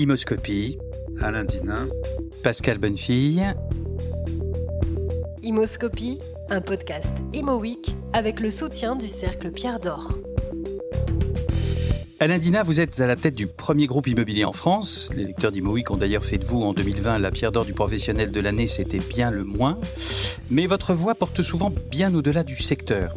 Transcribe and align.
Imoscopie, 0.00 0.78
Alain 1.20 1.44
Dinin, 1.44 1.86
Pascal 2.42 2.78
Bonnefille. 2.78 3.54
Imoscopie, 5.42 6.18
un 6.48 6.62
podcast 6.62 7.14
Imo 7.34 7.58
Week 7.58 7.94
avec 8.14 8.40
le 8.40 8.50
soutien 8.50 8.96
du 8.96 9.08
Cercle 9.08 9.50
Pierre 9.50 9.78
d'Or. 9.78 10.16
Alain 12.18 12.38
Dina, 12.38 12.62
vous 12.62 12.80
êtes 12.80 12.98
à 13.00 13.06
la 13.06 13.16
tête 13.16 13.34
du 13.34 13.46
premier 13.46 13.86
groupe 13.86 14.06
immobilier 14.06 14.46
en 14.46 14.52
France. 14.52 15.10
Les 15.14 15.24
lecteurs 15.24 15.50
d'ImoWeek 15.50 15.90
ont 15.90 15.98
d'ailleurs 15.98 16.24
fait 16.24 16.38
de 16.38 16.46
vous 16.46 16.62
en 16.62 16.72
2020 16.72 17.18
la 17.18 17.30
pierre 17.30 17.52
d'or 17.52 17.66
du 17.66 17.74
professionnel 17.74 18.30
de 18.30 18.40
l'année, 18.40 18.66
c'était 18.66 19.00
bien 19.00 19.30
le 19.30 19.44
moins. 19.44 19.78
Mais 20.50 20.66
votre 20.66 20.94
voix 20.94 21.14
porte 21.14 21.42
souvent 21.42 21.70
bien 21.90 22.14
au-delà 22.14 22.42
du 22.42 22.56
secteur. 22.56 23.12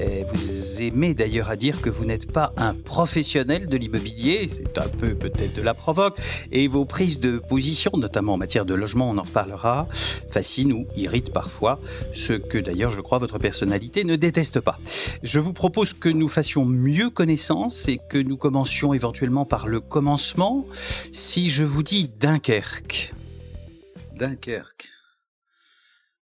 Euh, 0.00 0.24
aimez 0.80 1.14
d'ailleurs 1.14 1.50
à 1.50 1.56
dire 1.56 1.80
que 1.80 1.90
vous 1.90 2.04
n'êtes 2.04 2.30
pas 2.30 2.52
un 2.56 2.74
professionnel 2.74 3.68
de 3.68 3.76
l'immobilier, 3.76 4.48
c'est 4.48 4.78
un 4.78 4.88
peu 4.88 5.14
peut-être 5.14 5.54
de 5.54 5.62
la 5.62 5.74
provoque, 5.74 6.18
et 6.52 6.68
vos 6.68 6.84
prises 6.84 7.20
de 7.20 7.38
position, 7.38 7.92
notamment 7.96 8.34
en 8.34 8.36
matière 8.36 8.64
de 8.64 8.74
logement, 8.74 9.10
on 9.10 9.18
en 9.18 9.22
reparlera, 9.22 9.88
fascinent 10.30 10.72
ou 10.72 10.86
irritent 10.96 11.32
parfois, 11.32 11.80
ce 12.12 12.32
que 12.32 12.58
d'ailleurs 12.58 12.90
je 12.90 13.00
crois 13.00 13.18
votre 13.18 13.38
personnalité 13.38 14.04
ne 14.04 14.16
déteste 14.16 14.60
pas. 14.60 14.78
Je 15.22 15.40
vous 15.40 15.52
propose 15.52 15.92
que 15.92 16.08
nous 16.08 16.28
fassions 16.28 16.64
mieux 16.64 17.10
connaissance 17.10 17.88
et 17.88 17.98
que 18.08 18.18
nous 18.18 18.36
commencions 18.36 18.94
éventuellement 18.94 19.44
par 19.44 19.68
le 19.68 19.80
commencement. 19.80 20.66
Si 21.12 21.48
je 21.48 21.64
vous 21.64 21.82
dis 21.82 22.08
Dunkerque. 22.08 23.14
Dunkerque. 24.14 24.88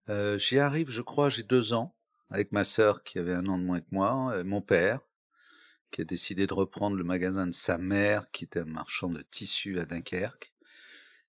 Euh, 0.08 0.38
J'y 0.38 0.58
arrive, 0.58 0.90
je 0.90 1.00
crois, 1.00 1.30
j'ai 1.30 1.42
deux 1.42 1.72
ans 1.72 1.93
avec 2.34 2.50
ma 2.50 2.64
sœur 2.64 3.04
qui 3.04 3.20
avait 3.20 3.32
un 3.32 3.46
an 3.46 3.58
de 3.58 3.62
moins 3.62 3.78
que 3.78 3.86
moi, 3.92 4.42
mon 4.42 4.60
père 4.60 4.98
qui 5.92 6.00
a 6.00 6.04
décidé 6.04 6.48
de 6.48 6.54
reprendre 6.54 6.96
le 6.96 7.04
magasin 7.04 7.46
de 7.46 7.54
sa 7.54 7.78
mère 7.78 8.28
qui 8.32 8.42
était 8.42 8.58
un 8.58 8.64
marchand 8.64 9.08
de 9.08 9.22
tissus 9.22 9.78
à 9.78 9.84
Dunkerque. 9.86 10.52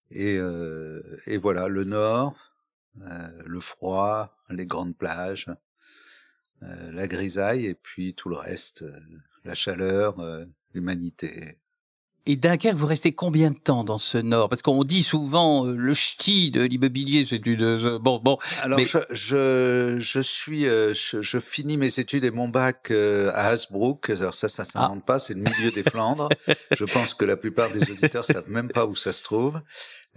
Et, 0.10 0.38
euh, 0.40 1.20
voilà, 1.40 1.68
le 1.68 1.84
nord, 1.84 2.36
euh, 3.02 3.44
le 3.46 3.60
froid, 3.60 4.36
les 4.50 4.66
grandes 4.66 4.98
plages, 4.98 5.52
euh, 6.64 6.92
la 6.92 7.08
grisaille 7.08 7.68
et 7.68 7.76
puis 7.76 8.16
tout 8.16 8.28
le 8.28 8.38
reste, 8.38 8.84
la 9.44 9.54
chaleur, 9.54 10.18
l'humanité. 10.74 11.60
Et 12.28 12.36
Dunkerque, 12.38 12.76
vous 12.76 12.88
restez 12.88 13.14
combien 13.14 13.52
de 13.52 13.58
temps 13.58 13.84
dans 13.84 14.00
ce 14.00 14.18
nord? 14.18 14.50
Parce 14.50 14.64
qu'on 14.64 14.84
dit 14.84 15.04
souvent 15.04 15.68
euh, 15.68 15.76
le 15.76 15.94
ch'ti 15.94 16.50
de 16.50 16.62
l'immobilier, 16.64 17.24
c'est 17.30 17.46
une 17.46 17.62
euh, 17.62 18.00
bon 18.00 18.18
bon. 18.18 18.38
Alors 18.64 18.80
mais- 18.80 18.86
je, 18.86 18.98
je 19.12 19.96
je 20.00 20.20
suis 20.22 20.68
euh, 20.68 20.96
je, 20.96 21.22
je 21.22 21.38
finis 21.40 21.78
mes 21.78 22.00
études 22.00 22.24
et 22.24 22.32
mon 22.32 22.50
bac 22.50 22.90
euh, 22.90 23.30
à 23.36 23.50
Hasbrook. 23.50 24.10
Alors 24.10 24.34
ça 24.34 24.50
ça 24.50 24.66
s'invente 24.66 25.06
pas, 25.06 25.20
c'est 25.20 25.36
le 25.36 25.42
milieu 25.42 25.70
des 25.70 25.84
Flandres. 25.84 26.30
je 26.72 26.86
pense 26.86 27.14
que 27.14 27.26
la 27.26 27.38
plupart 27.38 27.70
des 27.70 27.92
auditeurs 27.92 28.26
savent 28.26 28.50
même 28.50 28.70
pas 28.70 28.88
où 28.88 28.96
ça 28.96 29.14
se 29.14 29.22
trouve. 29.22 29.62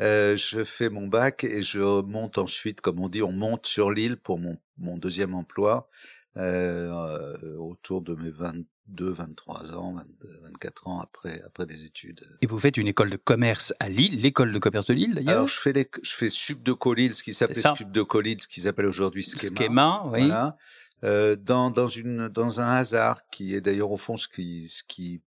Euh, 0.00 0.34
je 0.39 0.65
fais 0.65 0.89
mon 0.89 1.09
bac 1.09 1.45
et 1.45 1.61
je 1.61 2.00
monte 2.00 2.39
ensuite, 2.39 2.81
comme 2.81 3.00
on 3.00 3.11
dit, 3.11 3.22
on 3.22 3.33
monte 3.33 3.67
sur 3.67 3.91
l'île 3.91 4.17
pour 4.17 4.39
mon 4.39 4.56
mon 4.78 4.97
deuxième 4.97 5.34
emploi 5.34 5.91
euh, 6.39 7.39
euh, 7.42 7.56
autour 7.56 8.00
de 8.00 8.14
mes 8.14 8.31
22, 8.31 9.11
23 9.11 9.75
ans, 9.75 9.94
22, 9.94 10.41
24 10.44 10.89
ans 10.89 11.00
après 11.00 11.42
après 11.42 11.67
des 11.67 11.84
études. 11.84 12.28
Et 12.42 12.47
vous 12.47 12.61
faites 12.61 12.77
une 12.77 12.86
école 12.86 13.11
de 13.11 13.17
commerce 13.17 13.75
à 13.81 13.89
Lille, 13.89 14.20
l'école 14.20 14.53
de 14.53 14.59
commerce 14.59 14.86
de 14.86 14.94
Lille 14.94 15.14
d'ailleurs. 15.14 15.31
Alors 15.31 15.48
je 15.48 15.59
fais 15.59 15.72
les, 15.72 15.91
je 16.03 16.14
fais 16.14 16.28
Subdeco 16.28 16.94
Lille, 16.94 17.14
ce 17.14 17.25
qui 17.25 17.34
s'appelait. 17.34 17.61
Subdeco 17.77 18.20
Lille, 18.20 18.41
ce 18.41 18.47
qui 18.47 18.61
s'appelle 18.61 18.86
aujourd'hui 18.86 19.25
Schema. 19.25 19.59
Schéma, 19.59 20.03
oui. 20.12 20.27
Voilà. 20.27 20.56
Euh, 21.05 21.34
dans 21.36 21.70
dans 21.70 21.89
une 21.89 22.28
dans 22.28 22.61
un 22.61 22.69
hasard 22.69 23.28
qui 23.31 23.55
est 23.55 23.61
d'ailleurs 23.61 23.91
au 23.91 23.97
fond 23.97 24.16
ce 24.16 24.28
qui 24.28 24.69
ce 24.69 24.83
qui 24.84 25.22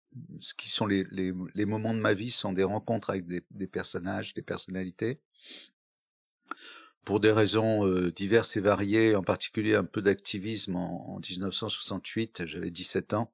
ce 0.41 0.55
qui 0.55 0.69
sont 0.69 0.87
les 0.87 1.05
les 1.11 1.33
les 1.55 1.67
moments 1.67 1.95
de 1.95 2.01
ma 2.01 2.15
vie 2.15 2.31
sont 2.31 2.53
des 2.53 2.65
rencontres 2.65 3.11
avec 3.11 3.27
des 3.27 3.45
des 3.51 3.67
personnages, 3.69 4.34
des 4.34 4.43
personnalités. 4.43 5.21
Pour 7.06 7.21
des 7.21 7.31
raisons 7.33 7.87
euh, 7.87 8.11
diverses 8.12 8.56
et 8.56 8.61
variées, 8.61 9.17
en 9.17 9.22
particulier 9.22 9.75
un 9.77 9.84
peu 9.84 10.03
d'activisme 10.03 10.77
en, 10.77 11.15
en 11.15 11.21
1968, 11.21 12.43
j'avais 12.47 12.71
17 12.71 13.15
ans. 13.15 13.33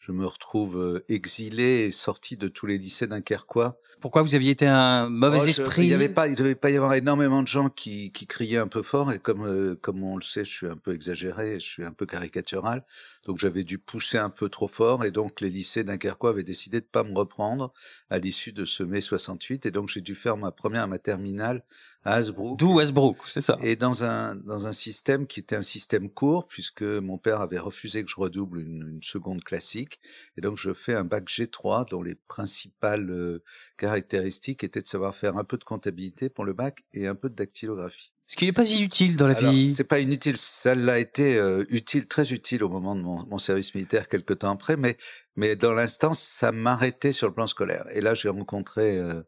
Je 0.00 0.12
me 0.12 0.26
retrouve 0.26 0.76
euh, 0.78 1.04
exilé 1.08 1.86
et 1.86 1.90
sorti 1.90 2.36
de 2.36 2.48
tous 2.48 2.66
les 2.66 2.76
lycées 2.76 3.06
dunkerquois. 3.06 3.80
Pourquoi 4.00 4.20
vous 4.20 4.34
aviez 4.34 4.50
été 4.50 4.66
un 4.66 5.08
mauvais 5.08 5.38
Oh, 5.40 5.44
je- 5.44 5.48
esprit 5.48 5.84
Il 5.84 5.88
y 5.88 5.94
avait 5.94 6.10
pas, 6.10 6.28
il 6.28 6.34
devait 6.34 6.54
pas 6.56 6.70
y 6.70 6.76
avoir 6.76 6.92
énormément 6.92 7.40
de 7.40 7.48
gens 7.48 7.70
qui, 7.70 8.12
qui 8.12 8.26
criaient 8.26 8.58
un 8.58 8.66
peu 8.68 8.82
fort 8.82 9.12
et 9.12 9.18
comme 9.18 9.46
euh, 9.46 9.76
comme 9.76 10.02
on 10.02 10.16
le 10.16 10.22
sait, 10.22 10.44
je 10.44 10.52
suis 10.54 10.66
un 10.66 10.76
peu 10.76 10.92
exagéré, 10.92 11.58
je 11.58 11.66
suis 11.66 11.84
un 11.84 11.92
peu 11.92 12.04
caricatural, 12.04 12.84
donc 13.24 13.38
j'avais 13.38 13.64
dû 13.64 13.78
pousser 13.78 14.18
un 14.18 14.28
peu 14.28 14.50
trop 14.50 14.68
fort 14.68 15.06
et 15.06 15.10
donc 15.10 15.40
les 15.40 15.48
lycées 15.48 15.84
dunkerquois 15.84 16.30
avaient 16.30 16.42
décidé 16.42 16.82
de 16.82 16.86
pas 16.86 17.02
me 17.04 17.14
reprendre 17.16 17.72
à 18.10 18.18
l'issue 18.18 18.52
de 18.52 18.66
ce 18.66 18.82
mai 18.82 19.00
68 19.00 19.64
et 19.64 19.70
donc 19.70 19.88
j'ai 19.88 20.02
dû 20.02 20.14
faire 20.14 20.36
ma 20.36 20.50
première 20.50 20.86
ma 20.86 20.98
terminale 20.98 21.64
à 22.04 22.14
Hasbrook. 22.14 22.58
D'où 22.58 22.74
Westbrook, 22.74 23.16
c'est 23.26 23.40
ça. 23.40 23.58
Et 23.62 23.76
dans 23.76 24.04
un 24.04 24.34
dans 24.34 24.66
un 24.66 24.72
système 24.72 25.26
qui 25.26 25.40
était 25.40 25.56
un 25.56 25.62
système 25.62 26.10
court 26.10 26.46
puisque 26.46 26.82
mon 26.82 27.18
père 27.18 27.40
avait 27.40 27.58
refusé 27.58 28.04
que 28.04 28.10
je 28.10 28.16
redouble 28.16 28.60
une, 28.60 28.88
une 28.88 29.02
seconde 29.02 29.42
classique 29.42 30.00
et 30.36 30.40
donc 30.40 30.56
je 30.56 30.72
fais 30.72 30.94
un 30.94 31.04
bac 31.04 31.24
G3 31.26 31.88
dont 31.88 32.02
les 32.02 32.14
principales 32.14 33.10
euh, 33.10 33.42
caractéristiques 33.76 34.64
étaient 34.64 34.82
de 34.82 34.86
savoir 34.86 35.14
faire 35.14 35.36
un 35.36 35.44
peu 35.44 35.56
de 35.56 35.64
comptabilité 35.64 36.28
pour 36.28 36.44
le 36.44 36.52
bac 36.52 36.84
et 36.92 37.06
un 37.06 37.14
peu 37.14 37.28
de 37.28 37.34
dactylographie. 37.34 38.12
Ce 38.26 38.36
qui 38.36 38.46
n'est 38.46 38.52
pas 38.52 38.64
inutile 38.64 39.18
dans 39.18 39.26
la 39.26 39.36
Alors, 39.36 39.52
vie. 39.52 39.70
c'est 39.70 39.84
pas 39.84 40.00
inutile, 40.00 40.38
ça 40.38 40.74
l'a 40.74 40.98
été 40.98 41.36
euh, 41.36 41.64
utile, 41.68 42.06
très 42.06 42.32
utile 42.32 42.64
au 42.64 42.70
moment 42.70 42.96
de 42.96 43.02
mon, 43.02 43.26
mon 43.26 43.38
service 43.38 43.74
militaire 43.74 44.08
quelque 44.08 44.32
temps 44.32 44.50
après, 44.50 44.76
mais 44.78 44.96
mais 45.36 45.56
dans 45.56 45.72
l'instant 45.72 46.14
ça 46.14 46.50
m'arrêtait 46.50 47.12
sur 47.12 47.28
le 47.28 47.34
plan 47.34 47.46
scolaire. 47.46 47.84
Et 47.92 48.00
là 48.00 48.14
j'ai 48.14 48.30
rencontré 48.30 48.98
euh, 48.98 49.22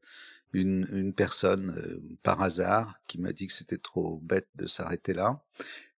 une, 0.52 0.86
une 0.92 1.12
personne 1.12 1.76
euh, 1.76 2.02
par 2.22 2.42
hasard 2.42 3.00
qui 3.08 3.18
m'a 3.18 3.32
dit 3.32 3.46
que 3.46 3.52
c'était 3.52 3.78
trop 3.78 4.18
bête 4.18 4.48
de 4.54 4.66
s'arrêter 4.66 5.12
là, 5.14 5.42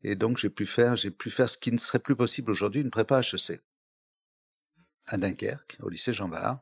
et 0.03 0.15
donc 0.15 0.39
j'ai 0.39 0.51
pu 0.51 0.67
faire 0.67 0.97
j'ai 0.97 1.11
pu 1.11 1.31
faire 1.31 1.49
ce 1.49 1.59
qui 1.59 1.73
ne 1.73 1.79
serait 1.79 1.99
plus 1.99 2.17
possible 2.17 2.51
aujourd'hui, 2.51 2.81
une 2.81 2.91
prépa 2.91 3.21
HEC 3.21 3.61
à 5.07 5.17
Dunkerque, 5.19 5.79
au 5.81 5.89
lycée 5.89 6.13
Jean 6.13 6.29
Bart. 6.29 6.61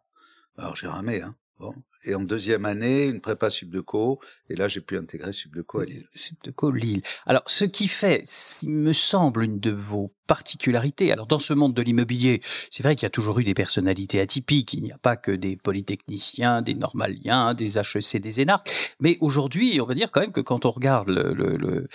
Alors 0.57 0.77
j'ai 0.77 0.87
ramé, 0.87 1.23
hein. 1.23 1.35
Bon. 1.59 1.75
Et 2.05 2.15
en 2.15 2.23
deuxième 2.23 2.65
année, 2.65 3.05
une 3.05 3.21
prépa 3.21 3.51
Subdeco, 3.51 4.21
et 4.51 4.57
là 4.57 4.69
j'ai 4.69 4.81
pu 4.81 4.97
intégrer 4.97 5.33
Subdeco 5.33 5.81
à 5.81 5.85
Lille. 5.85 6.07
Subdeco 6.15 6.71
Lille. 6.71 7.03
Alors, 7.27 7.43
ce 7.47 7.65
qui 7.65 7.89
fait, 7.89 8.23
il 8.63 8.71
me 8.71 8.93
semble, 8.93 9.45
une 9.45 9.59
de 9.59 9.71
vos 9.71 10.13
particularités. 10.27 11.13
Alors, 11.13 11.27
dans 11.27 11.39
ce 11.39 11.53
monde 11.53 11.75
de 11.75 11.83
l'immobilier, 11.83 12.41
c'est 12.71 12.83
vrai 12.83 12.95
qu'il 12.97 13.05
y 13.05 13.07
a 13.07 13.11
toujours 13.11 13.39
eu 13.41 13.45
des 13.45 13.53
personnalités 13.55 14.21
atypiques. 14.21 14.73
Il 14.75 14.83
n'y 14.83 14.93
a 14.93 14.99
pas 14.99 15.17
que 15.17 15.31
des 15.31 15.57
polytechniciens, 15.57 16.63
des 16.63 16.75
normaliens, 16.75 17.53
des 17.55 17.77
HEC, 17.79 18.21
des 18.21 18.41
énarques. 18.41 18.71
Mais 19.01 19.19
aujourd'hui, 19.21 19.81
on 19.81 19.87
va 19.87 19.95
dire 19.95 20.11
quand 20.11 20.21
même 20.21 20.33
que 20.33 20.41
quand 20.41 20.65
on 20.65 20.71
regarde 20.71 21.09
le, 21.11 21.35
le- 21.35 21.57
le, 21.57 21.89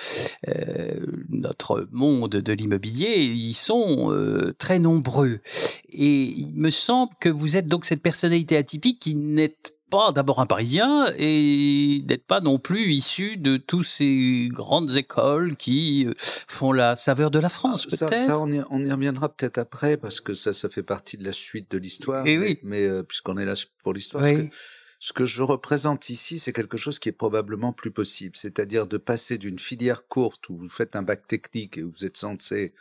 euh, 0.48 1.06
notre 1.30 1.88
monde 1.92 2.30
de 2.32 2.54
l'immobilier, 2.54 3.16
ils 3.24 3.54
sont 3.56 4.12
euh, 4.12 4.54
très 4.60 4.80
nombreux. 4.80 5.40
Et 5.90 6.24
il 6.26 6.54
me 6.54 6.70
semble 6.70 7.14
que 7.20 7.30
vous 7.30 7.58
êtes 7.58 7.68
donc 7.68 7.86
cette 7.86 8.02
personnalité 8.02 8.58
atypique 8.58 9.00
qui 9.00 9.16
n'est 9.16 9.56
pas 9.90 10.12
d'abord 10.12 10.40
un 10.40 10.46
Parisien 10.46 11.08
et 11.18 12.04
n'êtes 12.08 12.26
pas 12.26 12.42
non 12.42 12.60
plus 12.60 12.92
issu 12.94 13.38
de 13.38 13.58
tous 13.58 13.84
ces 13.84 14.48
grandes 14.52 14.96
écoles 14.96 15.56
qui 15.56 16.06
euh, 16.08 16.14
font 16.18 16.72
la 16.72 16.96
saveur 16.96 17.32
de 17.32 17.40
la 17.40 17.50
France, 17.50 17.88
Ça, 17.90 18.08
peut-être. 18.08 18.24
ça, 18.26 18.40
on, 18.40 18.52
y, 18.52 18.62
on 18.70 18.84
y 18.84 18.92
reviendra 18.92 19.30
peut-être 19.30 19.58
après 19.58 19.98
parce 19.98 20.22
que 20.22 20.34
ça, 20.34 20.54
ça 20.54 20.70
fait 20.70 20.84
partie 20.84 21.18
de 21.18 21.24
la 21.26 21.34
suite 21.34 21.72
de 21.72 21.78
l'histoire. 21.78 22.26
Eh 22.26 22.38
mais, 22.38 22.46
oui. 22.48 22.60
mais, 22.64 22.84
euh, 22.84 23.04
puisqu'on 23.04 23.38
est 23.38 23.46
là 23.46 23.54
pour 23.84 23.94
l'histoire, 23.94 24.24
Oui. 24.24 24.32
ce, 24.36 24.42
que, 24.44 24.56
ce 25.00 25.14
que 25.14 25.26
je 25.26 25.44
représente 25.44 26.10
ici, 26.10 26.40
c'est 26.40 26.54
quelque 26.54 26.78
chose 26.78 27.00
qui 27.00 27.10
est 27.10 27.14
probablement 27.14 27.74
plus 27.74 27.92
possible. 27.92 28.36
C'est-à-dire 28.36 28.86
de 28.88 28.98
passer 28.98 29.38
d'une 29.38 29.60
filière 29.60 30.08
courte 30.08 30.50
où 30.50 30.58
vous 30.58 30.70
faites 30.70 30.96
un 30.96 31.02
bac 31.02 31.26
technique 31.28 31.78
et 31.78 31.84
où 31.84 31.92
vous 31.98 32.06
êtes 32.06 32.18
censé 32.18 32.74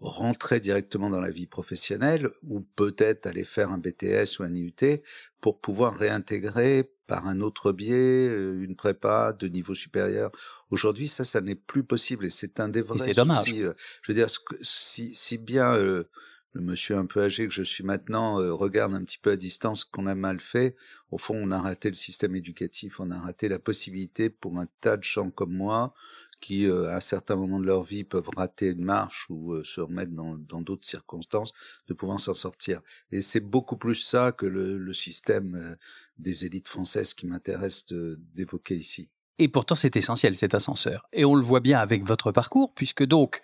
rentrer 0.00 0.60
directement 0.60 1.10
dans 1.10 1.20
la 1.20 1.30
vie 1.30 1.46
professionnelle 1.46 2.28
ou 2.42 2.60
peut-être 2.76 3.26
aller 3.26 3.44
faire 3.44 3.70
un 3.70 3.78
BTS 3.78 4.38
ou 4.38 4.44
un 4.44 4.52
IUT 4.54 5.00
pour 5.40 5.60
pouvoir 5.60 5.96
réintégrer 5.96 6.90
par 7.06 7.26
un 7.26 7.40
autre 7.40 7.72
biais 7.72 8.28
euh, 8.28 8.62
une 8.62 8.76
prépa 8.76 9.32
de 9.32 9.48
niveau 9.48 9.74
supérieur. 9.74 10.30
Aujourd'hui, 10.70 11.08
ça, 11.08 11.24
ça 11.24 11.40
n'est 11.40 11.54
plus 11.54 11.82
possible 11.82 12.26
et 12.26 12.30
c'est 12.30 12.60
un 12.60 12.68
des 12.68 12.82
vrais 12.82 12.98
c'est 12.98 13.14
dommage. 13.14 13.38
soucis. 13.46 13.62
euh, 13.62 13.72
Je 14.02 14.12
veux 14.12 14.16
dire, 14.16 14.28
si, 14.60 15.14
si 15.14 15.38
bien 15.38 15.74
euh, 15.74 16.04
le 16.52 16.60
monsieur 16.60 16.96
un 16.96 17.06
peu 17.06 17.22
âgé 17.22 17.48
que 17.48 17.54
je 17.54 17.62
suis 17.62 17.82
maintenant 17.84 18.40
euh, 18.40 18.52
regarde 18.52 18.94
un 18.94 19.02
petit 19.04 19.18
peu 19.18 19.30
à 19.32 19.36
distance 19.36 19.84
qu'on 19.84 20.06
a 20.06 20.14
mal 20.14 20.38
fait, 20.38 20.76
au 21.10 21.18
fond, 21.18 21.34
on 21.34 21.50
a 21.50 21.60
raté 21.60 21.88
le 21.88 21.94
système 21.94 22.36
éducatif, 22.36 23.00
on 23.00 23.10
a 23.10 23.18
raté 23.18 23.48
la 23.48 23.58
possibilité 23.58 24.28
pour 24.30 24.58
un 24.58 24.66
tas 24.80 24.96
de 24.96 25.02
gens 25.04 25.30
comme 25.30 25.52
moi 25.52 25.92
qui, 26.40 26.66
euh, 26.66 26.88
à 26.90 26.96
un 26.96 27.00
certain 27.00 27.36
moment 27.36 27.58
de 27.60 27.66
leur 27.66 27.82
vie, 27.82 28.04
peuvent 28.04 28.28
rater 28.36 28.68
une 28.68 28.84
marche 28.84 29.26
ou 29.28 29.52
euh, 29.52 29.64
se 29.64 29.80
remettre 29.80 30.12
dans 30.12 30.36
dans 30.38 30.62
d'autres 30.62 30.86
circonstances, 30.86 31.52
de 31.88 31.94
pouvoir 31.94 32.20
s'en 32.20 32.34
sortir. 32.34 32.80
Et 33.10 33.20
c'est 33.20 33.40
beaucoup 33.40 33.76
plus 33.76 33.94
ça 33.96 34.32
que 34.32 34.46
le, 34.46 34.78
le 34.78 34.92
système 34.92 35.54
euh, 35.54 35.74
des 36.18 36.44
élites 36.44 36.68
françaises 36.68 37.14
qui 37.14 37.26
m'intéresse 37.26 37.86
de- 37.86 38.18
d'évoquer 38.34 38.76
ici. 38.76 39.08
Et 39.38 39.48
pourtant, 39.48 39.74
c'est 39.76 39.96
essentiel, 39.96 40.34
cet 40.34 40.54
ascenseur. 40.54 41.06
Et 41.12 41.24
on 41.24 41.34
le 41.36 41.42
voit 41.44 41.60
bien 41.60 41.78
avec 41.78 42.04
votre 42.04 42.32
parcours, 42.32 42.74
puisque 42.74 43.04
donc, 43.04 43.40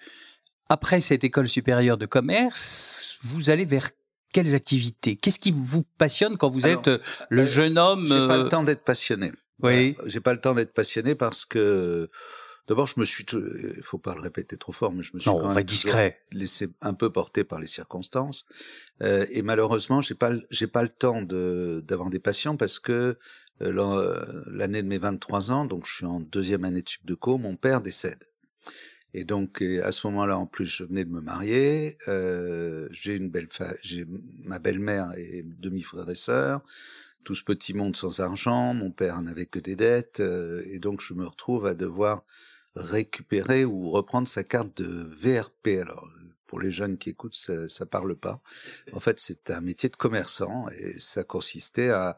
après 0.68 1.00
cette 1.00 1.22
école 1.24 1.48
supérieure 1.48 1.96
de 1.98 2.06
commerce, 2.06 3.18
vous 3.22 3.50
allez 3.50 3.64
vers 3.64 3.90
quelles 4.32 4.56
activités? 4.56 5.14
Qu'est-ce 5.14 5.38
qui 5.38 5.52
vous 5.52 5.84
passionne 5.96 6.36
quand 6.36 6.50
vous 6.50 6.66
Alors, 6.66 6.80
êtes 6.80 6.88
euh, 6.88 6.98
le 7.30 7.42
euh, 7.42 7.44
jeune 7.44 7.78
homme 7.78 8.06
J'ai 8.06 8.26
pas 8.26 8.38
euh, 8.38 8.42
le 8.42 8.48
temps 8.48 8.64
d'être 8.64 8.82
passionné. 8.82 9.30
Oui. 9.62 9.94
J'ai 10.06 10.18
pas 10.20 10.32
le 10.32 10.40
temps 10.40 10.54
d'être 10.54 10.72
passionné 10.74 11.14
parce 11.14 11.44
que 11.44 12.10
d'abord 12.68 12.86
je 12.86 12.98
me 12.98 13.04
suis, 13.04 13.24
il 13.32 13.82
faut 13.82 13.98
pas 13.98 14.14
le 14.14 14.20
répéter 14.20 14.56
trop 14.56 14.72
fort, 14.72 14.92
mais 14.92 15.02
je 15.02 15.12
me 15.14 15.20
suis 15.20 15.30
Non, 15.30 15.38
quand 15.40 15.54
même 15.54 15.64
discret. 15.64 16.20
laissé 16.32 16.68
un 16.80 16.94
peu 16.94 17.10
porter 17.10 17.44
par 17.44 17.58
les 17.60 17.66
circonstances. 17.66 18.46
Euh, 19.02 19.26
et 19.30 19.42
malheureusement, 19.42 20.00
j'ai 20.00 20.14
pas, 20.14 20.32
j'ai 20.50 20.66
pas 20.66 20.82
le 20.82 20.88
temps 20.88 21.22
de 21.22 21.82
d'avoir 21.86 22.10
des 22.10 22.20
passions 22.20 22.56
parce 22.56 22.78
que 22.78 22.92
euh, 23.62 23.72
euh, 23.78 24.42
l'année 24.50 24.82
de 24.82 24.88
mes 24.88 24.98
23 24.98 25.52
ans, 25.52 25.64
donc 25.64 25.86
je 25.86 25.94
suis 25.94 26.06
en 26.06 26.20
deuxième 26.20 26.64
année 26.64 26.82
de 26.82 26.88
sup 26.88 27.04
de 27.06 27.14
co, 27.14 27.38
mon 27.38 27.56
père 27.56 27.80
décède. 27.80 28.24
Et 29.16 29.24
donc 29.24 29.62
et 29.62 29.80
à 29.80 29.92
ce 29.92 30.06
moment-là, 30.08 30.36
en 30.38 30.46
plus, 30.46 30.66
je 30.66 30.82
venais 30.84 31.04
de 31.04 31.10
me 31.10 31.20
marier. 31.20 31.96
Euh, 32.08 32.88
j'ai 32.90 33.14
une 33.14 33.30
belle, 33.30 33.46
j'ai 33.82 34.06
ma 34.42 34.58
belle-mère 34.58 35.12
et 35.16 35.44
demi-frères 35.60 36.10
et 36.10 36.16
sœurs. 36.16 36.62
Tout 37.22 37.36
ce 37.36 37.44
petit 37.44 37.74
monde 37.74 37.94
sans 37.96 38.18
argent. 38.20 38.74
Mon 38.74 38.90
père 38.90 39.22
n'avait 39.22 39.46
que 39.46 39.60
des 39.60 39.76
dettes, 39.76 40.18
euh, 40.20 40.62
et 40.66 40.78
donc 40.80 41.00
je 41.00 41.14
me 41.14 41.24
retrouve 41.24 41.64
à 41.66 41.74
devoir 41.74 42.24
récupérer 42.76 43.64
ou 43.64 43.90
reprendre 43.90 44.28
sa 44.28 44.44
carte 44.44 44.76
de 44.82 45.08
VRP. 45.16 45.80
Alors 45.80 46.08
pour 46.46 46.60
les 46.60 46.70
jeunes 46.70 46.98
qui 46.98 47.10
écoutent, 47.10 47.34
ça, 47.34 47.68
ça 47.68 47.84
parle 47.86 48.14
pas. 48.16 48.40
En 48.92 49.00
fait, 49.00 49.18
c'est 49.18 49.50
un 49.50 49.60
métier 49.60 49.88
de 49.88 49.96
commerçant 49.96 50.68
et 50.70 50.98
ça 50.98 51.24
consistait 51.24 51.90
à 51.90 52.16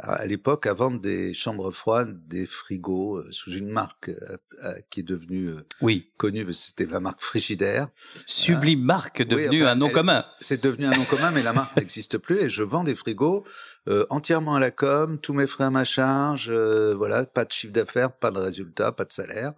à, 0.00 0.12
à 0.12 0.26
l'époque 0.26 0.66
à 0.66 0.74
vendre 0.74 1.00
des 1.00 1.34
chambres 1.34 1.72
froides, 1.72 2.24
des 2.26 2.46
frigos 2.46 3.16
euh, 3.16 3.26
sous 3.32 3.50
une 3.50 3.68
marque 3.68 4.10
euh, 4.10 4.36
euh, 4.62 4.74
qui 4.90 5.00
est 5.00 5.02
devenue 5.02 5.48
euh, 5.48 5.66
Oui, 5.80 6.12
connue, 6.16 6.46
c'était 6.52 6.86
la 6.86 7.00
marque 7.00 7.20
Frigidaire. 7.20 7.88
sublime 8.24 8.80
marque 8.80 9.22
devenue 9.22 9.62
enfin, 9.64 9.72
un 9.72 9.74
nom 9.74 9.88
elle- 9.88 9.92
commun. 9.94 10.24
C'est 10.40 10.62
devenu 10.62 10.84
un 10.86 10.96
nom 10.96 11.02
commun, 11.06 11.32
mais 11.32 11.42
la 11.42 11.52
marque 11.52 11.76
n'existe 11.76 12.16
plus. 12.18 12.38
Et 12.38 12.48
je 12.48 12.62
vends 12.62 12.84
des 12.84 12.94
frigos 12.94 13.44
euh, 13.88 14.04
entièrement 14.10 14.54
à 14.54 14.60
la 14.60 14.70
com, 14.70 15.18
tous 15.18 15.32
mes 15.32 15.46
frais 15.46 15.64
à 15.64 15.70
ma 15.70 15.84
charge. 15.84 16.48
euh, 16.50 16.94
voilà, 16.94 17.24
pas 17.24 17.44
de 17.44 17.52
chiffre 17.52 17.72
d'affaires, 17.72 18.12
pas 18.12 18.30
de 18.30 18.38
résultat, 18.38 18.92
pas 18.92 19.04
de 19.04 19.12
salaire. 19.12 19.54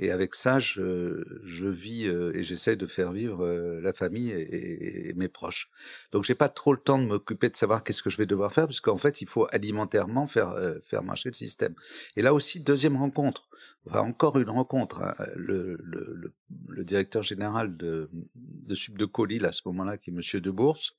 Et 0.00 0.10
avec 0.12 0.34
ça, 0.34 0.58
je, 0.60 1.24
je 1.44 1.66
vis 1.66 2.06
euh, 2.06 2.32
et 2.34 2.42
j'essaye 2.42 2.76
de 2.76 2.86
faire 2.86 3.12
vivre 3.12 3.44
euh, 3.44 3.80
la 3.80 3.92
famille 3.92 4.30
et, 4.30 5.08
et- 5.10 5.14
mes 5.14 5.28
proches. 5.28 5.70
Donc, 6.12 6.24
j'ai 6.24 6.34
pas 6.36 6.48
trop 6.48 6.72
le 6.72 6.78
temps 6.78 6.98
de 6.98 7.06
m'occuper 7.06 7.48
de 7.48 7.56
savoir 7.56 7.82
qu'est-ce 7.82 8.02
que 8.02 8.10
je 8.10 8.16
vais 8.16 8.26
devoir 8.26 8.52
faire, 8.52 8.66
parce 8.66 8.80
qu'en 8.80 8.96
fait, 8.98 9.20
il 9.22 9.28
faut 9.28 9.46
alimentairement 9.50 10.26
faire 10.26 10.50
euh, 10.50 10.78
faire 10.82 11.02
marcher 11.02 11.30
le 11.30 11.34
système. 11.34 11.74
Et 12.16 12.22
là 12.22 12.32
aussi, 12.34 12.60
deuxième 12.60 12.96
rencontre, 12.96 13.48
encore 13.90 14.38
une 14.38 14.50
rencontre. 14.50 15.02
hein. 15.02 15.14
Le, 15.34 15.76
le, 15.82 16.14
le, 16.14 16.32
le 16.68 16.84
directeur 16.84 17.22
général 17.22 17.76
de, 17.76 18.08
de 18.36 18.74
Subdeco 18.74 19.24
Lille 19.24 19.46
à 19.46 19.52
ce 19.52 19.62
moment-là, 19.66 19.98
qui 19.98 20.10
est 20.10 20.12
Monsieur 20.12 20.40
de 20.40 20.50
Bourse, 20.50 20.92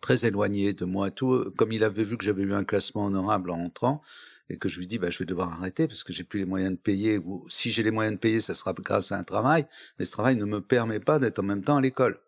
très 0.00 0.26
éloigné 0.26 0.72
de 0.72 0.84
moi 0.84 1.10
tout, 1.10 1.50
comme 1.56 1.72
il 1.72 1.84
avait 1.84 2.04
vu 2.04 2.16
que 2.16 2.24
j'avais 2.24 2.42
eu 2.42 2.52
un 2.52 2.64
classement 2.64 3.06
honorable 3.06 3.50
en 3.50 3.58
entrant, 3.58 4.02
et 4.50 4.58
que 4.58 4.68
je 4.68 4.78
lui 4.78 4.86
dis, 4.86 4.98
bah, 4.98 5.10
je 5.10 5.18
vais 5.18 5.24
devoir 5.24 5.52
arrêter 5.52 5.88
parce 5.88 6.04
que 6.04 6.12
j'ai 6.12 6.24
plus 6.24 6.40
les 6.40 6.44
moyens 6.44 6.72
de 6.72 6.78
payer, 6.78 7.18
ou 7.18 7.44
si 7.48 7.70
j'ai 7.70 7.82
les 7.82 7.90
moyens 7.90 8.16
de 8.16 8.20
payer, 8.20 8.40
ça 8.40 8.54
sera 8.54 8.72
grâce 8.74 9.12
à 9.12 9.18
un 9.18 9.22
travail, 9.22 9.66
mais 9.98 10.04
ce 10.04 10.12
travail 10.12 10.36
ne 10.36 10.44
me 10.44 10.60
permet 10.60 11.00
pas 11.00 11.18
d'être 11.18 11.38
en 11.38 11.44
même 11.44 11.62
temps 11.62 11.76
à 11.76 11.80
l'école. 11.80 12.18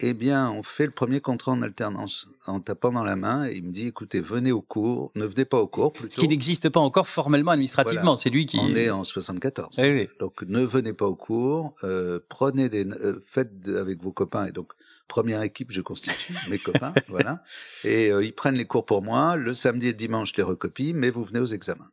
Eh 0.00 0.14
bien, 0.14 0.50
on 0.50 0.62
fait 0.64 0.86
le 0.86 0.90
premier 0.90 1.20
contrat 1.20 1.52
en 1.52 1.62
alternance, 1.62 2.26
en 2.46 2.58
tapant 2.60 2.90
dans 2.90 3.04
la 3.04 3.14
main, 3.14 3.46
et 3.46 3.54
il 3.56 3.62
me 3.64 3.70
dit, 3.70 3.86
écoutez, 3.88 4.20
venez 4.20 4.50
au 4.50 4.60
cours, 4.60 5.12
ne 5.14 5.24
venez 5.24 5.44
pas 5.44 5.58
au 5.60 5.68
cours, 5.68 5.92
Ce 5.94 6.00
plutôt. 6.00 6.20
qui 6.22 6.26
n'existe 6.28 6.68
pas 6.70 6.80
encore 6.80 7.06
formellement 7.06 7.52
administrativement, 7.52 8.02
Voilà. 8.02 8.16
c'est 8.16 8.30
lui 8.30 8.46
qui. 8.46 8.58
On 8.58 8.74
est 8.74 8.90
en 8.90 9.04
74. 9.04 9.76
Eh 9.78 9.92
oui. 9.92 10.08
Donc 10.18 10.42
ne 10.42 10.60
venez 10.64 10.92
pas 10.92 11.06
au 11.06 11.14
cours, 11.14 11.74
euh, 11.84 12.18
prenez 12.28 12.68
des, 12.68 12.84
euh, 12.84 13.20
faites 13.24 13.68
avec 13.68 14.02
vos 14.02 14.10
copains 14.12 14.46
et 14.46 14.52
donc 14.52 14.72
première 15.06 15.42
équipe 15.42 15.70
je 15.70 15.82
constitue 15.82 16.34
mes 16.50 16.58
copains, 16.58 16.94
voilà. 17.08 17.42
Et 17.84 18.10
euh, 18.10 18.24
ils 18.24 18.32
prennent 18.34 18.56
les 18.56 18.64
cours 18.64 18.86
pour 18.86 19.02
moi. 19.02 19.36
Le 19.36 19.54
samedi 19.54 19.86
et 19.88 19.92
le 19.92 19.96
dimanche 19.96 20.32
je 20.32 20.36
les 20.38 20.42
recopie, 20.42 20.94
mais 20.94 21.10
vous 21.10 21.22
venez 21.22 21.38
aux 21.40 21.46
examens. 21.46 21.88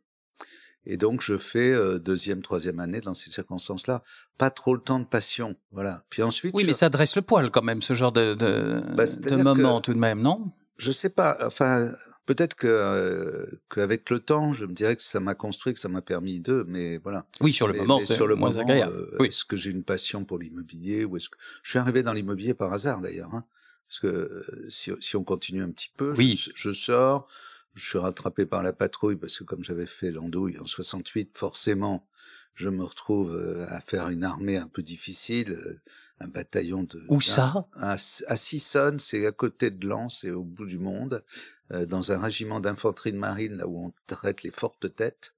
Et 0.86 0.96
donc 0.96 1.20
je 1.20 1.36
fais 1.36 1.70
euh, 1.72 1.98
deuxième, 1.98 2.42
troisième 2.42 2.80
année 2.80 3.00
dans 3.00 3.14
ces 3.14 3.30
circonstances-là. 3.30 4.02
Pas 4.38 4.50
trop 4.50 4.74
le 4.74 4.80
temps 4.80 4.98
de 4.98 5.04
passion, 5.04 5.56
voilà. 5.72 6.04
Puis 6.10 6.22
ensuite, 6.22 6.54
Oui, 6.54 6.62
je, 6.62 6.68
mais 6.68 6.72
ça 6.72 6.88
dresse 6.88 7.16
le 7.16 7.22
poil 7.22 7.50
quand 7.50 7.62
même, 7.62 7.82
ce 7.82 7.92
genre 7.94 8.12
de, 8.12 8.34
de, 8.34 8.82
Bah, 8.96 9.04
de 9.04 9.36
moment 9.36 9.80
que- 9.80 9.84
tout 9.86 9.92
de 9.94 9.98
même, 9.98 10.20
non? 10.20 10.52
je 10.78 10.90
sais 10.92 11.10
pas. 11.10 11.36
Enfin, 11.44 11.90
peut-être 12.24 12.54
que 12.54 12.66
euh, 12.66 13.44
qu'avec 13.74 14.08
le 14.08 14.18
temps, 14.20 14.54
je 14.54 14.64
me 14.64 14.72
dirais 14.72 14.96
que 14.96 15.02
ça 15.02 15.20
m'a 15.20 15.34
construit, 15.34 15.74
que 15.74 15.78
ça 15.78 15.90
m'a 15.90 16.00
permis 16.00 16.40
de. 16.40 16.64
Mais 16.66 16.96
voilà. 16.96 17.26
Oui, 17.42 17.52
sur 17.52 17.66
le 17.66 17.74
Mais- 17.74 17.80
moment, 17.80 18.00
c'est 18.02 18.14
sur 18.14 18.26
le 18.26 18.34
moins 18.34 18.48
moment, 18.50 18.62
agréable. 18.62 18.92
euh, 18.96 19.16
oui. 19.20 19.28
est-ce 19.28 19.44
que 19.44 19.56
j'ai 19.56 19.70
une 19.72 19.84
passion 19.84 20.24
pour 20.24 20.38
l'immobilier 20.38 21.04
ou 21.04 21.18
est-ce 21.18 21.28
que 21.28 21.36
je 21.62 21.70
suis 21.70 21.78
arrivé 21.78 22.02
dans 22.02 22.14
l'immobilier 22.14 22.54
par 22.54 22.72
hasard 22.72 23.02
d'ailleurs 23.02 23.34
hein, 23.34 23.44
Parce 23.86 24.00
que 24.00 24.06
euh, 24.06 24.66
si, 24.70 24.90
si 25.00 25.16
on 25.16 25.24
continue 25.24 25.62
un 25.62 25.70
petit 25.70 25.90
peu, 25.94 26.14
Oui. 26.16 26.32
je, 26.32 26.50
je 26.54 26.72
sors, 26.72 27.28
je 27.74 27.88
suis 27.88 27.98
rattrapé 27.98 28.46
par 28.46 28.62
la 28.62 28.72
patrouille 28.72 29.16
parce 29.16 29.38
que 29.38 29.44
comme 29.44 29.62
j'avais 29.62 29.86
fait 29.86 30.10
l'andouille 30.10 30.58
en 30.58 30.66
68, 30.66 31.36
forcément, 31.36 32.06
je 32.54 32.68
me 32.68 32.84
retrouve 32.84 33.32
euh, 33.32 33.66
à 33.68 33.80
faire 33.80 34.08
une 34.08 34.24
armée 34.24 34.56
un 34.56 34.68
peu 34.68 34.82
difficile, 34.82 35.52
euh, 35.52 35.80
un 36.18 36.28
bataillon 36.28 36.82
de 36.82 37.02
Où 37.08 37.20
ça? 37.20 37.66
à, 37.74 37.92
à 37.92 38.36
Sissonne, 38.36 38.98
c'est 38.98 39.26
à 39.26 39.32
côté 39.32 39.70
de 39.70 39.86
Lens, 39.86 40.20
c'est 40.20 40.30
au 40.30 40.44
bout 40.44 40.66
du 40.66 40.78
monde, 40.78 41.24
euh, 41.72 41.86
dans 41.86 42.12
un 42.12 42.18
régiment 42.18 42.60
d'infanterie 42.60 43.12
de 43.12 43.18
marine, 43.18 43.56
là 43.56 43.66
où 43.66 43.86
on 43.86 43.92
traite 44.06 44.42
les 44.42 44.50
fortes 44.50 44.94
têtes, 44.94 45.32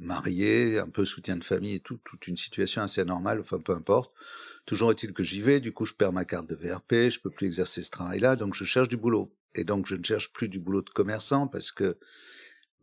marié, 0.00 0.78
un 0.78 0.88
peu 0.88 1.04
soutien 1.04 1.36
de 1.36 1.44
famille 1.44 1.74
et 1.74 1.80
tout, 1.80 1.98
toute 2.04 2.28
une 2.28 2.36
situation 2.36 2.82
assez 2.82 3.00
anormale, 3.00 3.40
enfin 3.40 3.58
peu 3.58 3.72
importe. 3.72 4.12
Toujours 4.64 4.90
est-il 4.90 5.12
que 5.12 5.22
j'y 5.22 5.40
vais, 5.40 5.60
du 5.60 5.72
coup 5.72 5.84
je 5.84 5.94
perds 5.94 6.12
ma 6.12 6.24
carte 6.24 6.48
de 6.48 6.54
VRP, 6.54 7.10
je 7.10 7.20
peux 7.20 7.30
plus 7.30 7.46
exercer 7.46 7.82
ce 7.82 7.90
travail-là, 7.90 8.36
donc 8.36 8.54
je 8.54 8.64
cherche 8.64 8.88
du 8.88 8.96
boulot. 8.96 9.34
Et 9.54 9.64
donc 9.64 9.86
je 9.86 9.94
ne 9.94 10.04
cherche 10.04 10.32
plus 10.32 10.48
du 10.48 10.60
boulot 10.60 10.82
de 10.82 10.90
commerçant 10.90 11.46
parce 11.48 11.72
que 11.72 11.98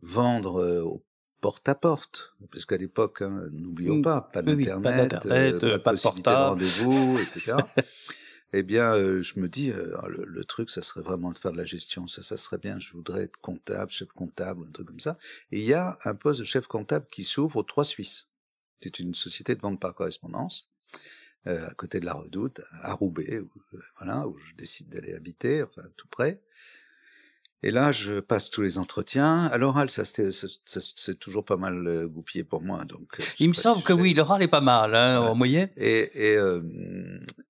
vendre 0.02 0.62
euh, 0.62 0.82
au 0.82 1.04
porte-à-porte, 1.40 2.34
parce 2.50 2.64
qu'à 2.64 2.76
l'époque, 2.76 3.22
hein, 3.22 3.48
n'oublions 3.52 3.96
Mm. 3.96 4.02
pas, 4.02 4.20
pas 4.20 4.40
Oui, 4.42 4.54
oui, 4.54 4.64
d'internet, 4.64 4.82
pas 4.82 5.06
d'Internet, 5.06 5.54
euh, 5.64 5.66
euh, 5.66 5.78
pas 5.78 5.84
pas 5.84 5.90
de 5.92 5.96
possibilité 5.96 6.30
de 6.30 6.36
rendez-vous, 6.36 7.18
etc. 7.18 7.56
eh 8.52 8.62
bien, 8.62 8.94
euh, 8.94 9.22
je 9.22 9.38
me 9.38 9.48
dis, 9.48 9.70
euh, 9.70 9.94
le, 10.08 10.24
le 10.24 10.44
truc, 10.44 10.70
ça 10.70 10.82
serait 10.82 11.02
vraiment 11.02 11.30
de 11.30 11.38
faire 11.38 11.52
de 11.52 11.56
la 11.58 11.64
gestion. 11.64 12.06
Ça, 12.06 12.22
ça 12.22 12.36
serait 12.36 12.58
bien. 12.58 12.78
Je 12.78 12.90
voudrais 12.92 13.24
être 13.24 13.36
comptable, 13.40 13.90
chef 13.90 14.08
comptable, 14.08 14.64
un 14.66 14.72
truc 14.72 14.88
comme 14.88 15.00
ça. 15.00 15.18
Et 15.52 15.60
il 15.60 15.66
y 15.66 15.74
a 15.74 15.98
un 16.04 16.14
poste 16.14 16.40
de 16.40 16.44
chef 16.46 16.66
comptable 16.66 17.06
qui 17.10 17.22
s'ouvre 17.22 17.56
aux 17.56 17.62
Trois 17.62 17.84
Suisses. 17.84 18.28
C'est 18.80 18.98
une 18.98 19.14
société 19.14 19.54
de 19.54 19.60
vente 19.60 19.78
par 19.80 19.94
correspondance, 19.94 20.68
à 21.44 21.74
côté 21.74 22.00
de 22.00 22.04
la 22.06 22.14
Redoute, 22.14 22.60
à 22.82 22.92
Roubaix, 22.94 23.38
où, 23.40 23.50
euh, 23.76 23.80
voilà, 23.98 24.26
où 24.26 24.36
je 24.38 24.54
décide 24.54 24.88
d'aller 24.88 25.14
habiter, 25.14 25.62
enfin 25.62 25.82
tout 25.96 26.08
près. 26.08 26.40
Et 27.62 27.70
là, 27.70 27.90
je 27.90 28.20
passe 28.20 28.50
tous 28.50 28.62
les 28.62 28.78
entretiens. 28.78 29.46
À 29.46 29.56
l'oral, 29.58 29.88
ça, 29.90 30.02
c'est 30.04 31.18
toujours 31.18 31.44
pas 31.44 31.56
mal 31.56 31.86
euh, 31.86 32.06
goupillé 32.06 32.44
pour 32.44 32.60
moi. 32.62 32.84
Donc, 32.84 33.18
euh, 33.18 33.24
Il 33.40 33.48
me 33.48 33.54
semble 33.54 33.82
que 33.82 33.92
oui, 33.92 34.12
l'oral 34.14 34.42
est 34.42 34.48
pas 34.48 34.60
mal, 34.60 34.94
hein, 34.94 35.20
en 35.20 35.34
moyenne. 35.34 35.70
Et, 35.76 36.10
et, 36.32 36.36
euh, 36.36 36.60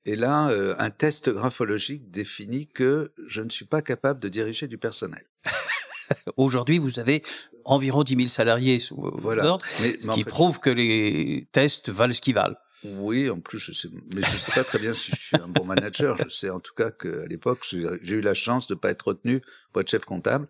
et 0.06 0.14
là, 0.16 0.48
euh, 0.50 0.74
un 0.78 0.90
test 0.90 1.28
graphologique 1.30 2.10
définit 2.10 2.68
que 2.68 3.12
je 3.26 3.42
ne 3.42 3.50
suis 3.50 3.64
pas 3.66 3.82
capable 3.82 4.20
de 4.20 4.28
diriger 4.28 4.68
du 4.68 4.78
personnel. 4.78 5.24
Aujourd'hui, 6.36 6.78
vous 6.78 6.98
avez 6.98 7.22
environ 7.64 8.04
10 8.04 8.16
000 8.16 8.28
salariés 8.28 8.78
sous 8.78 9.10
Voilà. 9.16 9.44
ordres, 9.46 9.66
Mais, 9.82 9.96
ce 9.98 10.06
mais 10.06 10.12
en 10.12 10.14
qui 10.14 10.22
fait, 10.22 10.30
prouve 10.30 10.60
que 10.60 10.70
les 10.70 11.48
tests 11.52 11.88
valent 11.90 12.14
ce 12.14 12.20
qu'ils 12.20 12.34
valent. 12.34 12.56
Oui, 12.84 13.30
en 13.30 13.40
plus, 13.40 13.58
je 13.58 13.72
sais, 13.72 13.88
mais 14.14 14.20
je 14.22 14.36
sais 14.36 14.52
pas 14.52 14.64
très 14.64 14.78
bien 14.78 14.92
si 14.92 15.10
je 15.12 15.20
suis 15.20 15.36
un 15.36 15.48
bon 15.48 15.64
manager. 15.64 16.16
Je 16.18 16.28
sais 16.28 16.50
en 16.50 16.60
tout 16.60 16.74
cas 16.74 16.90
qu'à 16.90 17.26
l'époque, 17.26 17.64
j'ai 18.02 18.14
eu 18.16 18.20
la 18.20 18.34
chance 18.34 18.66
de 18.68 18.74
pas 18.74 18.90
être 18.90 19.08
retenu 19.08 19.40
pour 19.72 19.80
être 19.80 19.90
chef 19.90 20.04
comptable. 20.04 20.46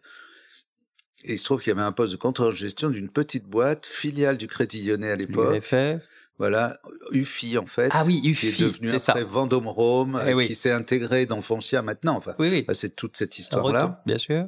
Et 1.25 1.35
il 1.35 1.39
se 1.39 1.45
trouve 1.45 1.61
qu'il 1.63 1.71
y 1.71 1.77
avait 1.77 1.83
un 1.87 1.93
poste 1.93 2.13
de 2.13 2.19
contrôleur 2.19 2.53
de 2.53 2.59
gestion 2.59 2.91
d'une 2.91 3.11
petite 3.11 3.45
boîte, 3.47 3.87
filiale 3.87 4.37
du 4.39 4.49
Crédit 4.49 4.85
Lyonnais 4.87 5.11
à 5.11 5.17
l'époque. 5.17 5.63
Voilà, 6.39 6.79
UFI 7.13 7.57
en 7.57 7.65
fait. 7.65 7.89
Ah 7.93 8.03
oui, 8.05 8.21
Qui 8.21 8.29
est 8.29 8.31
UFI, 8.51 8.63
devenu 8.65 8.89
c'est 8.89 8.99
ça. 8.99 9.13
après 9.13 9.25
Vendôme 9.25 9.69
Rome, 9.69 10.23
Eh 10.27 10.35
oui. 10.35 10.47
qui 10.47 10.55
s'est 10.55 10.71
intégré 10.71 11.25
dans 11.25 11.41
Foncia 11.41 11.81
maintenant. 11.81 12.15
Enfin, 12.15 12.35
Oui, 12.39 12.51
oui. 12.51 12.63
bah, 12.63 12.75
c'est 12.75 12.95
toute 12.95 13.17
cette 13.17 13.39
histoire-là. 13.39 14.03
Bien 14.05 14.19
sûr. 14.19 14.47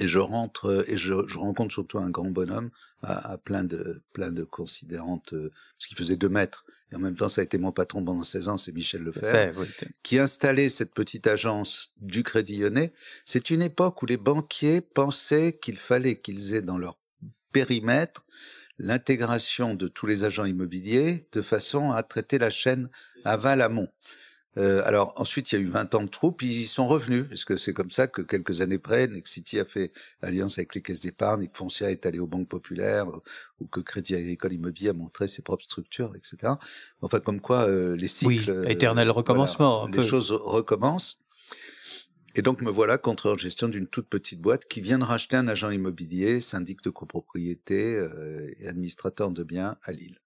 Et 0.00 0.08
je 0.08 0.18
rentre 0.18 0.84
et 0.88 0.96
je, 0.96 1.14
je 1.28 1.38
rencontre 1.38 1.72
surtout 1.72 1.98
un 1.98 2.10
grand 2.10 2.32
bonhomme 2.32 2.70
à, 3.02 3.34
à 3.34 3.38
plein 3.38 3.62
de 3.62 4.02
plein 4.12 4.32
de 4.32 4.42
considérantes, 4.42 5.32
euh, 5.34 5.52
parce 5.76 5.86
qu'il 5.86 5.96
faisait 5.96 6.16
deux 6.16 6.28
mètres. 6.28 6.64
Et 6.92 6.96
en 6.96 6.98
même 6.98 7.14
temps, 7.14 7.28
ça 7.28 7.42
a 7.42 7.44
été 7.44 7.58
mon 7.58 7.72
patron 7.72 8.04
pendant 8.04 8.22
16 8.22 8.48
ans, 8.48 8.56
c'est 8.56 8.72
Michel 8.72 9.02
Lefebvre, 9.02 9.30
Fait, 9.30 9.52
oui. 9.56 9.66
qui 10.02 10.18
a 10.18 10.22
installé 10.22 10.68
cette 10.68 10.94
petite 10.94 11.26
agence 11.26 11.92
du 12.00 12.22
Crédit 12.22 12.58
Lyonnais. 12.58 12.92
C'est 13.24 13.50
une 13.50 13.60
époque 13.62 14.02
où 14.02 14.06
les 14.06 14.16
banquiers 14.16 14.80
pensaient 14.80 15.58
qu'il 15.60 15.78
fallait 15.78 16.16
qu'ils 16.16 16.54
aient 16.54 16.62
dans 16.62 16.78
leur 16.78 16.98
périmètre 17.52 18.24
l'intégration 18.78 19.74
de 19.74 19.88
tous 19.88 20.06
les 20.06 20.24
agents 20.24 20.44
immobiliers 20.44 21.26
de 21.32 21.42
façon 21.42 21.90
à 21.90 22.02
traiter 22.02 22.38
la 22.38 22.50
chaîne 22.50 22.88
aval-amont. 23.24 23.88
Euh, 24.56 24.82
alors 24.86 25.12
ensuite, 25.16 25.52
il 25.52 25.54
y 25.56 25.58
a 25.58 25.60
eu 25.60 25.66
20 25.66 25.94
ans 25.94 26.02
de 26.02 26.08
troupe, 26.08 26.42
ils 26.42 26.50
y 26.62 26.66
sont 26.66 26.88
revenus, 26.88 27.26
parce 27.28 27.44
que 27.44 27.56
c'est 27.56 27.72
comme 27.72 27.90
ça 27.90 28.08
que 28.08 28.22
quelques 28.22 28.60
années 28.60 28.78
près, 28.78 29.06
Nexity 29.06 29.60
a 29.60 29.64
fait 29.64 29.92
alliance 30.22 30.58
avec 30.58 30.74
les 30.74 30.82
caisses 30.82 31.00
d'épargne, 31.00 31.42
et 31.42 31.48
que 31.48 31.56
Foncia 31.56 31.90
est 31.90 32.06
allé 32.06 32.18
aux 32.18 32.26
banques 32.26 32.48
populaires, 32.48 33.08
euh, 33.08 33.20
ou 33.60 33.66
que 33.66 33.80
Crédit 33.80 34.14
Agricole 34.16 34.52
Immobilier 34.54 34.88
a 34.88 34.94
montré 34.94 35.28
ses 35.28 35.42
propres 35.42 35.64
structures, 35.64 36.14
etc. 36.16 36.54
Enfin, 37.02 37.20
comme 37.20 37.40
quoi 37.40 37.68
euh, 37.68 37.94
les 37.94 38.10
Oui, 38.24 38.38
cycles... 38.38 38.50
euh, 38.50 38.64
éternel 38.68 39.10
recommencement, 39.10 39.86
les 39.86 39.92
peu. 39.98 40.02
choses 40.02 40.32
recommencent. 40.32 41.20
Et 42.34 42.42
donc 42.42 42.60
me 42.60 42.70
voilà 42.70 42.98
contrôleur 42.98 43.36
de 43.36 43.40
gestion 43.40 43.68
d'une 43.68 43.88
toute 43.88 44.06
petite 44.08 44.40
boîte 44.40 44.66
qui 44.66 44.80
vient 44.80 44.98
de 44.98 45.04
racheter 45.04 45.36
un 45.36 45.48
agent 45.48 45.70
immobilier, 45.70 46.40
syndic 46.40 46.82
de 46.84 46.90
copropriété 46.90 47.96
euh, 47.96 48.48
et 48.60 48.68
administrateur 48.68 49.30
de 49.30 49.42
biens 49.42 49.76
à 49.82 49.90
Lille. 49.92 50.20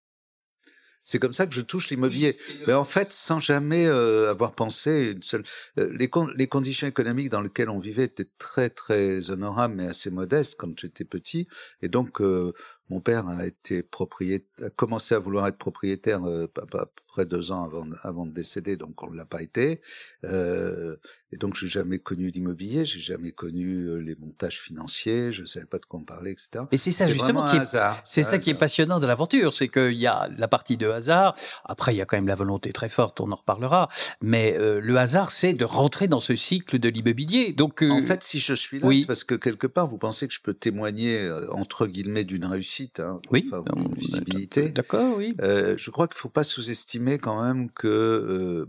C'est 1.04 1.18
comme 1.18 1.32
ça 1.32 1.46
que 1.46 1.54
je 1.54 1.60
touche 1.60 1.90
l'immobilier. 1.90 2.36
Mais 2.66 2.74
en 2.74 2.84
fait, 2.84 3.12
sans 3.12 3.40
jamais 3.40 3.86
euh, 3.86 4.30
avoir 4.30 4.52
pensé 4.52 5.12
une 5.14 5.22
seule. 5.22 5.42
Euh, 5.78 5.90
les, 5.96 6.10
les 6.36 6.46
conditions 6.46 6.86
économiques 6.86 7.30
dans 7.30 7.42
lesquelles 7.42 7.70
on 7.70 7.80
vivait 7.80 8.04
étaient 8.04 8.28
très 8.38 8.70
très 8.70 9.30
honorables, 9.30 9.74
mais 9.74 9.86
assez 9.86 10.10
modestes 10.10 10.56
quand 10.58 10.78
j'étais 10.78 11.04
petit. 11.04 11.48
Et 11.80 11.88
donc, 11.88 12.20
euh, 12.20 12.52
mon 12.90 13.00
père 13.00 13.26
a 13.28 13.46
été 13.46 13.82
propriétaire, 13.82 14.66
a 14.66 14.70
commencé 14.70 15.14
à 15.14 15.18
vouloir 15.18 15.46
être 15.46 15.58
propriétaire 15.58 16.24
euh, 16.24 16.46
à 16.56 16.86
près 17.12 17.26
deux 17.26 17.52
ans 17.52 17.64
avant, 17.64 17.84
avant 18.02 18.26
de 18.26 18.32
décéder, 18.32 18.76
donc 18.76 19.02
on 19.02 19.10
ne 19.10 19.16
l'a 19.16 19.26
pas 19.26 19.42
été. 19.42 19.80
Euh, 20.24 20.96
et 21.30 21.36
donc 21.36 21.54
j'ai 21.54 21.68
jamais 21.68 21.98
connu 21.98 22.28
l'immobilier, 22.28 22.84
j'ai 22.86 23.00
jamais 23.00 23.32
connu 23.32 23.86
euh, 23.86 23.96
les 23.96 24.14
montages 24.16 24.60
financiers, 24.60 25.30
je 25.30 25.44
savais 25.44 25.66
pas 25.66 25.78
de 25.78 25.84
quoi 25.84 26.00
on 26.00 26.04
parlait, 26.04 26.32
etc. 26.32 26.64
Et 26.72 26.78
c'est 26.78 26.90
ça 26.90 27.08
justement 27.08 27.46
qui 27.48 27.56
est, 27.56 27.76
c'est 28.04 28.22
ça 28.22 28.38
qui 28.38 28.50
est 28.50 28.54
passionnant 28.54 28.98
de 28.98 29.06
l'aventure, 29.06 29.52
c'est 29.52 29.68
qu'il 29.68 29.98
y 29.98 30.06
a 30.06 30.28
la 30.36 30.48
partie 30.48 30.78
de 30.78 30.88
hasard. 30.88 31.34
Après, 31.64 31.94
il 31.94 31.98
y 31.98 32.00
a 32.00 32.06
quand 32.06 32.16
même 32.16 32.28
la 32.28 32.34
volonté 32.34 32.72
très 32.72 32.88
forte, 32.88 33.20
on 33.20 33.30
en 33.30 33.36
reparlera. 33.36 33.88
Mais 34.22 34.56
euh, 34.56 34.80
le 34.80 34.96
hasard, 34.96 35.32
c'est 35.32 35.52
de 35.52 35.64
rentrer 35.66 36.08
dans 36.08 36.20
ce 36.20 36.34
cycle 36.34 36.78
de 36.78 36.88
l'immobilier. 36.88 37.52
Donc, 37.52 37.82
en 37.82 38.00
fait, 38.00 38.22
si 38.22 38.38
je 38.38 38.54
suis 38.54 38.80
là, 38.80 38.88
c'est 38.90 39.06
parce 39.06 39.24
que 39.24 39.34
quelque 39.34 39.66
part, 39.66 39.86
vous 39.86 39.98
pensez 39.98 40.26
que 40.26 40.34
je 40.34 40.40
peux 40.40 40.54
témoigner 40.54 41.30
entre 41.50 41.86
guillemets 41.86 42.24
d'une 42.24 42.46
réussite 42.46 42.71
Hein, 42.98 43.20
oui, 43.30 43.50
visibilité. 43.96 44.70
D'accord, 44.70 45.16
oui. 45.16 45.34
Euh, 45.40 45.74
je 45.76 45.90
crois 45.90 46.06
qu'il 46.08 46.16
ne 46.16 46.20
faut 46.20 46.28
pas 46.28 46.44
sous-estimer 46.44 47.18
quand 47.18 47.42
même 47.42 47.70
que 47.70 47.88
euh, 47.88 48.66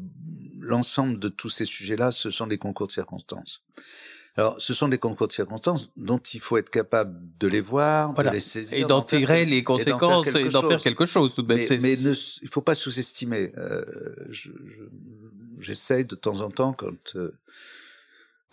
l'ensemble 0.59 1.19
de 1.19 1.29
tous 1.29 1.49
ces 1.49 1.65
sujets-là, 1.65 2.11
ce 2.11 2.29
sont 2.29 2.47
des 2.47 2.57
concours 2.57 2.87
de 2.87 2.91
circonstances. 2.91 3.63
Alors, 4.35 4.59
ce 4.59 4.73
sont 4.73 4.87
des 4.87 4.97
concours 4.97 5.27
de 5.27 5.33
circonstances 5.33 5.91
dont 5.95 6.17
il 6.17 6.39
faut 6.39 6.57
être 6.57 6.71
capable 6.71 7.19
de 7.39 7.47
les 7.47 7.61
voir, 7.61 8.13
de 8.15 8.29
les 8.29 8.39
saisir, 8.39 8.79
et 8.79 8.83
d'en 8.83 9.03
tirer 9.03 9.45
les 9.45 9.63
conséquences 9.63 10.33
et 10.35 10.49
d'en 10.49 10.67
faire, 10.67 10.81
quelque 10.81 11.05
chose. 11.05 11.35
Tout 11.35 11.43
de 11.43 11.53
même. 11.53 11.65
Mais, 11.69 11.77
mais 11.77 11.95
ne, 11.95 12.13
il 12.41 12.49
faut 12.49 12.61
pas 12.61 12.75
sous-estimer. 12.75 13.51
Euh, 13.57 13.85
J'essaye 15.59 16.05
de 16.05 16.15
temps 16.15 16.41
en 16.41 16.49
temps, 16.49 16.73
quand 16.73 17.15
euh, 17.15 17.37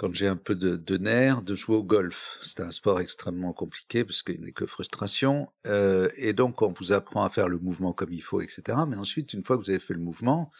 quand 0.00 0.14
j'ai 0.14 0.28
un 0.28 0.36
peu 0.36 0.54
de, 0.54 0.76
de 0.78 0.96
nerfs, 0.96 1.42
de 1.42 1.54
jouer 1.54 1.76
au 1.76 1.82
golf. 1.82 2.38
C'est 2.40 2.60
un 2.60 2.70
sport 2.70 3.00
extrêmement 3.00 3.52
compliqué 3.52 4.02
parce 4.02 4.22
qu'il 4.22 4.40
n'est 4.40 4.50
que 4.50 4.64
frustration. 4.64 5.52
Euh, 5.66 6.08
et 6.16 6.32
donc, 6.32 6.62
on 6.62 6.72
vous 6.72 6.92
apprend 6.92 7.22
à 7.22 7.28
faire 7.28 7.48
le 7.48 7.58
mouvement 7.58 7.92
comme 7.92 8.10
il 8.10 8.22
faut, 8.22 8.40
etc. 8.40 8.62
Mais 8.88 8.96
ensuite, 8.96 9.34
une 9.34 9.44
fois 9.44 9.58
que 9.58 9.62
vous 9.62 9.68
avez 9.68 9.78
fait 9.78 9.92
le 9.92 10.00
mouvement, 10.00 10.50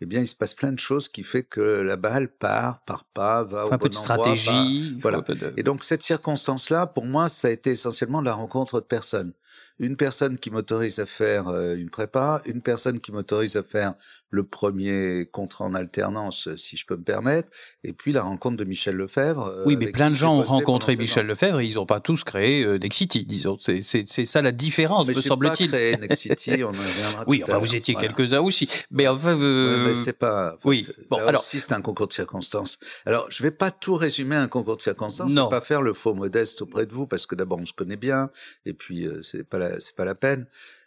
eh 0.00 0.06
bien, 0.06 0.20
il 0.20 0.26
se 0.26 0.34
passe 0.34 0.54
plein 0.54 0.72
de 0.72 0.80
choses 0.80 1.08
qui 1.08 1.22
fait 1.22 1.44
que 1.44 1.60
la 1.60 1.94
balle 1.94 2.26
part, 2.26 2.80
part 2.86 3.04
pas, 3.04 3.44
va 3.44 3.66
au 3.66 3.68
un 3.68 3.70
bon 3.70 3.78
peu 3.78 3.88
de 3.88 3.94
stratégie. 3.94 4.98
voilà. 5.00 5.22
Et 5.56 5.62
donc, 5.62 5.84
cette 5.84 6.02
circonstance-là, 6.02 6.88
pour 6.88 7.04
moi, 7.04 7.28
ça 7.28 7.46
a 7.46 7.52
été 7.52 7.70
essentiellement 7.70 8.20
la 8.20 8.34
rencontre 8.34 8.80
de 8.80 8.86
personnes 8.86 9.32
une 9.78 9.96
personne 9.96 10.38
qui 10.38 10.50
m'autorise 10.50 10.98
à 10.98 11.06
faire 11.06 11.48
euh, 11.48 11.76
une 11.76 11.90
prépa, 11.90 12.42
une 12.46 12.62
personne 12.62 13.00
qui 13.00 13.12
m'autorise 13.12 13.56
à 13.56 13.62
faire 13.62 13.94
le 14.30 14.44
premier 14.44 15.26
contrat 15.30 15.64
en 15.64 15.74
alternance, 15.74 16.48
euh, 16.48 16.56
si 16.56 16.76
je 16.76 16.86
peux 16.86 16.96
me 16.96 17.02
permettre, 17.02 17.50
et 17.82 17.92
puis 17.92 18.12
la 18.12 18.22
rencontre 18.22 18.56
de 18.56 18.64
Michel 18.64 18.96
Lefebvre. 18.96 19.46
Euh, 19.46 19.62
oui, 19.64 19.76
mais 19.76 19.90
plein 19.90 20.10
de 20.10 20.14
gens 20.14 20.36
ont 20.36 20.42
rencontré 20.42 20.96
Michel 20.96 21.26
Lefebvre 21.26 21.60
et 21.60 21.66
ils 21.66 21.74
n'ont 21.74 21.86
pas 21.86 22.00
tous 22.00 22.24
créé 22.24 22.62
euh, 22.62 22.78
Nexity, 22.78 23.24
disons. 23.24 23.56
C'est 23.58 24.24
ça 24.24 24.42
la 24.42 24.52
différence, 24.52 25.08
me 25.08 25.14
semble-t-il. 25.14 25.70
créé 25.70 25.96
Nexity, 26.00 26.62
on 26.62 26.68
en 26.68 26.72
reviendra 26.72 27.24
Oui, 27.26 27.42
enfin, 27.42 27.58
vous 27.58 27.74
étiez 27.74 27.94
quelques-uns 27.94 28.40
aussi. 28.40 28.68
Mais 28.90 29.08
enfin... 29.08 29.38
Euh... 29.40 29.86
mais 29.86 29.94
c'est 29.94 30.18
pas... 30.18 30.56
oui, 30.64 30.86
bon, 31.08 31.18
alors... 31.18 31.40
aussi, 31.40 31.60
c'est 31.60 31.72
un 31.72 31.80
concours 31.80 32.08
de 32.08 32.12
circonstances. 32.12 32.78
Alors, 33.06 33.26
je 33.30 33.42
vais 33.42 33.50
pas 33.50 33.70
tout 33.70 33.94
résumer 33.94 34.36
un 34.36 34.48
concours 34.48 34.76
de 34.76 34.82
circonstances, 34.82 35.32
non. 35.32 35.48
pas 35.48 35.60
faire 35.60 35.80
le 35.80 35.94
faux 35.94 36.14
modeste 36.14 36.62
auprès 36.62 36.84
de 36.84 36.92
vous, 36.92 37.06
parce 37.06 37.26
que 37.26 37.34
d'abord, 37.34 37.58
on 37.58 37.66
se 37.66 37.72
connaît 37.72 37.96
bien, 37.96 38.30
et 38.66 38.74
puis, 38.74 39.08
c'est 39.22 39.44
pas 39.48 39.58
la, 39.58 39.80
c'est 39.80 39.94
pas 39.94 40.04
la 40.04 40.14
peine. 40.14 40.46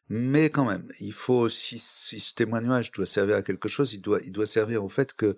Mais 0.10 0.50
quand 0.50 0.65
même, 0.65 0.91
il 1.00 1.13
faut, 1.13 1.48
si, 1.48 1.80
si 1.80 2.20
ce 2.20 2.34
témoignage 2.34 2.91
doit 2.91 3.06
servir 3.06 3.38
à 3.38 3.44
quelque 3.44 3.70
chose, 3.70 3.94
il 3.94 4.01
doit, 4.01 4.20
il 4.25 4.32
doit 4.32 4.46
servir 4.46 4.84
au 4.84 4.89
fait 4.89 5.13
que, 5.13 5.38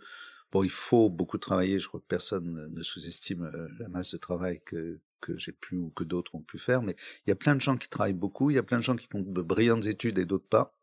bon, 0.52 0.64
il 0.64 0.72
faut 0.72 1.10
beaucoup 1.10 1.38
travailler. 1.38 1.78
Je 1.78 1.88
crois 1.88 2.00
que 2.00 2.08
personne 2.08 2.70
ne 2.72 2.82
sous-estime 2.82 3.44
euh, 3.54 3.68
la 3.80 3.88
masse 3.90 4.14
de 4.14 4.18
travail 4.18 4.62
que, 4.66 5.00
que 5.22 5.38
j'ai 5.38 5.52
pu 5.52 5.76
ou 5.76 5.90
que 5.92 6.04
d'autres 6.04 6.34
ont 6.34 6.42
pu 6.42 6.58
faire. 6.58 6.82
Mais 6.82 6.96
il 7.26 7.30
y 7.30 7.34
a 7.34 7.36
plein 7.36 7.56
de 7.56 7.62
gens 7.62 7.78
qui 7.78 7.88
travaillent 7.88 8.14
beaucoup. 8.14 8.50
Il 8.50 8.56
y 8.56 8.60
a 8.60 8.64
plein 8.64 8.80
de 8.80 8.84
gens 8.84 8.96
qui 8.96 9.08
font 9.12 9.22
de 9.22 9.42
brillantes 9.44 9.86
études 9.86 10.18
et 10.18 10.26
d'autres 10.26 10.48
pas. 10.48 10.76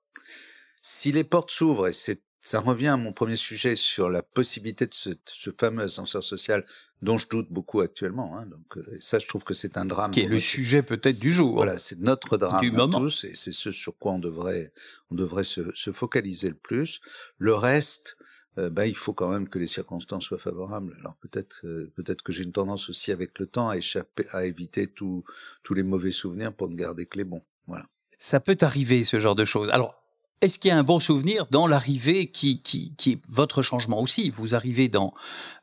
Si 0.83 1.11
les 1.11 1.25
portes 1.25 1.51
s'ouvrent, 1.51 1.89
et 1.89 1.93
c'est 1.93 2.23
ça 2.41 2.61
revient 2.61 2.89
à 2.89 2.97
mon 2.97 3.13
premier 3.13 3.37
sujet 3.37 3.77
sur 3.77 4.09
la 4.09 4.23
possibilité 4.23 4.87
de 4.87 4.95
ce, 4.95 5.11
ce 5.27 5.51
fameux 5.51 5.83
ascenseur 5.83 6.23
social 6.23 6.65
dont 7.03 7.19
je 7.19 7.29
doute 7.29 7.49
beaucoup 7.51 7.81
actuellement. 7.81 8.37
Hein, 8.37 8.47
donc 8.47 8.77
euh, 8.77 8.97
ça, 8.99 9.19
je 9.19 9.27
trouve 9.27 9.45
que 9.45 9.55
c'est 9.55 9.77
un 9.77 9.85
drame. 9.85 10.07
Ce 10.07 10.11
qui 10.13 10.21
est 10.21 10.29
le 10.29 10.41
sujet 10.41 10.83
peut-être 10.83 11.21
du 11.21 11.33
jour. 11.33 11.55
Voilà, 11.55 11.77
c'est 11.79 11.99
notre 11.99 12.37
drame 12.37 12.61
du 12.61 12.71
moment. 12.71 12.99
tous, 12.99 13.25
et 13.25 13.35
c'est 13.35 13.53
ce 13.53 13.71
sur 13.71 13.97
quoi 13.99 14.13
on 14.13 14.19
devrait, 14.19 14.73
on 15.11 15.15
devrait 15.15 15.45
se, 15.45 15.71
se 15.75 15.93
focaliser 15.93 16.49
le 16.49 16.57
plus. 16.57 17.01
Le 17.39 17.55
reste, 17.55 18.17
euh, 18.59 18.71
bah, 18.71 18.87
il 18.87 18.97
faut 18.97 19.13
quand 19.13 19.29
même 19.29 19.49
que 19.49 19.59
les 19.59 19.67
circonstances 19.67 20.25
soient 20.25 20.39
favorables. 20.39 20.97
Alors 21.01 21.17
peut-être, 21.17 21.61
euh, 21.65 21.93
peut-être 21.95 22.23
que 22.23 22.33
j'ai 22.33 22.45
une 22.45 22.53
tendance 22.53 22.89
aussi 22.89 23.13
avec 23.13 23.39
le 23.39 23.47
temps 23.47 23.69
à 23.69 23.77
échapper, 23.77 24.25
à 24.33 24.45
éviter 24.47 24.87
tous 24.87 25.25
tous 25.63 25.75
les 25.75 25.83
mauvais 25.83 26.11
souvenirs 26.11 26.55
pour 26.55 26.69
ne 26.69 26.75
garder 26.75 27.07
que 27.07 27.19
les 27.19 27.25
bons. 27.25 27.43
Voilà. 27.67 27.87
Ça 28.19 28.41
peut 28.41 28.59
arriver 28.61 29.05
ce 29.05 29.19
genre 29.19 29.35
de 29.35 29.45
choses. 29.45 29.71
Alors 29.71 30.00
est-ce 30.41 30.59
qu'il 30.59 30.71
y 30.71 30.73
a 30.73 30.79
un 30.79 30.83
bon 30.83 30.99
souvenir 30.99 31.47
dans 31.51 31.67
l'arrivée 31.67 32.31
qui, 32.31 32.63
qui, 32.63 32.95
qui 32.97 33.13
est 33.13 33.21
votre 33.29 33.63
changement 33.63 34.01
aussi? 34.01 34.31
Vous 34.31 34.55
arrivez 34.55 34.89
dans, 34.89 35.13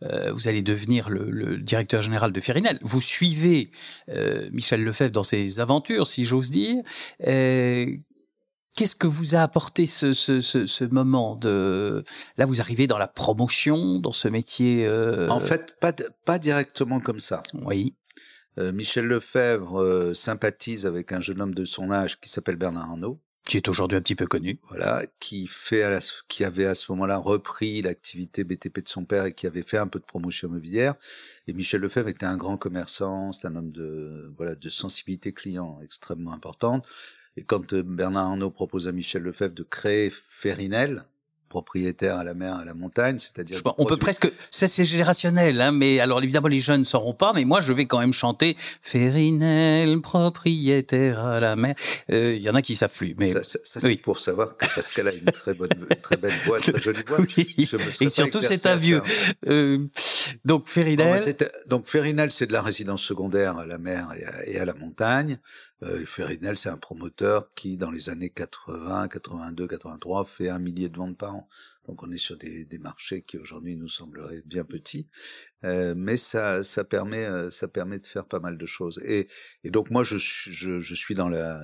euh, 0.04 0.32
vous 0.32 0.48
allez 0.48 0.62
devenir 0.62 1.10
le, 1.10 1.30
le, 1.30 1.58
directeur 1.58 2.02
général 2.02 2.32
de 2.32 2.40
Ferinel. 2.40 2.80
Vous 2.82 3.02
suivez 3.02 3.72
euh, 4.10 4.50
Michel 4.52 4.84
Lefebvre 4.84 5.12
dans 5.12 5.24
ses 5.24 5.60
aventures, 5.60 6.08
si 6.08 6.26
j'ose 6.26 6.52
dire. 6.52 6.82
Euh, 7.26 7.86
Qu'est-ce 8.76 8.96
que 8.96 9.08
vous 9.08 9.34
a 9.34 9.40
apporté 9.40 9.88
ce, 9.88 10.14
ce, 10.14 10.40
ce, 10.40 10.68
ce, 10.68 10.84
moment 10.84 11.36
de 11.36 12.04
là 12.38 12.46
Vous 12.46 12.62
arrivez 12.62 12.86
dans 12.86 13.00
la 13.00 13.08
promotion, 13.08 14.00
dans 14.00 14.12
ce 14.12 14.28
métier. 14.28 14.86
Euh... 14.86 15.28
En 15.30 15.40
fait, 15.40 15.76
pas 15.80 15.94
pas 16.26 16.38
directement 16.38 17.00
comme 17.00 17.20
ça. 17.20 17.42
Oui. 17.56 17.96
Euh, 18.60 18.72
Michel 18.72 19.06
Lefebvre 19.06 19.82
euh, 19.82 20.14
sympathise 20.14 20.86
avec 20.86 21.12
un 21.12 21.22
jeune 21.22 21.42
homme 21.42 21.56
de 21.56 21.66
son 21.66 21.92
âge 21.92 22.20
qui 22.20 22.30
s'appelle 22.30 22.56
Bernard 22.56 22.90
Arnault 22.90 23.20
qui 23.48 23.58
est 23.58 23.70
aujourd'hui 23.70 23.98
un 23.98 24.02
petit 24.02 24.16
peu 24.16 24.28
connu. 24.28 24.60
Voilà, 24.68 25.04
qui 25.20 25.48
fait 25.48 25.82
à 25.82 25.90
la, 25.90 26.00
qui 26.28 26.44
avait 26.44 26.66
à 26.66 26.76
ce 26.76 26.92
moment-là 26.92 27.18
repris 27.18 27.82
l'activité 27.82 28.44
BTP 28.44 28.84
de 28.84 28.90
son 28.90 29.06
père 29.06 29.26
et 29.26 29.34
qui 29.34 29.48
avait 29.48 29.64
fait 29.64 29.78
un 29.78 29.88
peu 29.88 30.00
de 30.00 30.06
promotion 30.06 30.50
immobilière. 30.50 30.96
Et 31.48 31.54
Michel 31.54 31.82
Lefebvre 31.82 32.10
était 32.10 32.26
un 32.26 32.38
grand 32.38 32.58
commerçant, 32.58 33.32
c'est 33.32 33.48
un 33.48 33.56
homme 33.56 33.72
de 33.72 34.34
voilà 34.38 34.56
de 34.56 34.70
sensibilité 34.70 35.32
client 35.32 35.80
extrêmement 35.82 36.34
importante. 36.34 36.86
Et 37.38 37.44
quand 37.44 37.74
euh, 37.74 37.84
Bernard 37.84 38.32
Arnault 38.32 38.52
propose 38.52 38.88
à 38.88 38.92
Michel 38.92 39.24
Lefebvre 39.24 39.56
de 39.56 39.64
créer 39.64 40.10
Ferinel, 40.10 41.06
propriétaire 41.58 42.20
à 42.20 42.24
la 42.24 42.36
mer, 42.36 42.56
à 42.58 42.66
la 42.66 42.76
montagne, 42.76 43.18
c'est-à-dire. 43.18 43.60
On 43.80 43.86
peut 43.86 43.98
presque, 43.98 44.32
ça 44.52 44.68
c'est 44.68 44.86
générationnel, 44.86 45.60
hein, 45.60 45.72
mais 45.72 46.00
alors 46.00 46.22
évidemment 46.22 46.48
les 46.48 46.60
jeunes 46.60 46.82
ne 46.82 46.86
sauront 46.86 47.16
pas, 47.16 47.34
mais 47.34 47.46
moi 47.46 47.62
je 47.62 47.74
vais 47.74 47.88
quand 47.88 48.00
même 48.00 48.14
chanter 48.14 48.56
Férinel, 48.84 50.00
propriétaire 50.02 51.26
à 51.26 51.40
la 51.40 51.56
mer. 51.56 51.74
Il 52.10 52.16
euh, 52.16 52.38
y 52.38 52.48
en 52.48 52.54
a 52.54 52.62
qui 52.62 52.76
savent 52.76 52.96
plus, 52.96 53.16
mais 53.18 53.26
ça, 53.26 53.42
ça, 53.42 53.58
ça 53.64 53.80
c'est 53.80 53.96
pour 53.96 54.20
savoir 54.20 54.56
que 54.56 54.68
parce 54.76 54.92
qu'elle 54.92 55.08
a 55.08 55.14
une 55.14 55.32
très 55.32 55.56
bonne, 55.56 55.70
une 55.90 55.96
très 55.96 56.18
belle 56.18 56.34
voix, 56.46 56.60
une 56.60 56.74
très 56.74 56.82
jolie 56.82 57.04
voix. 57.08 57.18
Oui. 57.38 57.68
Et 58.02 58.10
surtout 58.10 58.40
c'est 58.42 58.68
un 58.68 58.76
vieux. 58.76 59.02
Euh, 59.48 59.80
donc 60.46 60.68
Férinel. 60.68 61.36
Donc 61.68 61.88
Férinel, 61.88 62.32
c'est 62.32 62.48
de 62.48 62.54
la 62.54 62.62
résidence 62.62 63.02
secondaire 63.02 63.58
à 63.58 63.66
la 63.66 63.78
mer 63.78 64.12
et 64.46 64.60
à, 64.60 64.66
la 64.66 64.74
montagne. 64.74 65.40
Euh, 65.84 66.04
c'est 66.56 66.70
un 66.70 66.78
promoteur 66.78 67.54
qui, 67.54 67.78
dans 67.78 67.92
les 67.92 68.10
années 68.10 68.30
80, 68.30 69.08
82, 69.08 69.68
83, 69.68 70.26
fait 70.26 70.50
un 70.50 70.60
millier 70.60 70.90
de 70.90 70.98
ventes 70.98 71.18
par 71.18 71.36
an. 71.36 71.48
Donc 71.88 72.04
on 72.04 72.12
est 72.12 72.18
sur 72.18 72.38
des, 72.38 72.66
des 72.66 72.78
marchés 72.78 73.22
qui 73.22 73.38
aujourd'hui 73.38 73.78
nous 73.78 73.88
sembleraient 73.88 74.42
bien 74.46 74.66
petits, 74.66 75.08
euh, 75.64 75.94
mais 75.96 76.18
ça, 76.18 76.64
ça 76.64 76.84
permet, 76.84 77.26
euh, 77.26 77.50
ça 77.50 77.68
permet 77.68 78.00
de 78.00 78.08
faire 78.08 78.26
pas 78.26 78.40
mal 78.40 78.58
de 78.58 78.66
choses. 78.66 79.00
Et, 79.06 79.28
et 79.64 79.70
donc 79.70 79.90
moi, 79.92 80.04
je, 80.04 80.18
je, 80.18 80.80
je 80.80 80.96
suis 80.96 81.16
dans 81.16 81.30
la 81.30 81.62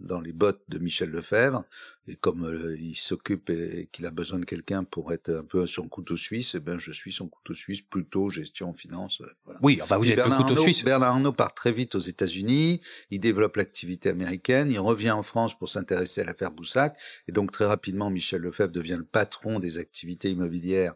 dans 0.00 0.20
les 0.20 0.32
bottes 0.32 0.62
de 0.68 0.78
Michel 0.78 1.10
Lefebvre, 1.10 1.64
et 2.08 2.16
comme 2.16 2.44
euh, 2.44 2.76
il 2.78 2.96
s'occupe 2.96 3.50
et, 3.50 3.88
qu'il 3.92 4.06
a 4.06 4.10
besoin 4.10 4.38
de 4.38 4.44
quelqu'un 4.44 4.84
pour 4.84 5.12
être 5.12 5.30
un 5.30 5.44
peu 5.44 5.66
son 5.66 5.88
couteau 5.88 6.16
suisse, 6.16 6.54
eh 6.54 6.60
ben 6.60 6.78
je 6.78 6.92
suis 6.92 7.12
son 7.12 7.28
couteau 7.28 7.54
suisse, 7.54 7.82
plutôt 7.82 8.30
gestion, 8.30 8.72
finance. 8.72 9.20
Euh, 9.20 9.26
voilà. 9.44 9.60
Oui, 9.62 9.78
enfin 9.82 9.98
vous 9.98 10.08
êtes 10.10 10.16
Bernard 10.16 10.38
le 10.38 10.44
couteau 10.44 10.54
Arnault, 10.54 10.62
suisse. 10.62 10.84
Bernard 10.84 11.10
Arnault 11.10 11.32
part 11.32 11.54
très 11.54 11.72
vite 11.72 11.94
aux 11.94 12.00
États-Unis, 12.00 12.80
il 13.10 13.20
développe 13.20 13.56
l'activité 13.56 14.08
américaine, 14.08 14.70
il 14.70 14.78
revient 14.78 15.10
en 15.10 15.22
France 15.22 15.58
pour 15.58 15.68
s'intéresser 15.68 16.22
à 16.22 16.24
l'affaire 16.24 16.50
Boussac, 16.50 16.98
et 17.28 17.32
donc 17.32 17.52
très 17.52 17.66
rapidement 17.66 18.10
Michel 18.10 18.40
Lefebvre 18.40 18.72
devient 18.72 18.96
le 18.98 19.04
patron 19.04 19.58
des 19.58 19.78
activités 19.78 20.30
immobilières 20.30 20.94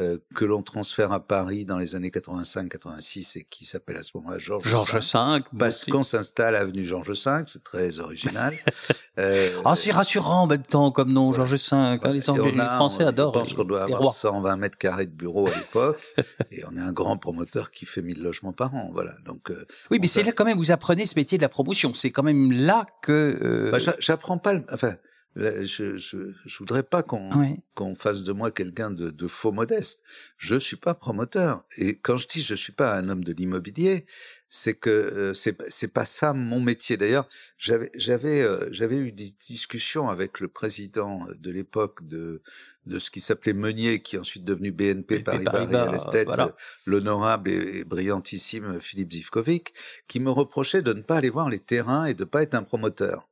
euh, 0.00 0.16
que 0.34 0.46
l'on 0.46 0.62
transfère 0.62 1.12
à 1.12 1.20
Paris 1.20 1.66
dans 1.66 1.76
les 1.76 1.94
années 1.96 2.08
85-86 2.08 3.38
et 3.38 3.44
qui 3.44 3.66
s'appelle 3.66 3.98
à 3.98 4.02
ce 4.02 4.12
moment-là 4.14 4.38
Georges 4.38 4.66
Georges 4.66 4.94
V. 4.94 5.42
Parce 5.58 5.84
qu'on 5.84 6.02
s'installe 6.02 6.54
à 6.54 6.60
avenue 6.60 6.82
Georges 6.82 7.10
V, 7.10 7.44
c'est 7.46 7.62
très 7.62 7.98
original. 7.98 8.56
euh, 9.18 9.50
ah, 9.66 9.74
c'est 9.76 9.90
rassurant 9.90 10.46
même 10.52 10.62
temps 10.62 10.90
comme 10.90 11.12
nom, 11.12 11.32
Georges 11.32 11.54
V. 11.54 11.58
Hein, 11.72 11.98
les, 12.12 12.30
Anglais, 12.30 12.52
les 12.52 12.58
Français 12.58 13.04
adorent. 13.04 13.34
Je 13.34 13.40
pense 13.40 13.54
qu'on 13.54 13.64
doit 13.64 13.82
avoir 13.82 14.12
120 14.12 14.56
mètres 14.56 14.78
carrés 14.78 15.06
de 15.06 15.12
bureau 15.12 15.46
à 15.46 15.50
l'époque, 15.50 15.98
et 16.50 16.62
on 16.70 16.76
est 16.76 16.80
un 16.80 16.92
grand 16.92 17.16
promoteur 17.16 17.70
qui 17.70 17.86
fait 17.86 18.02
1000 18.02 18.22
logements 18.22 18.52
par 18.52 18.74
an. 18.74 18.90
Voilà. 18.92 19.12
Donc. 19.24 19.50
Euh, 19.50 19.66
oui, 19.90 19.98
mais 20.00 20.06
c'est 20.06 20.22
là 20.22 20.32
quand 20.32 20.44
même 20.44 20.58
vous 20.58 20.70
apprenez 20.70 21.06
ce 21.06 21.14
métier 21.16 21.38
de 21.38 21.42
la 21.42 21.48
promotion. 21.48 21.92
C'est 21.92 22.10
quand 22.10 22.22
même 22.22 22.52
là 22.52 22.86
que. 23.02 23.38
Euh... 23.42 23.70
Bah, 23.70 23.78
J'apprends 23.98 24.38
pas. 24.38 24.54
Enfin, 24.72 24.94
je, 25.36 25.96
je, 25.96 26.32
je 26.44 26.58
voudrais 26.58 26.82
pas 26.82 27.02
qu'on 27.02 27.30
qu'on 27.74 27.94
fasse 27.94 28.22
de 28.22 28.32
moi 28.32 28.50
quelqu'un 28.50 28.90
de, 28.90 29.10
de, 29.10 29.26
faux 29.26 29.52
modeste. 29.52 30.02
Je 30.36 30.56
suis 30.56 30.76
pas 30.76 30.92
promoteur. 30.94 31.64
Et 31.78 31.96
quand 31.96 32.18
je 32.18 32.28
dis 32.28 32.42
je 32.42 32.54
suis 32.54 32.72
pas 32.72 32.96
un 32.96 33.08
homme 33.08 33.24
de 33.24 33.32
l'immobilier, 33.32 34.04
c'est 34.50 34.74
que 34.74 34.90
euh, 34.90 35.34
c'est 35.34 35.56
c'est 35.68 35.92
pas 35.92 36.04
ça 36.04 36.34
mon 36.34 36.60
métier. 36.60 36.98
D'ailleurs, 36.98 37.26
j'avais 37.56 37.90
j'avais 37.94 38.42
euh, 38.42 38.68
j'avais 38.70 38.96
eu 38.96 39.10
des 39.10 39.30
discussions 39.30 40.10
avec 40.10 40.40
le 40.40 40.48
président 40.48 41.26
de 41.38 41.50
l'époque 41.50 42.06
de 42.06 42.42
de 42.84 42.98
ce 42.98 43.10
qui 43.10 43.20
s'appelait 43.20 43.54
Meunier, 43.54 44.02
qui 44.02 44.16
est 44.16 44.18
ensuite 44.18 44.44
devenu 44.44 44.70
BNP 44.70 45.20
Paribas, 45.20 45.52
Paribas 45.52 45.84
Real 45.84 45.94
Estate, 45.94 46.54
l'honorable 46.84 47.50
et, 47.50 47.84
brillantissime 47.84 48.80
Philippe 48.82 49.12
Zivkovic, 49.12 49.72
qui 50.08 50.20
me 50.20 50.30
reprochait 50.30 50.82
de 50.82 50.92
ne 50.92 51.00
pas 51.00 51.16
aller 51.16 51.30
voir 51.30 51.48
les 51.48 51.60
terrains 51.60 52.04
et 52.04 52.14
de 52.14 52.24
pas 52.24 52.42
être 52.42 52.54
un 52.54 52.64
promoteur. 52.64 53.28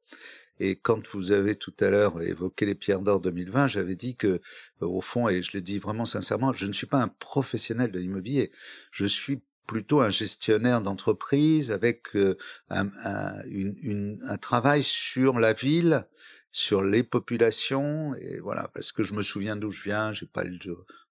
Et 0.60 0.76
quand 0.76 1.08
vous 1.08 1.32
avez 1.32 1.56
tout 1.56 1.74
à 1.80 1.88
l'heure 1.88 2.20
évoqué 2.22 2.66
les 2.66 2.74
pierres 2.74 3.00
d'or 3.00 3.20
2020, 3.20 3.66
j'avais 3.66 3.96
dit 3.96 4.14
que, 4.14 4.26
euh, 4.26 4.40
au 4.86 5.00
fond, 5.00 5.28
et 5.28 5.42
je 5.42 5.56
le 5.56 5.62
dis 5.62 5.78
vraiment 5.78 6.04
sincèrement, 6.04 6.52
je 6.52 6.66
ne 6.66 6.72
suis 6.72 6.86
pas 6.86 6.98
un 6.98 7.08
professionnel 7.08 7.90
de 7.90 7.98
l'immobilier. 7.98 8.52
Je 8.92 9.06
suis 9.06 9.40
plutôt 9.66 10.00
un 10.00 10.10
gestionnaire 10.10 10.82
d'entreprise 10.82 11.72
avec 11.72 12.14
euh, 12.14 12.36
un, 12.68 12.90
un, 13.04 13.42
une, 13.46 14.18
un, 14.24 14.36
travail 14.36 14.82
sur 14.82 15.38
la 15.38 15.54
ville, 15.54 16.06
sur 16.50 16.82
les 16.82 17.04
populations. 17.04 18.14
Et 18.16 18.40
voilà. 18.40 18.68
Parce 18.74 18.92
que 18.92 19.02
je 19.02 19.14
me 19.14 19.22
souviens 19.22 19.56
d'où 19.56 19.70
je 19.70 19.82
viens, 19.82 20.12
j'ai 20.12 20.26
pas 20.26 20.44
le 20.44 20.58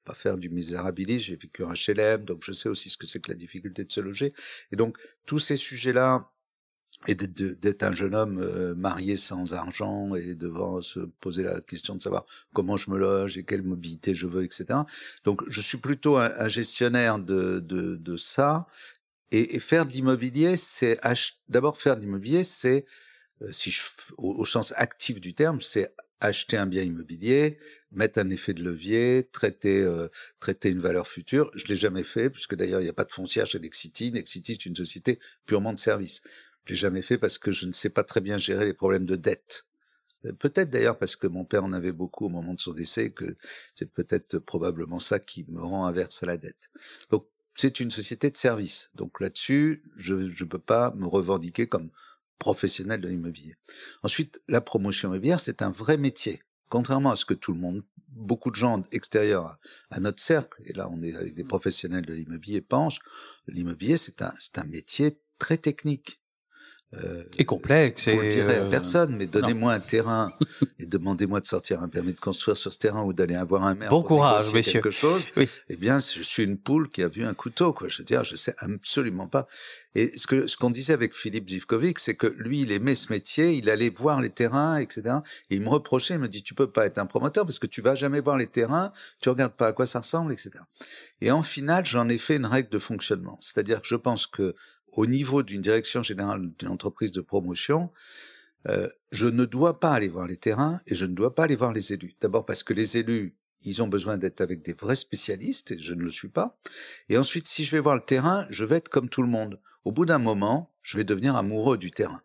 pas 0.03 0.13
faire 0.13 0.37
du 0.37 0.49
misérabilisme, 0.49 1.25
j'ai 1.25 1.35
vécu 1.35 1.63
un 1.63 1.73
HLM 1.73 2.25
donc 2.25 2.39
je 2.43 2.51
sais 2.51 2.67
aussi 2.67 2.89
ce 2.89 2.97
que 2.97 3.05
c'est 3.05 3.19
que 3.19 3.31
la 3.31 3.35
difficulté 3.35 3.83
de 3.85 3.91
se 3.91 4.01
loger. 4.01 4.33
Et 4.71 4.75
donc 4.75 4.97
tous 5.25 5.39
ces 5.39 5.55
sujets-là 5.55 6.29
et 7.07 7.15
d'être 7.15 7.83
un 7.83 7.93
jeune 7.93 8.13
homme 8.13 8.39
euh, 8.39 8.75
marié 8.75 9.15
sans 9.15 9.53
argent 9.53 10.15
et 10.15 10.35
devant 10.35 10.81
se 10.81 10.99
poser 11.21 11.43
la 11.43 11.61
question 11.61 11.95
de 11.95 12.01
savoir 12.01 12.25
comment 12.53 12.75
je 12.75 12.91
me 12.91 12.97
loge 12.97 13.37
et 13.37 13.43
quelle 13.43 13.63
mobilité 13.63 14.13
je 14.13 14.27
veux, 14.27 14.43
etc. 14.43 14.65
Donc, 15.23 15.41
je 15.47 15.61
suis 15.61 15.77
plutôt 15.77 16.17
un, 16.17 16.47
gestionnaire 16.49 17.19
de, 17.19 17.59
de, 17.59 17.95
de 17.95 18.17
ça. 18.17 18.67
Et, 19.31 19.55
et, 19.55 19.59
faire 19.59 19.85
de 19.85 19.93
l'immobilier, 19.93 20.57
c'est 20.57 20.99
d'abord 21.47 21.77
faire 21.77 21.95
de 21.95 22.01
l'immobilier, 22.01 22.43
c'est 22.43 22.85
euh, 23.41 23.51
si 23.51 23.71
je 23.71 23.81
au, 24.17 24.45
sens 24.45 24.73
actif 24.75 25.21
du 25.21 25.33
terme, 25.33 25.61
c'est 25.61 25.93
acheter 26.21 26.57
un 26.57 26.65
bien 26.65 26.83
immobilier, 26.83 27.57
mettre 27.91 28.19
un 28.19 28.29
effet 28.29 28.53
de 28.53 28.61
levier, 28.61 29.29
traiter 29.31 29.81
euh, 29.81 30.09
traiter 30.39 30.69
une 30.69 30.79
valeur 30.79 31.07
future. 31.07 31.49
Je 31.55 31.65
l'ai 31.67 31.75
jamais 31.75 32.03
fait 32.03 32.29
puisque 32.29 32.55
d'ailleurs 32.55 32.81
il 32.81 32.83
n'y 32.83 32.89
a 32.89 32.93
pas 32.93 33.05
de 33.05 33.11
foncière 33.13 33.45
chez 33.45 33.59
Nexity. 33.59 34.11
Nexity 34.11 34.53
c'est 34.53 34.65
une 34.65 34.75
société 34.75 35.19
purement 35.45 35.73
de 35.73 35.79
service. 35.79 36.21
Je 36.65 36.73
l'ai 36.73 36.79
jamais 36.79 37.01
fait 37.01 37.17
parce 37.17 37.37
que 37.37 37.51
je 37.51 37.67
ne 37.67 37.71
sais 37.71 37.89
pas 37.89 38.03
très 38.03 38.21
bien 38.21 38.37
gérer 38.37 38.65
les 38.65 38.73
problèmes 38.73 39.05
de 39.05 39.15
dette. 39.15 39.65
Euh, 40.25 40.33
peut-être 40.33 40.69
d'ailleurs 40.69 40.97
parce 40.97 41.15
que 41.15 41.27
mon 41.27 41.45
père 41.45 41.63
en 41.63 41.73
avait 41.73 41.91
beaucoup 41.91 42.25
au 42.25 42.29
moment 42.29 42.53
de 42.53 42.59
son 42.59 42.73
décès, 42.73 43.11
que 43.11 43.37
c'est 43.73 43.91
peut-être 43.91 44.39
probablement 44.39 44.99
ça 44.99 45.19
qui 45.19 45.45
me 45.49 45.61
rend 45.61 45.85
averse 45.85 46.23
à 46.23 46.25
la 46.25 46.37
dette. 46.37 46.69
Donc 47.09 47.27
c'est 47.55 47.79
une 47.79 47.91
société 47.91 48.29
de 48.29 48.37
service. 48.37 48.89
Donc 48.95 49.19
là-dessus, 49.19 49.83
je 49.97 50.15
ne 50.15 50.49
peux 50.49 50.59
pas 50.59 50.91
me 50.95 51.07
revendiquer 51.07 51.67
comme 51.67 51.91
professionnel 52.37 53.01
de 53.01 53.09
l'immobilier. 53.09 53.55
Ensuite, 54.01 54.41
la 54.47 54.61
promotion 54.61 55.09
immobilière, 55.09 55.39
c'est 55.39 55.61
un 55.61 55.69
vrai 55.69 55.97
métier. 55.97 56.41
Contrairement 56.69 57.11
à 57.11 57.15
ce 57.15 57.25
que 57.25 57.33
tout 57.33 57.51
le 57.51 57.59
monde, 57.59 57.83
beaucoup 58.07 58.49
de 58.51 58.55
gens 58.55 58.83
extérieurs 58.91 59.57
à, 59.89 59.99
notre 59.99 60.21
cercle, 60.21 60.61
et 60.65 60.73
là 60.73 60.87
on 60.89 61.01
est 61.01 61.15
avec 61.15 61.35
des 61.35 61.43
professionnels 61.43 62.05
de 62.05 62.13
l'immobilier, 62.13 62.61
pensent, 62.61 62.99
l'immobilier 63.47 63.97
c'est 63.97 64.21
un, 64.21 64.33
c'est 64.39 64.57
un 64.57 64.63
métier 64.65 65.19
très 65.37 65.57
technique. 65.57 66.18
Euh, 66.95 67.23
et 67.37 67.45
complexe. 67.45 68.09
Vous 68.09 68.19
le 68.19 68.29
direz 68.29 68.55
à 68.55 68.61
euh, 68.61 68.69
personne, 68.69 69.15
mais 69.15 69.27
donnez-moi 69.27 69.73
un 69.73 69.79
terrain 69.79 70.33
et 70.79 70.87
demandez-moi 70.87 71.39
de 71.39 71.45
sortir 71.45 71.83
un 71.83 71.87
permis 71.87 72.13
de 72.13 72.19
construire 72.19 72.57
sur 72.57 72.73
ce 72.73 72.79
terrain 72.79 73.03
ou 73.03 73.13
d'aller 73.13 73.35
avoir 73.35 73.63
un 73.63 73.75
maire. 73.75 73.91
Bon 73.91 74.01
courage, 74.01 74.51
messieurs. 74.53 74.81
Quelque 74.81 74.89
chose. 74.89 75.27
Oui. 75.37 75.47
Eh 75.69 75.75
bien, 75.75 75.99
je 75.99 76.23
suis 76.23 76.43
une 76.43 76.57
poule 76.57 76.89
qui 76.89 77.03
a 77.03 77.07
vu 77.07 77.23
un 77.23 77.35
couteau, 77.35 77.73
quoi. 77.73 77.89
Je 77.89 77.99
veux 77.99 78.03
dire, 78.05 78.23
je 78.23 78.35
sais 78.35 78.55
absolument 78.57 79.27
pas. 79.27 79.45
Et 79.93 80.17
ce 80.17 80.25
que 80.25 80.47
ce 80.47 80.57
qu'on 80.57 80.71
disait 80.71 80.93
avec 80.93 81.13
Philippe 81.13 81.47
Zivkovic, 81.47 81.99
c'est 81.99 82.15
que 82.15 82.25
lui, 82.25 82.61
il 82.61 82.71
aimait 82.71 82.95
ce 82.95 83.13
métier, 83.13 83.53
il 83.53 83.69
allait 83.69 83.91
voir 83.91 84.19
les 84.19 84.31
terrains, 84.31 84.77
etc. 84.77 85.17
Et 85.51 85.57
il 85.57 85.61
me 85.61 85.69
reprochait, 85.69 86.15
il 86.15 86.19
me 86.19 86.27
dit, 86.27 86.41
tu 86.41 86.55
peux 86.55 86.71
pas 86.71 86.87
être 86.87 86.97
un 86.97 87.05
promoteur 87.05 87.45
parce 87.45 87.59
que 87.59 87.67
tu 87.67 87.83
vas 87.83 87.93
jamais 87.93 88.19
voir 88.19 88.37
les 88.37 88.47
terrains, 88.47 88.91
tu 89.21 89.29
regardes 89.29 89.53
pas 89.53 89.67
à 89.67 89.73
quoi 89.73 89.85
ça 89.85 89.99
ressemble, 89.99 90.33
etc. 90.33 90.51
Et 91.21 91.29
en 91.29 91.43
final, 91.43 91.85
j'en 91.85 92.09
ai 92.09 92.17
fait 92.17 92.37
une 92.37 92.47
règle 92.47 92.69
de 92.69 92.79
fonctionnement. 92.79 93.37
C'est-à-dire 93.41 93.81
que 93.81 93.87
je 93.87 93.95
pense 93.95 94.25
que 94.25 94.55
au 94.93 95.05
niveau 95.05 95.43
d'une 95.43 95.61
direction 95.61 96.03
générale 96.03 96.51
d'une 96.57 96.69
entreprise 96.69 97.11
de 97.11 97.21
promotion, 97.21 97.91
euh, 98.67 98.89
je 99.11 99.27
ne 99.27 99.45
dois 99.45 99.79
pas 99.79 99.91
aller 99.91 100.09
voir 100.09 100.27
les 100.27 100.37
terrains 100.37 100.81
et 100.85 100.95
je 100.95 101.05
ne 101.05 101.13
dois 101.13 101.33
pas 101.33 101.43
aller 101.43 101.55
voir 101.55 101.73
les 101.73 101.93
élus. 101.93 102.15
D'abord 102.21 102.45
parce 102.45 102.63
que 102.63 102.73
les 102.73 102.97
élus, 102.97 103.35
ils 103.63 103.81
ont 103.81 103.87
besoin 103.87 104.17
d'être 104.17 104.41
avec 104.41 104.61
des 104.61 104.73
vrais 104.73 104.95
spécialistes 104.95 105.71
et 105.71 105.79
je 105.79 105.93
ne 105.93 106.03
le 106.03 106.09
suis 106.09 106.29
pas. 106.29 106.57
Et 107.07 107.17
ensuite, 107.17 107.47
si 107.47 107.63
je 107.63 107.71
vais 107.71 107.79
voir 107.79 107.95
le 107.95 108.01
terrain, 108.01 108.45
je 108.49 108.65
vais 108.65 108.77
être 108.77 108.89
comme 108.89 109.09
tout 109.09 109.21
le 109.21 109.29
monde. 109.29 109.59
Au 109.85 109.91
bout 109.91 110.05
d'un 110.05 110.19
moment, 110.19 110.73
je 110.81 110.97
vais 110.97 111.03
devenir 111.03 111.35
amoureux 111.35 111.77
du 111.77 111.91
terrain. 111.91 112.21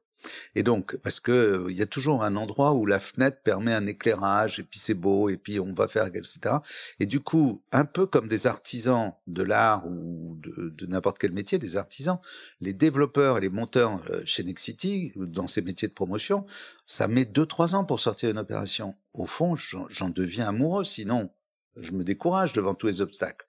Et 0.54 0.62
donc, 0.62 0.96
parce 0.96 1.20
que 1.20 1.32
euh, 1.32 1.66
il 1.70 1.76
y 1.76 1.82
a 1.82 1.86
toujours 1.86 2.22
un 2.22 2.36
endroit 2.36 2.74
où 2.74 2.86
la 2.86 2.98
fenêtre 2.98 3.38
permet 3.42 3.72
un 3.72 3.86
éclairage, 3.86 4.60
et 4.60 4.62
puis 4.62 4.78
c'est 4.78 4.94
beau, 4.94 5.28
et 5.28 5.36
puis 5.36 5.60
on 5.60 5.72
va 5.72 5.88
faire, 5.88 6.06
etc. 6.06 6.56
Et 7.00 7.06
du 7.06 7.20
coup, 7.20 7.62
un 7.72 7.84
peu 7.84 8.06
comme 8.06 8.28
des 8.28 8.46
artisans 8.46 9.12
de 9.26 9.42
l'art 9.42 9.86
ou 9.86 10.38
de, 10.40 10.86
n'importe 10.86 11.18
quel 11.18 11.32
métier, 11.32 11.58
des 11.58 11.76
artisans, 11.76 12.18
les 12.60 12.72
développeurs 12.72 13.38
et 13.38 13.40
les 13.40 13.48
monteurs 13.48 14.02
euh, 14.10 14.22
chez 14.24 14.44
Nexity, 14.44 15.12
dans 15.16 15.46
ces 15.46 15.62
métiers 15.62 15.88
de 15.88 15.94
promotion, 15.94 16.46
ça 16.86 17.08
met 17.08 17.24
deux, 17.24 17.46
trois 17.46 17.74
ans 17.74 17.84
pour 17.84 18.00
sortir 18.00 18.30
une 18.30 18.38
opération. 18.38 18.94
Au 19.12 19.26
fond, 19.26 19.54
j'en 19.54 20.08
deviens 20.08 20.48
amoureux, 20.48 20.84
sinon 20.84 21.30
je 21.76 21.92
me 21.92 22.04
décourage 22.04 22.52
devant 22.52 22.74
tous 22.74 22.86
les 22.86 23.00
obstacles. 23.00 23.46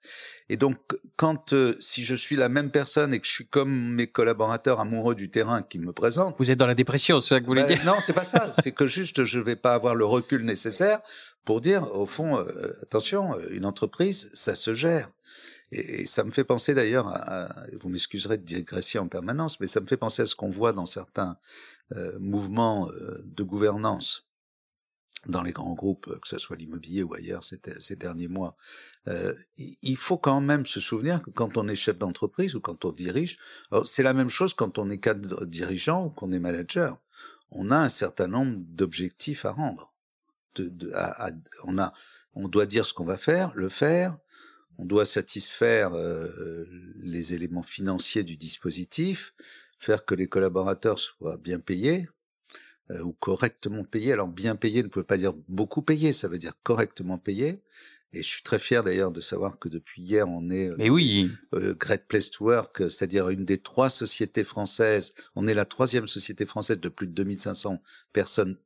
Et 0.48 0.56
donc, 0.56 0.78
quand 1.16 1.52
euh, 1.52 1.76
si 1.80 2.04
je 2.04 2.14
suis 2.14 2.36
la 2.36 2.48
même 2.48 2.70
personne 2.70 3.14
et 3.14 3.20
que 3.20 3.26
je 3.26 3.32
suis 3.32 3.46
comme 3.46 3.94
mes 3.94 4.06
collaborateurs 4.06 4.80
amoureux 4.80 5.14
du 5.14 5.30
terrain 5.30 5.62
qui 5.62 5.78
me 5.78 5.92
présentent, 5.92 6.36
vous 6.38 6.50
êtes 6.50 6.58
dans 6.58 6.66
la 6.66 6.74
dépression, 6.74 7.20
c'est 7.20 7.34
ça 7.34 7.40
que 7.40 7.44
vous 7.44 7.50
voulez 7.50 7.62
ben, 7.62 7.76
dire 7.76 7.84
Non, 7.84 7.96
c'est 8.00 8.12
pas 8.12 8.24
ça. 8.24 8.52
c'est 8.62 8.72
que 8.72 8.86
juste, 8.86 9.24
je 9.24 9.38
vais 9.38 9.56
pas 9.56 9.74
avoir 9.74 9.94
le 9.94 10.04
recul 10.04 10.44
nécessaire 10.44 11.00
pour 11.44 11.60
dire, 11.60 11.94
au 11.94 12.06
fond, 12.06 12.38
euh, 12.38 12.72
attention, 12.82 13.38
euh, 13.38 13.48
une 13.50 13.64
entreprise, 13.64 14.30
ça 14.34 14.54
se 14.54 14.74
gère. 14.74 15.10
Et, 15.72 16.06
ça 16.06 16.24
me 16.24 16.30
fait 16.30 16.44
penser 16.44 16.74
d'ailleurs, 16.74 17.08
à, 17.08 17.48
vous 17.80 17.88
m'excuserez 17.88 18.38
de 18.38 18.44
digresser 18.44 18.98
en 18.98 19.08
permanence, 19.08 19.60
mais 19.60 19.66
ça 19.66 19.80
me 19.80 19.86
fait 19.86 19.96
penser 19.96 20.22
à 20.22 20.26
ce 20.26 20.34
qu'on 20.34 20.50
voit 20.50 20.72
dans 20.72 20.86
certains 20.86 21.36
mouvements 22.18 22.90
de 23.22 23.42
gouvernance 23.44 24.26
dans 25.26 25.42
les 25.42 25.52
grands 25.52 25.74
groupes, 25.74 26.18
que 26.20 26.28
ce 26.28 26.38
soit 26.38 26.56
l'immobilier 26.56 27.02
ou 27.02 27.14
ailleurs 27.14 27.42
ces, 27.42 27.96
derniers 27.96 28.28
mois. 28.28 28.56
Euh, 29.08 29.34
il 29.56 29.96
faut 29.96 30.18
quand 30.18 30.40
même 30.40 30.66
se 30.66 30.78
souvenir 30.78 31.22
que 31.22 31.30
quand 31.30 31.56
on 31.56 31.66
est 31.68 31.74
chef 31.74 31.98
d'entreprise 31.98 32.54
ou 32.54 32.60
quand 32.60 32.84
on 32.84 32.92
dirige, 32.92 33.38
c'est 33.84 34.02
la 34.02 34.14
même 34.14 34.28
chose 34.28 34.54
quand 34.54 34.78
on 34.78 34.88
est 34.88 34.98
cadre 34.98 35.44
dirigeant 35.44 36.06
ou 36.06 36.10
qu'on 36.10 36.32
est 36.32 36.38
manager. 36.38 36.98
On 37.50 37.70
a 37.70 37.76
un 37.76 37.88
certain 37.88 38.26
nombre 38.26 38.56
d'objectifs 38.58 39.44
à 39.44 39.52
rendre. 39.52 39.92
On 41.64 41.78
a, 41.78 41.92
on 42.34 42.48
doit 42.48 42.66
dire 42.66 42.86
ce 42.86 42.94
qu'on 42.94 43.04
va 43.04 43.16
faire, 43.16 43.52
le 43.54 43.68
faire. 43.68 44.16
On 44.78 44.84
doit 44.84 45.06
satisfaire 45.06 45.94
euh, 45.94 46.66
les 46.96 47.32
éléments 47.32 47.62
financiers 47.62 48.24
du 48.24 48.36
dispositif, 48.36 49.34
faire 49.78 50.04
que 50.04 50.14
les 50.14 50.28
collaborateurs 50.28 50.98
soient 50.98 51.38
bien 51.38 51.60
payés, 51.60 52.08
euh, 52.90 53.02
ou 53.02 53.12
correctement 53.12 53.84
payé. 53.84 54.12
Alors 54.12 54.28
bien 54.28 54.56
payé 54.56 54.82
ne 54.82 54.88
veut 54.94 55.04
pas 55.04 55.16
dire 55.16 55.34
beaucoup 55.48 55.82
payé, 55.82 56.12
ça 56.12 56.28
veut 56.28 56.38
dire 56.38 56.54
correctement 56.62 57.18
payé. 57.18 57.60
Et 58.12 58.22
je 58.22 58.28
suis 58.28 58.42
très 58.42 58.58
fier 58.58 58.82
d'ailleurs 58.82 59.10
de 59.10 59.20
savoir 59.20 59.58
que 59.58 59.68
depuis 59.68 60.00
hier, 60.00 60.28
on 60.28 60.48
est 60.48 60.70
Mais 60.78 60.88
oui. 60.88 61.30
euh, 61.54 61.74
Great 61.74 62.06
Place 62.06 62.30
to 62.30 62.46
Work, 62.46 62.90
c'est-à-dire 62.90 63.28
une 63.28 63.44
des 63.44 63.58
trois 63.58 63.90
sociétés 63.90 64.44
françaises. 64.44 65.12
On 65.34 65.46
est 65.46 65.54
la 65.54 65.64
troisième 65.64 66.06
société 66.06 66.46
française 66.46 66.80
de 66.80 66.88
plus 66.88 67.06
de 67.08 67.12
2500 67.12 67.82
personnes, 68.12 68.56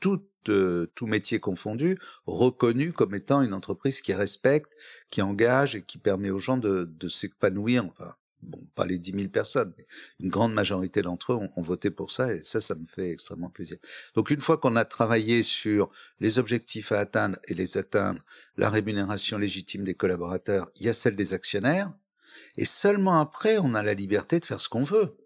toutes 0.00 0.30
euh, 0.48 0.86
tout 0.94 1.06
métier 1.06 1.38
confondu, 1.38 1.98
reconnue 2.24 2.92
comme 2.92 3.14
étant 3.14 3.42
une 3.42 3.52
entreprise 3.52 4.00
qui 4.00 4.14
respecte, 4.14 4.72
qui 5.10 5.20
engage 5.20 5.76
et 5.76 5.82
qui 5.82 5.98
permet 5.98 6.30
aux 6.30 6.38
gens 6.38 6.56
de, 6.56 6.84
de 6.90 7.08
s'épanouir. 7.08 7.84
Enfin, 7.84 8.14
bon, 8.42 8.60
pas 8.74 8.86
les 8.86 8.98
10 8.98 9.12
000 9.12 9.28
personnes, 9.28 9.72
mais 9.76 9.86
une 10.20 10.30
grande 10.30 10.52
majorité 10.52 11.02
d'entre 11.02 11.32
eux 11.32 11.36
ont, 11.36 11.62
voté 11.62 11.90
pour 11.90 12.10
ça, 12.10 12.32
et 12.32 12.42
ça, 12.42 12.60
ça 12.60 12.74
me 12.74 12.86
fait 12.86 13.12
extrêmement 13.12 13.50
plaisir. 13.50 13.78
Donc 14.14 14.30
une 14.30 14.40
fois 14.40 14.58
qu'on 14.58 14.76
a 14.76 14.84
travaillé 14.84 15.42
sur 15.42 15.90
les 16.20 16.38
objectifs 16.38 16.92
à 16.92 17.00
atteindre 17.00 17.38
et 17.48 17.54
les 17.54 17.78
atteindre, 17.78 18.20
la 18.56 18.70
rémunération 18.70 19.38
légitime 19.38 19.84
des 19.84 19.94
collaborateurs, 19.94 20.70
il 20.76 20.86
y 20.86 20.88
a 20.88 20.94
celle 20.94 21.16
des 21.16 21.34
actionnaires, 21.34 21.92
et 22.56 22.64
seulement 22.64 23.20
après, 23.20 23.58
on 23.58 23.74
a 23.74 23.82
la 23.82 23.94
liberté 23.94 24.40
de 24.40 24.44
faire 24.44 24.60
ce 24.60 24.68
qu'on 24.68 24.84
veut. 24.84 25.16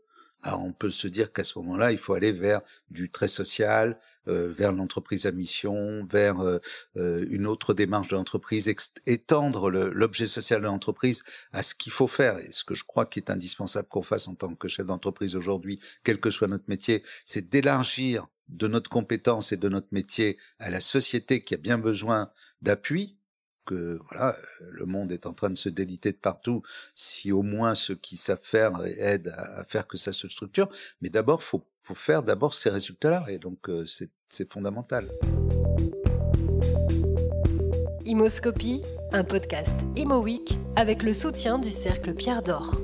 Alors 0.44 0.62
on 0.62 0.74
peut 0.74 0.90
se 0.90 1.08
dire 1.08 1.32
qu'à 1.32 1.42
ce 1.42 1.58
moment-là, 1.58 1.90
il 1.90 1.96
faut 1.96 2.12
aller 2.12 2.30
vers 2.30 2.60
du 2.90 3.10
très 3.10 3.28
social, 3.28 3.98
euh, 4.28 4.52
vers 4.52 4.72
l'entreprise 4.72 5.24
à 5.24 5.32
mission, 5.32 6.06
vers 6.06 6.38
euh, 6.40 6.58
euh, 6.98 7.24
une 7.30 7.46
autre 7.46 7.72
démarche 7.72 8.08
de 8.08 8.16
l'entreprise, 8.16 8.70
étendre 9.06 9.70
l'objet 9.70 10.26
social 10.26 10.60
de 10.60 10.66
l'entreprise 10.66 11.24
à 11.52 11.62
ce 11.62 11.74
qu'il 11.74 11.92
faut 11.92 12.06
faire. 12.06 12.36
Et 12.38 12.52
ce 12.52 12.62
que 12.62 12.74
je 12.74 12.84
crois 12.84 13.06
qui 13.06 13.20
est 13.20 13.30
indispensable 13.30 13.88
qu'on 13.88 14.02
fasse 14.02 14.28
en 14.28 14.34
tant 14.34 14.54
que 14.54 14.68
chef 14.68 14.84
d'entreprise 14.84 15.34
aujourd'hui, 15.34 15.80
quel 16.04 16.20
que 16.20 16.30
soit 16.30 16.46
notre 16.46 16.68
métier, 16.68 17.02
c'est 17.24 17.48
d'élargir 17.48 18.26
de 18.48 18.68
notre 18.68 18.90
compétence 18.90 19.52
et 19.52 19.56
de 19.56 19.70
notre 19.70 19.92
métier 19.92 20.36
à 20.58 20.68
la 20.68 20.82
société 20.82 21.42
qui 21.42 21.54
a 21.54 21.56
bien 21.56 21.78
besoin 21.78 22.30
d'appui, 22.60 23.16
que 23.64 23.98
voilà, 24.10 24.36
le 24.70 24.86
monde 24.86 25.12
est 25.12 25.26
en 25.26 25.32
train 25.32 25.50
de 25.50 25.56
se 25.56 25.68
déliter 25.68 26.12
de 26.12 26.16
partout. 26.16 26.62
Si 26.94 27.32
au 27.32 27.42
moins 27.42 27.74
ceux 27.74 27.94
qui 27.94 28.16
savent 28.16 28.38
faire 28.42 28.72
aident 28.84 29.34
à, 29.36 29.64
faire 29.64 29.86
que 29.86 29.96
ça 29.96 30.12
se 30.12 30.28
structure, 30.28 30.68
mais 31.00 31.08
d'abord 31.08 31.42
faut, 31.42 31.64
faut 31.82 31.94
faire 31.94 32.22
d'abord 32.22 32.54
ces 32.54 32.70
résultats-là, 32.70 33.24
et 33.28 33.38
donc 33.38 33.68
euh, 33.68 33.84
c'est 33.86 34.50
fondamental. 34.50 35.10
Imoscopie, 38.04 38.82
un 39.12 39.24
podcast 39.24 39.78
Imo 39.96 40.20
Week 40.20 40.58
avec 40.76 41.02
le 41.02 41.14
soutien 41.14 41.58
du 41.58 41.70
cercle 41.70 42.14
Pierre 42.14 42.42
d'Or 42.42 42.80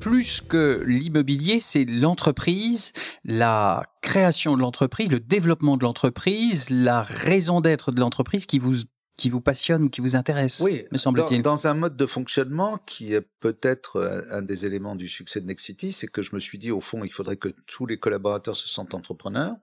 plus 0.00 0.40
que 0.40 0.82
l'immobilier, 0.86 1.60
c'est 1.60 1.84
l'entreprise, 1.84 2.92
la 3.24 3.84
création 4.00 4.56
de 4.56 4.60
l'entreprise, 4.60 5.12
le 5.12 5.20
développement 5.20 5.76
de 5.76 5.84
l'entreprise, 5.84 6.70
la 6.70 7.02
raison 7.02 7.60
d'être 7.60 7.92
de 7.92 8.00
l'entreprise 8.00 8.46
qui 8.46 8.58
vous 8.58 8.78
qui 9.20 9.28
vous 9.28 9.42
passionne 9.42 9.82
ou 9.82 9.90
qui 9.90 10.00
vous 10.00 10.16
intéresse, 10.16 10.60
oui, 10.60 10.86
me 10.92 10.96
semble-t-il. 10.96 11.42
Dans, 11.42 11.66
un 11.66 11.74
mode 11.74 11.94
de 11.94 12.06
fonctionnement 12.06 12.78
qui 12.78 13.12
est 13.12 13.20
peut-être 13.20 14.24
un 14.30 14.40
des 14.40 14.64
éléments 14.64 14.96
du 14.96 15.08
succès 15.08 15.42
de 15.42 15.46
Nexity, 15.46 15.92
c'est 15.92 16.06
que 16.06 16.22
je 16.22 16.34
me 16.34 16.40
suis 16.40 16.56
dit, 16.56 16.70
au 16.70 16.80
fond, 16.80 17.04
il 17.04 17.12
faudrait 17.12 17.36
que 17.36 17.50
tous 17.66 17.84
les 17.84 17.98
collaborateurs 17.98 18.56
se 18.56 18.66
sentent 18.66 18.94
entrepreneurs. 18.94 19.56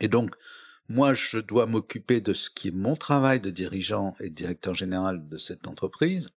Et 0.00 0.08
donc, 0.08 0.34
moi, 0.88 1.14
je 1.14 1.38
dois 1.38 1.66
m'occuper 1.66 2.20
de 2.20 2.32
ce 2.32 2.50
qui 2.50 2.68
est 2.68 2.72
mon 2.72 2.96
travail 2.96 3.40
de 3.40 3.50
dirigeant 3.50 4.16
et 4.18 4.30
de 4.30 4.34
directeur 4.34 4.74
général 4.74 5.28
de 5.28 5.38
cette 5.38 5.68
entreprise, 5.68 6.30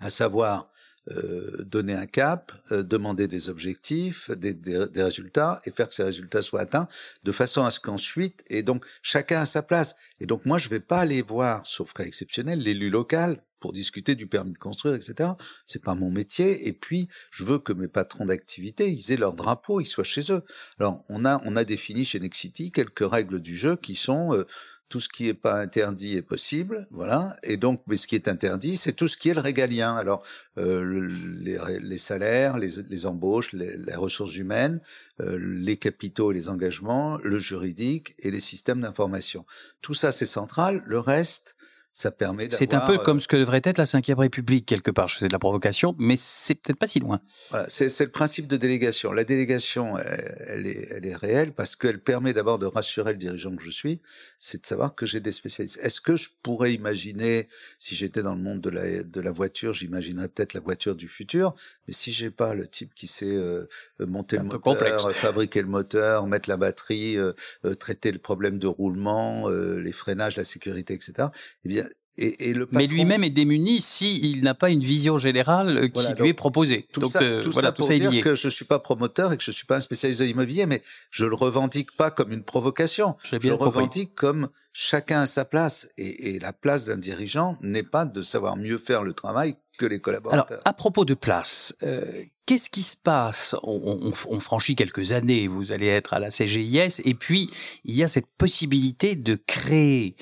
à 0.00 0.08
savoir 0.08 0.70
euh, 1.10 1.64
donner 1.64 1.94
un 1.94 2.06
cap, 2.06 2.52
euh, 2.70 2.82
demander 2.82 3.26
des 3.26 3.48
objectifs, 3.48 4.30
des, 4.30 4.54
des, 4.54 4.86
des, 4.88 5.02
résultats 5.02 5.58
et 5.64 5.72
faire 5.72 5.88
que 5.88 5.94
ces 5.94 6.04
résultats 6.04 6.42
soient 6.42 6.60
atteints 6.60 6.86
de 7.24 7.32
façon 7.32 7.64
à 7.64 7.72
ce 7.72 7.80
qu'ensuite, 7.80 8.44
et 8.48 8.62
donc 8.62 8.84
chacun 9.02 9.40
a 9.40 9.44
sa 9.44 9.62
place. 9.62 9.96
Et 10.20 10.26
donc 10.26 10.46
moi 10.46 10.58
je 10.58 10.68
vais 10.68 10.80
pas 10.80 11.00
aller 11.00 11.22
voir, 11.22 11.66
sauf 11.66 11.92
cas 11.92 12.04
exceptionnel, 12.04 12.60
l'élu 12.60 12.88
local 12.88 13.42
pour 13.62 13.72
discuter 13.72 14.14
du 14.14 14.26
permis 14.26 14.52
de 14.52 14.58
construire, 14.58 14.94
etc. 14.94 15.30
C'est 15.64 15.82
pas 15.82 15.94
mon 15.94 16.10
métier. 16.10 16.68
Et 16.68 16.74
puis, 16.74 17.08
je 17.30 17.44
veux 17.44 17.58
que 17.58 17.72
mes 17.72 17.88
patrons 17.88 18.26
d'activité, 18.26 18.90
ils 18.90 19.12
aient 19.12 19.16
leur 19.16 19.34
drapeau, 19.34 19.80
ils 19.80 19.86
soient 19.86 20.04
chez 20.04 20.32
eux. 20.32 20.42
Alors, 20.78 21.02
on 21.08 21.24
a, 21.24 21.40
on 21.44 21.56
a 21.56 21.64
défini 21.64 22.04
chez 22.04 22.20
Nexity 22.20 22.72
quelques 22.72 23.08
règles 23.08 23.40
du 23.40 23.56
jeu 23.56 23.76
qui 23.76 23.94
sont 23.94 24.34
euh, 24.34 24.44
tout 24.92 25.00
ce 25.00 25.08
qui 25.08 25.24
n'est 25.24 25.32
pas 25.32 25.58
interdit 25.58 26.18
est 26.18 26.22
possible, 26.22 26.86
voilà. 26.90 27.38
Et 27.42 27.56
donc, 27.56 27.80
mais 27.86 27.96
ce 27.96 28.06
qui 28.06 28.14
est 28.14 28.28
interdit, 28.28 28.76
c'est 28.76 28.92
tout 28.92 29.08
ce 29.08 29.16
qui 29.16 29.30
est 29.30 29.34
le 29.34 29.40
régalien. 29.40 29.96
Alors, 29.96 30.22
euh, 30.58 31.08
les, 31.40 31.96
salaires, 31.96 32.58
les, 32.58 32.68
les 32.90 33.06
embauches, 33.06 33.54
les, 33.54 33.78
les, 33.78 33.94
ressources 33.94 34.36
humaines, 34.36 34.82
euh, 35.20 35.38
les 35.40 35.78
capitaux 35.78 36.30
et 36.30 36.34
les 36.34 36.50
engagements, 36.50 37.16
le 37.22 37.38
juridique 37.38 38.14
et 38.18 38.30
les 38.30 38.38
systèmes 38.38 38.82
d'information. 38.82 39.46
Tout 39.80 39.94
ça, 39.94 40.12
c'est 40.12 40.26
central. 40.26 40.82
Le 40.84 40.98
reste, 40.98 41.56
ça 41.92 42.10
permet 42.10 42.48
C'est 42.50 42.74
un 42.74 42.80
peu 42.80 42.98
comme 42.98 43.20
ce 43.20 43.28
que 43.28 43.36
devrait 43.36 43.60
être 43.64 43.78
la 43.78 43.84
Ve 43.84 44.18
République, 44.18 44.66
quelque 44.66 44.90
part. 44.90 45.08
Je 45.08 45.18
fais 45.18 45.28
de 45.28 45.32
la 45.32 45.38
provocation, 45.38 45.94
mais 45.98 46.16
c'est 46.16 46.54
peut-être 46.54 46.78
pas 46.78 46.86
si 46.86 47.00
loin. 47.00 47.20
Voilà, 47.50 47.66
c'est 47.68 48.00
le 48.00 48.10
principe 48.10 48.46
de 48.46 48.56
délégation. 48.56 49.12
La 49.12 49.24
délégation, 49.24 49.98
elle, 49.98 50.66
est, 50.66 50.88
elle 50.90 51.06
est 51.06 51.16
réelle 51.16 51.52
parce 51.52 51.76
qu'elle 51.76 52.00
permet 52.00 52.32
d'abord 52.32 52.58
de 52.58 52.66
rassurer 52.66 53.12
le 53.12 53.18
dirigeant 53.18 53.54
que 53.56 53.62
je 53.62 53.70
suis, 53.70 54.00
c'est 54.38 54.62
de 54.62 54.66
savoir 54.66 54.94
que 54.94 55.06
j'ai 55.06 55.20
des 55.20 55.32
spécialistes. 55.32 55.78
Est-ce 55.82 56.00
que 56.00 56.16
je 56.16 56.30
pourrais 56.42 56.72
imaginer, 56.72 57.48
si 57.78 57.94
j'étais 57.94 58.22
dans 58.22 58.34
le 58.34 58.40
monde 58.40 58.60
de 58.60 58.70
la, 58.70 59.02
de 59.02 59.20
la 59.20 59.30
voiture, 59.30 59.74
j'imaginerais 59.74 60.28
peut-être 60.28 60.54
la 60.54 60.60
voiture 60.60 60.94
du 60.94 61.08
futur, 61.08 61.54
mais 61.86 61.94
si 61.94 62.10
j'ai 62.10 62.30
pas 62.30 62.54
le 62.54 62.66
type 62.66 62.94
qui 62.94 63.06
sait 63.06 63.26
euh, 63.26 63.66
monter 64.00 64.38
le 64.38 64.44
moteur, 64.44 65.12
fabriquer 65.12 65.62
le 65.62 65.68
moteur, 65.68 66.26
mettre 66.26 66.48
la 66.48 66.56
batterie, 66.56 67.16
euh, 67.16 67.32
euh, 67.64 67.74
traiter 67.74 68.12
le 68.12 68.18
problème 68.18 68.58
de 68.58 68.66
roulement, 68.66 69.48
les 69.48 69.92
freinages, 69.92 70.36
la 70.36 70.44
sécurité, 70.44 70.94
etc., 70.94 71.28
eh 71.64 71.68
bien, 71.68 71.81
et, 72.18 72.52
le 72.52 72.68
Mais 72.72 72.86
lui-même 72.86 73.24
est 73.24 73.30
démuni 73.30 73.80
s'il 73.80 74.42
n'a 74.42 74.54
pas 74.54 74.70
une 74.70 74.80
vision 74.80 75.16
générale 75.16 75.90
qui 75.90 76.12
lui 76.14 76.28
est 76.28 76.34
proposée. 76.34 76.86
Tout 76.92 77.08
ça, 77.08 77.22
euh, 77.22 77.42
tout 77.42 77.52
ça 77.52 77.72
pour 77.72 77.88
dire 77.88 78.22
que 78.22 78.34
je 78.34 78.48
suis 78.48 78.66
pas 78.66 78.78
promoteur 78.78 79.32
et 79.32 79.38
que 79.38 79.42
je 79.42 79.50
suis 79.50 79.64
pas 79.64 79.76
un 79.76 79.80
spécialiste 79.80 80.20
de 80.20 80.26
l'immobilier, 80.26 80.66
mais 80.66 80.82
je 81.10 81.24
le 81.24 81.34
revendique 81.34 81.96
pas 81.96 82.10
comme 82.10 82.32
une 82.32 82.44
provocation. 82.44 83.16
Je 83.22 83.36
le 83.36 83.54
revendique 83.54 84.14
comme 84.14 84.50
chacun 84.72 85.22
à 85.22 85.26
sa 85.26 85.44
place. 85.44 85.88
Et, 85.96 86.34
et 86.34 86.38
la 86.38 86.52
place 86.52 86.84
d'un 86.84 86.98
dirigeant 86.98 87.56
n'est 87.62 87.82
pas 87.82 88.04
de 88.04 88.20
savoir 88.20 88.56
mieux 88.56 88.78
faire 88.78 89.04
le 89.04 89.14
travail 89.14 89.56
que 89.78 89.86
les 89.86 90.00
collaborateurs. 90.00 90.46
Alors, 90.48 90.62
à 90.64 90.72
propos 90.74 91.04
de 91.04 91.14
place, 91.14 91.74
euh, 91.82 92.24
qu'est-ce 92.46 92.70
qui 92.70 92.82
se 92.82 92.96
passe? 92.96 93.56
On, 93.62 94.00
on, 94.02 94.12
on, 94.28 94.40
franchit 94.40 94.76
quelques 94.76 95.12
années, 95.12 95.48
vous 95.48 95.72
allez 95.72 95.86
être 95.86 96.12
à 96.12 96.18
la 96.18 96.30
CGIS, 96.30 97.00
et 97.04 97.14
puis 97.14 97.50
il 97.84 97.94
y 97.94 98.02
a 98.02 98.08
cette 98.08 98.26
possibilité 98.38 99.16
de 99.16 99.34
créer 99.34 100.16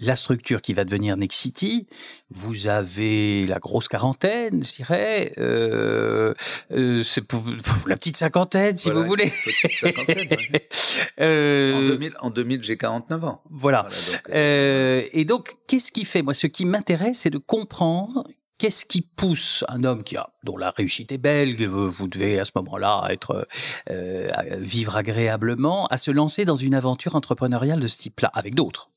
la 0.00 0.16
structure 0.16 0.62
qui 0.62 0.72
va 0.72 0.84
devenir 0.84 1.16
Nexity, 1.16 1.86
vous 2.30 2.66
avez 2.66 3.46
la 3.46 3.58
grosse 3.58 3.88
quarantaine, 3.88 4.62
je 4.62 4.72
dirais, 4.76 5.32
euh, 5.38 6.34
euh, 6.72 7.02
c'est 7.04 7.20
pour, 7.20 7.42
la 7.86 7.96
petite 7.96 8.16
cinquantaine, 8.16 8.76
si 8.76 8.90
vous 8.90 9.04
voulez. 9.04 9.30
Petite 9.44 9.72
cinquantaine, 9.72 10.38
euh, 11.20 11.74
en 11.74 11.80
2000, 11.88 12.12
en 12.20 12.30
2000 12.30 12.62
j'ai 12.62 12.76
49 12.76 13.24
ans. 13.24 13.42
Voilà. 13.50 13.82
donc, 13.82 14.22
euh, 14.30 15.02
et 15.12 15.24
donc, 15.24 15.56
qu'est-ce 15.66 15.92
qui 15.92 16.04
fait? 16.04 16.22
Moi, 16.22 16.34
ce 16.34 16.46
qui 16.46 16.64
m'intéresse, 16.64 17.20
c'est 17.20 17.30
de 17.30 17.38
comprendre 17.38 18.24
Qu'est-ce 18.60 18.84
qui 18.84 19.00
pousse 19.00 19.64
un 19.68 19.84
homme 19.84 20.04
qui 20.04 20.18
a, 20.18 20.34
dont 20.44 20.58
la 20.58 20.70
réussite 20.70 21.12
est 21.12 21.18
belle, 21.18 21.56
que 21.56 21.64
vous, 21.64 22.08
devez 22.08 22.38
à 22.38 22.44
ce 22.44 22.50
moment-là 22.56 23.06
être 23.08 23.48
euh, 23.88 24.30
vivre 24.58 24.98
agréablement, 24.98 25.86
à 25.86 25.96
se 25.96 26.10
lancer 26.10 26.44
dans 26.44 26.56
une 26.56 26.74
aventure 26.74 27.16
entrepreneuriale 27.16 27.80
de 27.80 27.86
ce 27.86 27.96
type-là, 27.96 28.30
avec 28.34 28.54
d'autres 28.54 28.90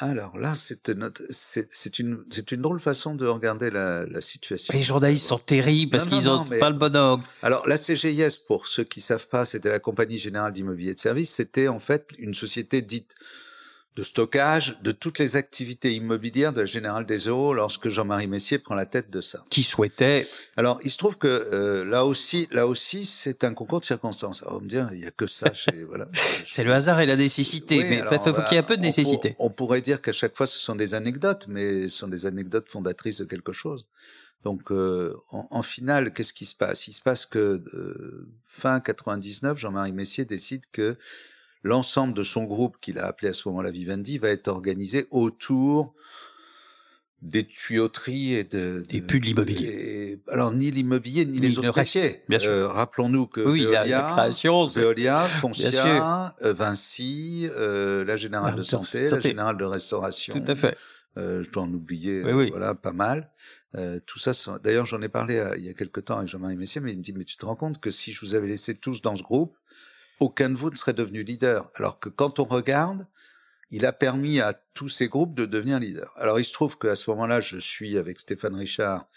alors 0.00 0.38
là, 0.38 0.54
c'est 0.54 0.88
une, 1.98 2.24
drôle 2.52 2.80
façon 2.80 3.14
de 3.14 3.26
regarder 3.26 3.70
la, 3.70 4.06
la 4.06 4.20
situation. 4.22 4.72
Les 4.72 4.82
journalistes 4.82 5.26
sont 5.26 5.38
terribles 5.38 5.92
parce 5.92 6.06
qu'ils 6.06 6.28
ont 6.28 6.44
pas 6.44 6.70
le 6.70 6.76
bon 6.76 6.94
ordre. 6.96 7.24
Alors 7.42 7.68
la 7.68 7.76
CGIS, 7.76 8.38
pour 8.46 8.66
ceux 8.66 8.84
qui 8.84 9.00
savent 9.00 9.28
pas, 9.28 9.44
c'était 9.44 9.68
la 9.68 9.78
Compagnie 9.78 10.18
Générale 10.18 10.52
d'Immobilier 10.52 10.94
de 10.94 11.00
Service. 11.00 11.30
C'était 11.30 11.68
en 11.68 11.80
fait 11.80 12.08
une 12.18 12.32
société 12.32 12.80
dite 12.80 13.14
de 14.00 14.04
stockage 14.04 14.78
de 14.82 14.92
toutes 14.92 15.18
les 15.18 15.36
activités 15.36 15.94
immobilières 15.94 16.54
de 16.54 16.60
la 16.60 16.66
Générale 16.66 17.04
des 17.04 17.28
Eaux 17.28 17.52
lorsque 17.52 17.88
Jean-Marie 17.88 18.28
Messier 18.28 18.58
prend 18.58 18.74
la 18.74 18.86
tête 18.86 19.10
de 19.10 19.20
ça. 19.20 19.44
Qui 19.50 19.62
souhaitait 19.62 20.26
Alors, 20.56 20.80
il 20.84 20.90
se 20.90 20.96
trouve 20.96 21.18
que 21.18 21.28
euh, 21.28 21.84
là 21.84 22.06
aussi, 22.06 22.48
là 22.50 22.66
aussi, 22.66 23.04
c'est 23.04 23.44
un 23.44 23.52
concours 23.52 23.80
de 23.80 23.84
circonstances. 23.84 24.42
on 24.46 24.54
va 24.54 24.60
me 24.60 24.68
dire, 24.68 24.88
il 24.92 25.00
y 25.00 25.06
a 25.06 25.10
que 25.10 25.26
ça 25.26 25.52
chez 25.52 25.84
voilà. 25.88 26.08
c'est 26.14 26.64
le 26.64 26.72
hasard 26.72 27.00
et 27.00 27.06
la 27.06 27.16
nécessité, 27.16 27.84
mais 27.84 27.98
il 27.98 28.18
faut, 28.18 28.32
qu'il 28.32 28.52
y 28.52 28.54
ait 28.54 28.58
un 28.58 28.62
peu 28.62 28.78
de 28.78 28.82
nécessité. 28.82 29.36
On, 29.38 29.50
pourrait 29.50 29.82
dire 29.82 30.00
qu'à 30.00 30.12
chaque 30.12 30.34
fois, 30.34 30.46
ce 30.46 30.58
sont 30.58 30.76
des 30.76 30.94
anecdotes, 30.94 31.44
mais 31.46 31.86
ce 31.86 31.98
sont 31.98 32.08
des 32.08 32.24
anecdotes 32.24 32.70
fondatrices 32.70 33.18
de 33.18 33.26
quelque 33.26 33.52
chose. 33.52 33.86
Donc, 34.44 34.72
euh, 34.72 35.14
en, 35.30 35.46
en, 35.50 35.60
finale, 35.60 36.14
qu'est-ce 36.14 36.32
qui 36.32 36.46
se 36.46 36.54
passe? 36.54 36.88
Il 36.88 36.94
se 36.94 37.02
passe 37.02 37.26
que 37.26 37.62
euh, 37.74 38.30
fin 38.46 38.80
99, 38.80 39.58
Jean-Marie 39.58 39.92
Messier 39.92 40.24
décide 40.24 40.62
que 40.72 40.96
l'ensemble 41.62 42.14
de 42.14 42.22
son 42.22 42.44
groupe, 42.44 42.76
qu'il 42.80 42.98
a 42.98 43.06
appelé 43.06 43.30
à 43.30 43.34
ce 43.34 43.48
moment-là 43.48 43.70
Vivendi, 43.70 44.18
va 44.18 44.28
être 44.28 44.48
organisé 44.48 45.06
autour 45.10 45.94
des 47.22 47.46
tuyauteries 47.46 48.32
et 48.32 48.44
de, 48.44 48.82
et 48.90 49.02
plus 49.02 49.20
de 49.20 49.26
l'immobilier. 49.26 50.22
Alors 50.28 50.52
ni 50.52 50.70
l'immobilier 50.70 51.26
ni, 51.26 51.38
les 51.38 51.58
autres 51.58 51.76
métiers. 51.76 52.22
Bien 52.28 52.38
sûr. 52.38 52.50
Euh, 52.50 52.68
rappelons-nous 52.68 53.26
que 53.26 53.42
oui, 53.42 53.60
Veolia, 53.60 53.84
la, 53.84 54.02
création, 54.10 54.64
Veolia, 54.64 55.18
Foncia, 55.20 56.34
euh, 56.42 56.54
Vinci, 56.54 57.46
euh, 57.56 58.04
la 58.06 58.16
Générale 58.16 58.54
de 58.54 58.62
santé, 58.62 59.06
la 59.08 59.20
Générale 59.20 59.58
de 59.58 59.64
restauration. 59.64 60.32
Tout 60.32 60.50
à 60.50 60.54
fait. 60.54 60.76
Euh, 61.18 61.42
je 61.42 61.50
dois 61.50 61.64
en 61.64 61.72
oublier, 61.74 62.22
oui, 62.24 62.50
voilà, 62.50 62.74
pas 62.74 62.92
mal. 62.92 63.30
Euh, 63.74 63.98
tout 64.06 64.18
ça, 64.18 64.32
d'ailleurs, 64.62 64.86
j'en 64.86 65.02
ai 65.02 65.08
parlé 65.08 65.44
il 65.58 65.64
y 65.64 65.68
a 65.68 65.74
quelque 65.74 66.00
temps 66.00 66.18
avec 66.18 66.28
Jean-Marie 66.28 66.56
Messier, 66.56 66.80
mais 66.80 66.92
il 66.92 66.98
me 66.98 67.02
dit, 67.02 67.12
mais 67.12 67.24
tu 67.24 67.36
te 67.36 67.44
rends 67.44 67.56
compte 67.56 67.80
que 67.80 67.90
si 67.90 68.12
je 68.12 68.20
vous 68.20 68.34
avais 68.34 68.46
laissé 68.46 68.74
tous 68.74 69.02
dans 69.02 69.16
ce 69.16 69.22
groupe, 69.22 69.56
aucun 70.20 70.50
de 70.50 70.54
vous 70.54 70.70
ne 70.70 70.76
serait 70.76 70.92
devenu 70.92 71.22
leader. 71.22 71.70
Alors 71.74 71.98
que 71.98 72.08
quand 72.08 72.38
on 72.38 72.44
regarde, 72.44 73.06
il 73.70 73.86
a 73.86 73.92
permis 73.92 74.40
à 74.40 74.52
tous 74.74 74.88
ces 74.88 75.08
groupes 75.08 75.34
de 75.34 75.46
devenir 75.46 75.78
leaders. 75.78 76.12
Alors 76.16 76.38
il 76.38 76.44
se 76.44 76.52
trouve 76.52 76.78
qu'à 76.78 76.94
ce 76.94 77.10
moment-là, 77.10 77.40
je 77.40 77.58
suis 77.58 77.96
avec 77.96 78.20
Stéphane 78.20 78.54
Richard, 78.54 79.08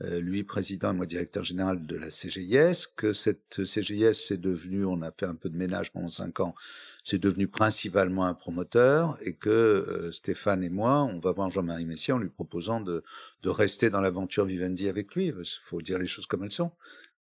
euh, 0.00 0.20
lui 0.20 0.44
président 0.44 0.92
et 0.92 0.96
moi 0.96 1.06
directeur 1.06 1.42
général 1.42 1.84
de 1.84 1.96
la 1.96 2.08
CGIS, 2.08 2.86
que 2.96 3.12
cette 3.12 3.64
CGIS 3.64 4.14
c'est 4.14 4.40
devenu, 4.40 4.84
on 4.84 5.02
a 5.02 5.10
fait 5.10 5.26
un 5.26 5.34
peu 5.34 5.50
de 5.50 5.56
ménage 5.56 5.92
pendant 5.92 6.08
cinq 6.08 6.40
ans, 6.40 6.54
c'est 7.02 7.18
devenu 7.18 7.48
principalement 7.48 8.24
un 8.24 8.34
promoteur 8.34 9.18
et 9.22 9.34
que 9.34 9.50
euh, 9.50 10.10
Stéphane 10.12 10.62
et 10.62 10.70
moi, 10.70 11.02
on 11.02 11.18
va 11.18 11.32
voir 11.32 11.50
Jean-Marie 11.50 11.86
Messier 11.86 12.14
en 12.14 12.18
lui 12.18 12.30
proposant 12.30 12.80
de, 12.80 13.02
de 13.42 13.48
rester 13.50 13.90
dans 13.90 14.00
l'aventure 14.00 14.44
Vivendi 14.44 14.88
avec 14.88 15.14
lui. 15.14 15.26
Il 15.26 15.44
faut 15.64 15.82
dire 15.82 15.98
les 15.98 16.06
choses 16.06 16.26
comme 16.26 16.44
elles 16.44 16.50
sont. 16.50 16.72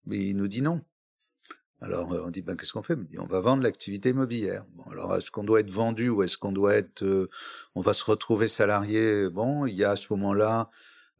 Mais 0.05 0.19
il 0.19 0.37
nous 0.37 0.47
dit 0.47 0.61
non. 0.61 0.79
Alors 1.81 2.09
on 2.09 2.29
dit 2.29 2.41
ben 2.41 2.55
qu'est-ce 2.55 2.73
qu'on 2.73 2.83
fait? 2.83 2.95
Dit 3.05 3.19
on 3.19 3.27
va 3.27 3.39
vendre 3.39 3.63
l'activité 3.63 4.09
immobilière. 4.09 4.65
Alors 4.91 5.15
est-ce 5.15 5.29
qu'on 5.29 5.43
doit 5.43 5.59
être 5.59 5.69
vendu 5.69 6.09
ou 6.09 6.23
est-ce 6.23 6.37
qu'on 6.37 6.51
doit 6.51 6.75
être 6.75 7.29
on 7.75 7.81
va 7.81 7.93
se 7.93 8.03
retrouver 8.03 8.47
salarié? 8.47 9.29
Bon, 9.29 9.65
il 9.65 9.75
y 9.75 9.83
a 9.83 9.91
à 9.91 9.95
ce 9.95 10.07
moment-là 10.11 10.69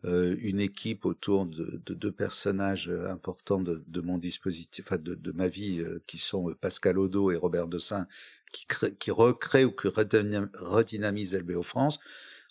euh, 0.06 0.36
une 0.41 0.60
équipe 0.60 1.06
autour 1.06 1.48
de, 1.48 1.82
deux 1.88 2.12
personnages 2.12 2.88
euh, 2.88 3.10
importants 3.10 3.60
de, 3.60 4.02
mon 4.02 4.20
dispositif, 4.20 4.86
enfin 4.88 4.98
de, 5.02 5.32
ma 5.32 5.48
vie, 5.48 5.80
euh, 5.80 6.02
qui 6.06 6.20
sont 6.20 6.54
Pascal 6.62 7.00
Odo 7.00 7.32
et 7.32 7.36
Robert 7.36 7.67
Dossin, 7.67 8.08
qui, 8.52 8.67
qui 9.00 9.10
recréent 9.10 9.65
ou 9.65 9.72
qui 9.72 9.88
redynamisent 9.88 11.36
LBO 11.36 11.63
France. 11.63 12.00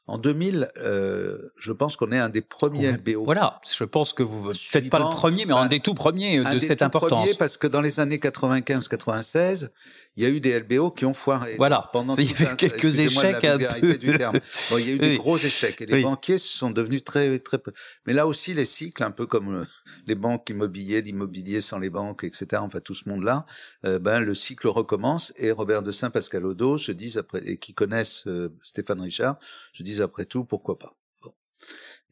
En 0.08 0.18
2000, 0.18 0.70
euh, 0.78 1.50
je 1.58 1.72
pense 1.72 1.96
qu'on 1.96 2.12
est 2.12 2.18
un 2.18 2.28
des 2.28 2.40
premiers 2.40 2.92
LBO. 2.92 3.24
Voilà, 3.24 3.60
je 3.68 3.82
pense 3.82 4.12
que 4.12 4.22
vous 4.22 4.44
peut-être 4.44 4.88
pas 4.88 5.00
le 5.00 5.06
premier, 5.06 5.46
mais 5.46 5.52
un, 5.52 5.66
des 5.66 5.80
tout 5.80 5.94
premiers 5.94 6.44
de 6.44 6.58
cette 6.60 6.82
importance. 6.82 7.34
parce 7.36 7.56
que 7.56 7.66
dans 7.66 7.80
les 7.80 7.98
années 7.98 8.18
95-96, 8.18 9.70
il 10.16 10.22
y 10.22 10.26
a 10.26 10.30
eu 10.30 10.40
des 10.40 10.58
LBO 10.60 10.90
qui 10.92 11.04
ont 11.04 11.12
foiré. 11.12 11.56
Voilà. 11.58 11.90
Pendant 11.92 12.16
il 12.16 12.24
y 12.24 12.46
a 12.46 12.52
eu 12.52 12.56
quelques 12.56 12.98
échecs 13.00 13.44
un 13.44 13.58
peu. 13.58 13.98
du 13.98 14.16
terme. 14.16 14.38
Bon, 14.70 14.78
il 14.78 14.88
y 14.88 14.90
a 14.90 14.94
eu 14.94 14.98
des 14.98 15.18
gros 15.18 15.36
échecs 15.36 15.80
et 15.82 15.86
les 15.86 16.02
banquiers 16.02 16.38
sont 16.38 16.70
devenus 16.70 17.04
très 17.04 17.38
très 17.38 17.58
peu. 17.58 17.72
Mais 18.06 18.14
là 18.14 18.26
aussi, 18.26 18.54
les 18.54 18.64
cycles, 18.64 19.02
un 19.02 19.10
peu 19.10 19.26
comme 19.26 19.54
euh, 19.54 19.64
les 20.06 20.14
banques 20.14 20.48
immobilières, 20.48 21.02
l'immobilier 21.02 21.60
sans 21.60 21.78
les 21.78 21.90
banques, 21.90 22.24
etc. 22.24 22.62
Enfin, 22.62 22.80
tout 22.80 22.94
ce 22.94 23.08
monde-là, 23.08 23.44
euh, 23.84 23.98
ben 23.98 24.20
le 24.20 24.34
cycle 24.34 24.68
recommence 24.68 25.34
et 25.36 25.50
Robert 25.50 25.82
de 25.82 25.90
Saint, 25.90 26.10
Pascal 26.10 26.46
Odo 26.46 26.78
se 26.78 26.92
disent 26.92 27.18
après 27.18 27.42
et 27.44 27.58
qui 27.58 27.74
connaissent 27.74 28.26
euh, 28.26 28.48
Stéphane 28.62 29.00
Richard, 29.00 29.38
se 29.74 29.82
disent 29.82 29.95
après 30.00 30.24
tout, 30.24 30.44
pourquoi 30.44 30.78
pas. 30.78 30.96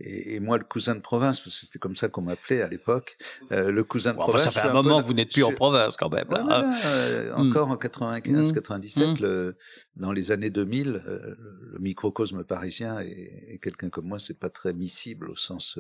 Et, 0.01 0.41
moi, 0.41 0.59
le 0.59 0.65
cousin 0.65 0.97
de 0.97 1.01
province, 1.01 1.39
parce 1.41 1.61
que 1.61 1.67
c'était 1.67 1.79
comme 1.79 1.95
ça 1.95 2.09
qu'on 2.09 2.23
m'appelait 2.23 2.63
à 2.63 2.69
l'époque, 2.69 3.17
euh, 3.53 3.71
le 3.71 3.85
cousin 3.85 4.13
de 4.13 4.19
province. 4.19 4.43
ça 4.43 4.63
fait 4.63 4.69
un 4.69 4.73
moment 4.73 5.01
que 5.01 5.07
vous 5.07 5.15
n'êtes 5.15 5.31
plus 5.31 5.45
en 5.45 5.53
province 5.53 5.97
quand 5.97 6.13
même. 6.13 6.27
Hein. 6.33 6.73
Euh, 6.85 7.37
hmm. 7.37 7.49
encore 7.49 7.71
en 7.71 7.77
95, 7.77 8.53
97, 8.53 9.07
hmm. 9.07 9.23
le, 9.23 9.57
dans 9.95 10.11
les 10.11 10.33
années 10.33 10.51
2000, 10.51 10.89
euh, 11.07 11.37
le 11.39 11.79
microcosme 11.79 12.43
parisien 12.43 13.01
et, 13.01 13.55
et 13.55 13.59
quelqu'un 13.61 13.89
comme 13.89 14.07
moi, 14.07 14.19
c'est 14.19 14.39
pas 14.39 14.51
très 14.51 14.73
miscible 14.73 15.31
au 15.31 15.37
sens 15.37 15.79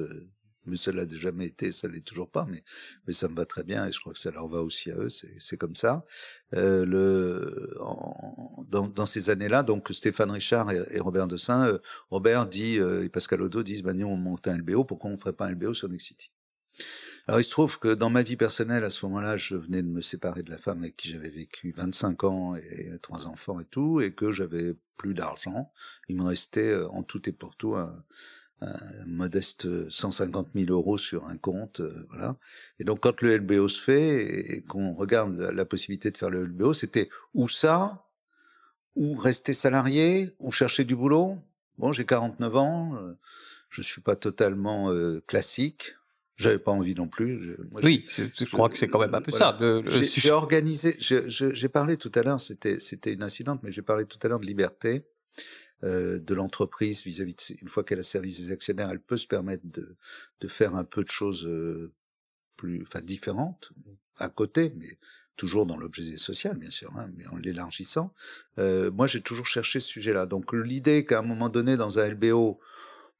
mais 0.66 0.76
ça 0.76 0.92
l'a 0.92 1.06
jamais 1.08 1.46
été, 1.46 1.72
ça 1.72 1.88
l'est 1.88 2.04
toujours 2.04 2.30
pas, 2.30 2.46
mais 2.48 2.62
mais 3.06 3.12
ça 3.12 3.28
me 3.28 3.34
va 3.34 3.44
très 3.46 3.62
bien 3.62 3.86
et 3.86 3.92
je 3.92 4.00
crois 4.00 4.12
que 4.12 4.18
ça 4.18 4.30
leur 4.30 4.48
va 4.48 4.62
aussi 4.62 4.90
à 4.90 4.96
eux, 4.96 5.08
c'est 5.10 5.56
comme 5.56 5.74
ça. 5.74 6.04
Euh, 6.54 6.84
le 6.84 7.74
dans, 8.68 8.88
dans 8.88 9.06
ces 9.06 9.30
années-là, 9.30 9.62
donc 9.62 9.88
Stéphane 9.90 10.30
Richard 10.30 10.70
et, 10.72 11.00
Robert 11.00 11.26
Dessin, 11.26 11.66
euh, 11.66 11.78
Robert 12.10 12.46
dit 12.46 12.78
euh, 12.78 13.04
et 13.04 13.08
Pascal 13.08 13.42
Odo 13.42 13.62
disent 13.62 13.82
bah 13.82 13.94
nous 13.94 14.06
on 14.06 14.16
monte 14.16 14.48
un 14.48 14.58
LBO, 14.58 14.84
pourquoi 14.84 15.10
on 15.10 15.18
ferait 15.18 15.32
pas 15.32 15.46
un 15.46 15.52
LBO 15.52 15.74
sur 15.74 15.88
Next 15.88 16.08
City? 16.08 16.30
Alors 17.26 17.40
il 17.40 17.44
se 17.44 17.50
trouve 17.50 17.78
que 17.78 17.94
dans 17.94 18.10
ma 18.10 18.22
vie 18.22 18.36
personnelle, 18.36 18.84
à 18.84 18.90
ce 18.90 19.06
moment-là, 19.06 19.38
je 19.38 19.56
venais 19.56 19.82
de 19.82 19.88
me 19.88 20.02
séparer 20.02 20.42
de 20.42 20.50
la 20.50 20.58
femme 20.58 20.80
avec 20.80 20.96
qui 20.96 21.08
j'avais 21.08 21.30
vécu 21.30 21.72
25 21.74 22.24
ans 22.24 22.54
et 22.56 22.98
trois 23.00 23.26
enfants 23.26 23.60
et 23.60 23.64
tout, 23.64 24.02
et 24.02 24.12
que 24.12 24.30
j'avais 24.30 24.74
plus 24.96 25.14
d'argent. 25.14 25.72
Il 26.08 26.16
me 26.16 26.24
restait 26.24 26.70
euh, 26.70 26.88
en 26.90 27.02
tout 27.02 27.28
et 27.28 27.32
pour 27.32 27.56
tout 27.56 27.74
un, 27.76 28.04
un 28.64 29.06
modeste 29.06 29.88
150 29.88 30.48
000 30.54 30.72
euros 30.72 30.98
sur 30.98 31.26
un 31.26 31.36
compte, 31.36 31.80
euh, 31.80 32.06
voilà. 32.08 32.36
Et 32.78 32.84
donc 32.84 33.00
quand 33.00 33.20
le 33.20 33.36
LBO 33.36 33.68
se 33.68 33.80
fait 33.80 34.56
et 34.56 34.62
qu'on 34.62 34.94
regarde 34.94 35.36
la, 35.36 35.64
possibilité 35.64 36.10
de 36.10 36.16
faire 36.16 36.30
le 36.30 36.44
LBO, 36.44 36.72
c'était 36.72 37.08
ou 37.34 37.48
ça, 37.48 38.06
ou 38.96 39.14
rester 39.14 39.52
salarié, 39.52 40.34
ou 40.38 40.50
chercher 40.50 40.84
du 40.84 40.96
boulot. 40.96 41.38
Bon, 41.78 41.92
j'ai 41.92 42.04
49 42.04 42.56
ans, 42.56 42.96
euh, 42.96 43.14
je 43.68 43.82
suis 43.82 44.00
pas 44.00 44.16
totalement 44.16 44.90
euh, 44.90 45.22
classique. 45.26 45.96
J'avais 46.36 46.58
pas 46.58 46.72
envie 46.72 46.96
non 46.96 47.06
plus. 47.06 47.56
oui, 47.84 48.04
je, 48.04 48.44
crois 48.46 48.68
que 48.68 48.76
c'est 48.76 48.88
quand 48.88 48.98
même 48.98 49.14
un 49.14 49.20
peu 49.20 49.30
ça. 49.30 49.56
J'ai 49.86 50.32
organisé. 50.32 50.96
J'ai 50.98 51.68
parlé 51.68 51.96
tout 51.96 52.10
à 52.16 52.22
l'heure. 52.22 52.40
C'était 52.40 52.80
c'était 52.80 53.12
une 53.12 53.22
incidente, 53.22 53.62
mais 53.62 53.70
j'ai 53.70 53.82
parlé 53.82 54.04
tout 54.04 54.18
à 54.20 54.26
l'heure 54.26 54.40
de 54.40 54.46
liberté. 54.46 55.04
Euh, 55.84 56.18
de 56.18 56.34
l'entreprise 56.34 57.04
vis-à-vis 57.04 57.34
de 57.34 57.60
une 57.60 57.68
fois 57.68 57.84
qu'elle 57.84 57.98
a 57.98 58.04
servi 58.04 58.32
ses 58.32 58.50
actionnaires, 58.50 58.88
elle 58.90 59.00
peut 59.00 59.18
se 59.18 59.26
permettre 59.26 59.64
de, 59.66 59.96
de 60.40 60.48
faire 60.48 60.76
un 60.76 60.84
peu 60.84 61.02
de 61.02 61.10
choses 61.10 61.46
euh, 61.46 61.92
plus, 62.56 62.80
enfin 62.82 63.02
différentes 63.02 63.70
à 64.16 64.30
côté, 64.30 64.72
mais 64.78 64.98
toujours 65.36 65.66
dans 65.66 65.76
l'objet 65.76 66.16
social, 66.16 66.56
bien 66.56 66.70
sûr, 66.70 66.90
hein, 66.96 67.10
mais 67.16 67.26
en 67.26 67.36
l'élargissant. 67.36 68.14
Euh, 68.58 68.90
moi, 68.92 69.06
j'ai 69.06 69.20
toujours 69.20 69.46
cherché 69.46 69.78
ce 69.78 69.88
sujet-là. 69.88 70.24
Donc, 70.24 70.54
l'idée 70.54 71.04
qu'à 71.04 71.18
un 71.18 71.22
moment 71.22 71.50
donné, 71.50 71.76
dans 71.76 71.98
un 71.98 72.08
LBO, 72.08 72.60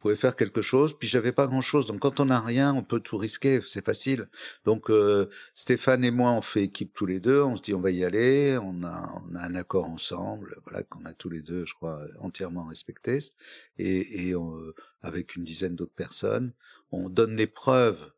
pouvait 0.04 0.16
faire 0.16 0.36
quelque 0.36 0.60
chose, 0.60 0.98
puis 0.98 1.08
j'avais 1.08 1.32
pas 1.32 1.46
grand-chose. 1.46 1.86
Donc 1.86 2.00
quand 2.00 2.20
on 2.20 2.26
n'a 2.26 2.38
rien, 2.38 2.74
on 2.74 2.82
peut 2.82 3.00
tout 3.00 3.16
risquer, 3.16 3.62
c'est 3.66 3.82
facile. 3.82 4.28
Donc 4.66 4.90
euh, 4.90 5.30
Stéphane 5.54 6.04
et 6.04 6.10
moi, 6.10 6.32
on 6.32 6.42
fait 6.42 6.64
équipe 6.64 6.92
tous 6.92 7.06
les 7.06 7.20
deux, 7.20 7.40
on 7.40 7.56
se 7.56 7.62
dit 7.62 7.72
on 7.72 7.80
va 7.80 7.90
y 7.90 8.04
aller, 8.04 8.58
on 8.60 8.82
a, 8.84 9.22
on 9.26 9.34
a 9.34 9.40
un 9.40 9.54
accord 9.54 9.86
ensemble, 9.86 10.58
voilà 10.64 10.82
qu'on 10.82 11.06
a 11.06 11.14
tous 11.14 11.30
les 11.30 11.40
deux, 11.40 11.64
je 11.64 11.72
crois, 11.72 12.02
entièrement 12.20 12.66
respecté, 12.66 13.18
et, 13.78 14.28
et 14.28 14.34
avec 15.00 15.36
une 15.36 15.42
dizaine 15.44 15.74
d'autres 15.74 15.94
personnes, 15.94 16.52
on 16.92 17.08
donne 17.08 17.34
des 17.34 17.46
preuves 17.46 18.10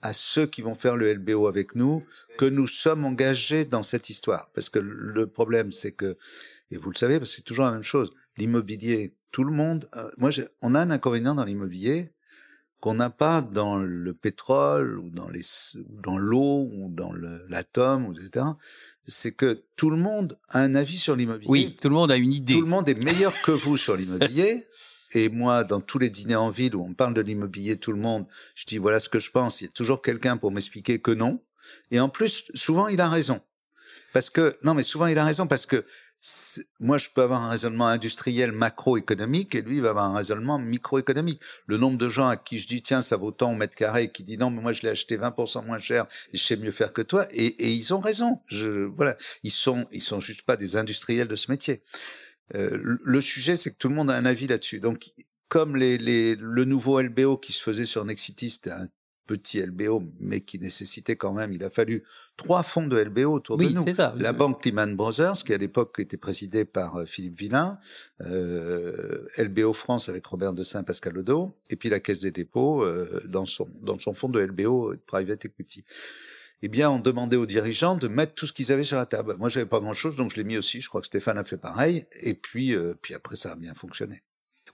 à 0.00 0.14
ceux 0.14 0.46
qui 0.46 0.62
vont 0.62 0.74
faire 0.74 0.96
le 0.96 1.12
LBO 1.12 1.48
avec 1.48 1.74
nous 1.74 2.02
que 2.38 2.46
nous 2.46 2.66
sommes 2.66 3.04
engagés 3.04 3.66
dans 3.66 3.82
cette 3.82 4.08
histoire. 4.08 4.50
Parce 4.54 4.70
que 4.70 4.78
le 4.78 5.26
problème, 5.26 5.70
c'est 5.70 5.92
que, 5.92 6.16
et 6.70 6.78
vous 6.78 6.90
le 6.90 6.96
savez, 6.96 7.22
c'est 7.26 7.42
toujours 7.42 7.66
la 7.66 7.72
même 7.72 7.82
chose, 7.82 8.10
l'immobilier 8.36 9.14
tout 9.30 9.44
le 9.44 9.52
monde. 9.52 9.88
Euh, 9.96 10.10
moi, 10.16 10.30
on 10.62 10.74
a 10.74 10.80
un 10.80 10.90
inconvénient 10.90 11.34
dans 11.34 11.44
l'immobilier 11.44 12.10
qu'on 12.80 12.94
n'a 12.94 13.10
pas 13.10 13.40
dans 13.40 13.78
le 13.78 14.12
pétrole 14.12 14.98
ou 14.98 15.08
dans 15.08 15.30
les 15.30 15.40
dans 15.88 16.18
l'eau 16.18 16.68
ou 16.70 16.90
dans 16.90 17.12
l'atome 17.48 18.14
etc. 18.14 18.44
C'est 19.06 19.32
que 19.32 19.64
tout 19.74 19.88
le 19.88 19.96
monde 19.96 20.38
a 20.50 20.60
un 20.60 20.74
avis 20.74 20.98
sur 20.98 21.16
l'immobilier. 21.16 21.50
Oui, 21.50 21.76
tout 21.80 21.88
le 21.88 21.94
monde 21.94 22.12
a 22.12 22.16
une 22.16 22.32
idée. 22.32 22.54
Tout 22.54 22.60
le 22.60 22.66
monde 22.66 22.88
est 22.88 23.02
meilleur 23.02 23.32
que 23.42 23.52
vous 23.52 23.76
sur 23.76 23.96
l'immobilier. 23.96 24.64
Et 25.14 25.28
moi, 25.28 25.64
dans 25.64 25.80
tous 25.80 25.98
les 25.98 26.10
dîners 26.10 26.34
en 26.34 26.50
ville 26.50 26.74
où 26.76 26.82
on 26.82 26.92
parle 26.92 27.14
de 27.14 27.20
l'immobilier, 27.20 27.76
tout 27.76 27.92
le 27.92 28.00
monde, 28.00 28.26
je 28.54 28.66
dis 28.66 28.78
voilà 28.78 29.00
ce 29.00 29.08
que 29.08 29.18
je 29.18 29.30
pense. 29.30 29.60
Il 29.60 29.64
y 29.64 29.68
a 29.68 29.70
toujours 29.70 30.02
quelqu'un 30.02 30.36
pour 30.36 30.50
m'expliquer 30.50 30.98
que 30.98 31.10
non. 31.10 31.40
Et 31.90 32.00
en 32.00 32.08
plus, 32.08 32.44
souvent, 32.54 32.88
il 32.88 33.00
a 33.00 33.08
raison. 33.08 33.40
Parce 34.14 34.30
que 34.30 34.56
non, 34.62 34.74
mais 34.74 34.84
souvent 34.84 35.06
il 35.06 35.18
a 35.18 35.24
raison 35.24 35.48
parce 35.48 35.66
que 35.66 35.84
moi, 36.80 36.96
je 36.96 37.10
peux 37.14 37.22
avoir 37.22 37.42
un 37.42 37.50
raisonnement 37.50 37.86
industriel 37.86 38.50
macroéconomique 38.52 39.54
et 39.54 39.60
lui 39.60 39.80
va 39.80 39.90
avoir 39.90 40.06
un 40.06 40.16
raisonnement 40.16 40.58
microéconomique. 40.58 41.40
Le 41.66 41.76
nombre 41.76 41.98
de 41.98 42.08
gens 42.08 42.28
à 42.28 42.36
qui 42.36 42.58
je 42.60 42.66
dis 42.66 42.80
tiens 42.80 43.02
ça 43.02 43.16
vaut 43.16 43.30
tant 43.30 43.52
au 43.52 43.54
mètre 43.54 43.76
carré 43.76 44.10
qui 44.10 44.22
dit 44.22 44.38
non 44.38 44.50
mais 44.50 44.62
moi 44.62 44.72
je 44.72 44.82
l'ai 44.82 44.88
acheté 44.88 45.18
20% 45.18 45.66
moins 45.66 45.78
cher 45.78 46.06
et 46.32 46.38
je 46.38 46.44
sais 46.44 46.56
mieux 46.56 46.70
faire 46.70 46.92
que 46.92 47.02
toi 47.02 47.26
et, 47.30 47.46
et, 47.46 47.72
ils 47.72 47.92
ont 47.92 48.00
raison. 48.00 48.40
Je 48.46 48.86
voilà, 48.96 49.16
ils 49.42 49.50
sont 49.50 49.86
ils 49.92 50.00
sont 50.00 50.20
juste 50.20 50.42
pas 50.42 50.56
des 50.56 50.76
industriels 50.76 51.28
de 51.28 51.36
ce 51.36 51.50
métier. 51.50 51.82
Euh, 52.54 52.78
le 52.82 53.20
sujet 53.20 53.56
c'est 53.56 53.70
que 53.72 53.78
tout 53.78 53.88
le 53.88 53.94
monde 53.94 54.10
a 54.10 54.16
un 54.16 54.24
avis 54.24 54.46
là-dessus. 54.46 54.80
Donc 54.80 55.12
comme 55.48 55.76
les, 55.76 55.98
les, 55.98 56.36
le 56.36 56.64
nouveau 56.64 57.00
LBO 57.00 57.36
qui 57.36 57.52
se 57.52 57.62
faisait 57.62 57.84
sur 57.84 58.04
Nexity, 58.04 58.60
petit 59.26 59.60
LBO, 59.60 60.02
mais 60.20 60.40
qui 60.40 60.58
nécessitait 60.58 61.16
quand 61.16 61.32
même, 61.32 61.52
il 61.52 61.62
a 61.64 61.70
fallu 61.70 62.04
trois 62.36 62.62
fonds 62.62 62.86
de 62.86 62.96
LBO 62.96 63.32
autour 63.32 63.56
de 63.56 63.64
nous. 63.64 63.92
Ça. 63.94 64.14
La 64.18 64.32
banque 64.32 64.64
Lehman 64.64 64.96
Brothers, 64.96 65.44
qui 65.44 65.52
à 65.52 65.58
l'époque 65.58 65.96
était 65.98 66.16
présidée 66.16 66.64
par 66.64 66.96
euh, 66.96 67.06
Philippe 67.06 67.38
Villain, 67.38 67.78
euh, 68.20 69.26
LBO 69.38 69.72
France 69.72 70.08
avec 70.08 70.26
Robert 70.26 70.52
de 70.52 70.62
Saint 70.62 70.82
Pascal 70.82 71.14
Ledo, 71.14 71.54
et 71.70 71.76
puis 71.76 71.88
la 71.88 72.00
Caisse 72.00 72.20
des 72.20 72.32
dépôts 72.32 72.84
euh, 72.84 73.22
dans 73.26 73.46
son 73.46 73.68
dans 73.82 73.98
son 73.98 74.14
fonds 74.14 74.28
de 74.28 74.40
LBO 74.40 74.94
Private 75.06 75.44
Equity. 75.46 75.84
Eh 76.66 76.68
bien, 76.68 76.90
on 76.90 76.98
demandait 76.98 77.36
aux 77.36 77.44
dirigeants 77.44 77.94
de 77.94 78.08
mettre 78.08 78.32
tout 78.32 78.46
ce 78.46 78.54
qu'ils 78.54 78.72
avaient 78.72 78.84
sur 78.84 78.96
la 78.96 79.04
table. 79.04 79.36
Moi, 79.38 79.50
j'avais 79.50 79.66
pas 79.66 79.80
grand-chose, 79.80 80.16
donc 80.16 80.30
je 80.30 80.36
l'ai 80.36 80.44
mis 80.44 80.56
aussi. 80.56 80.80
Je 80.80 80.88
crois 80.88 81.02
que 81.02 81.06
Stéphane 81.06 81.36
a 81.36 81.44
fait 81.44 81.58
pareil. 81.58 82.06
Et 82.22 82.32
puis, 82.32 82.74
euh, 82.74 82.94
puis 83.02 83.12
après, 83.12 83.36
ça 83.36 83.52
a 83.52 83.54
bien 83.54 83.74
fonctionné. 83.74 84.22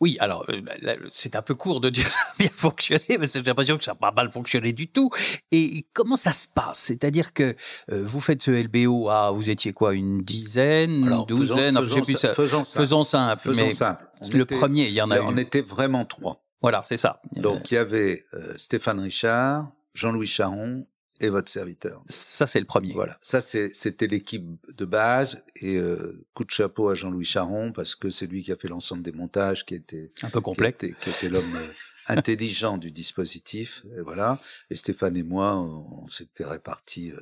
Oui, 0.00 0.16
alors 0.18 0.46
euh, 0.48 0.96
c'est 1.12 1.36
un 1.36 1.42
peu 1.42 1.54
court 1.54 1.80
de 1.80 1.90
dire 1.90 2.06
ça 2.10 2.20
a 2.20 2.34
bien 2.38 2.50
fonctionné, 2.52 3.18
mais 3.18 3.26
j'ai 3.32 3.42
l'impression 3.42 3.76
que 3.76 3.84
ça 3.84 3.92
n'a 3.92 3.96
pas 3.96 4.12
mal 4.12 4.30
fonctionné 4.30 4.72
du 4.72 4.88
tout. 4.88 5.10
Et 5.52 5.86
comment 5.92 6.16
ça 6.16 6.32
se 6.32 6.48
passe? 6.48 6.78
C'est-à-dire 6.78 7.34
que 7.34 7.54
euh, 7.92 8.02
vous 8.04 8.20
faites 8.20 8.42
ce 8.42 8.50
LBO, 8.50 9.10
ah, 9.10 9.30
vous 9.30 9.50
étiez 9.50 9.72
quoi, 9.72 9.94
une 9.94 10.22
dizaine, 10.22 11.04
une 11.04 11.24
douzaine, 11.26 11.76
faisons, 11.76 12.04
faisons, 12.04 12.16
ça, 12.16 12.34
faisons, 12.34 12.64
simple. 12.64 12.78
Faisons 12.78 13.04
simple. 13.04 13.42
Faisons 13.42 13.70
simple. 13.70 14.04
le 14.32 14.44
premier, 14.46 14.86
il 14.86 14.94
y 14.94 15.02
en 15.02 15.10
a. 15.10 15.20
On 15.20 15.36
était 15.36 15.62
vraiment 15.62 16.06
trois. 16.06 16.40
Voilà, 16.62 16.82
c'est 16.82 16.96
ça. 16.96 17.20
Donc 17.32 17.70
il 17.70 17.74
y 17.74 17.78
avait 17.78 18.24
euh, 18.34 18.54
Stéphane 18.56 19.00
Richard, 19.00 19.70
Jean-Louis 19.94 20.26
Charon 20.26 20.86
et 21.20 21.28
votre 21.28 21.50
serviteur. 21.50 22.02
Ça, 22.08 22.46
c'est 22.46 22.60
le 22.60 22.66
premier. 22.66 22.92
Voilà. 22.92 23.16
Ça, 23.20 23.40
c'était 23.40 24.06
l'équipe 24.06 24.44
de 24.76 24.84
base. 24.84 25.42
Et 25.56 25.76
euh, 25.76 26.24
coup 26.34 26.44
de 26.44 26.50
chapeau 26.50 26.88
à 26.88 26.94
Jean-Louis 26.94 27.24
Charon, 27.24 27.72
parce 27.72 27.94
que 27.94 28.08
c'est 28.08 28.26
lui 28.26 28.42
qui 28.42 28.52
a 28.52 28.56
fait 28.56 28.68
l'ensemble 28.68 29.02
des 29.02 29.12
montages, 29.12 29.64
qui 29.66 29.74
était... 29.74 30.12
Un 30.22 30.30
peu 30.30 30.40
complet. 30.40 30.72
Qui 30.72 30.86
était, 30.86 31.28
l'homme 31.28 31.44
euh, 31.54 31.68
intelligent 32.10 32.78
du 32.78 32.90
dispositif. 32.90 33.84
Et 33.96 34.00
voilà. 34.02 34.38
Et 34.70 34.76
Stéphane 34.76 35.16
et 35.16 35.22
moi, 35.22 35.56
on, 35.58 36.08
s'était 36.08 36.44
répartis 36.44 37.10
euh, 37.12 37.18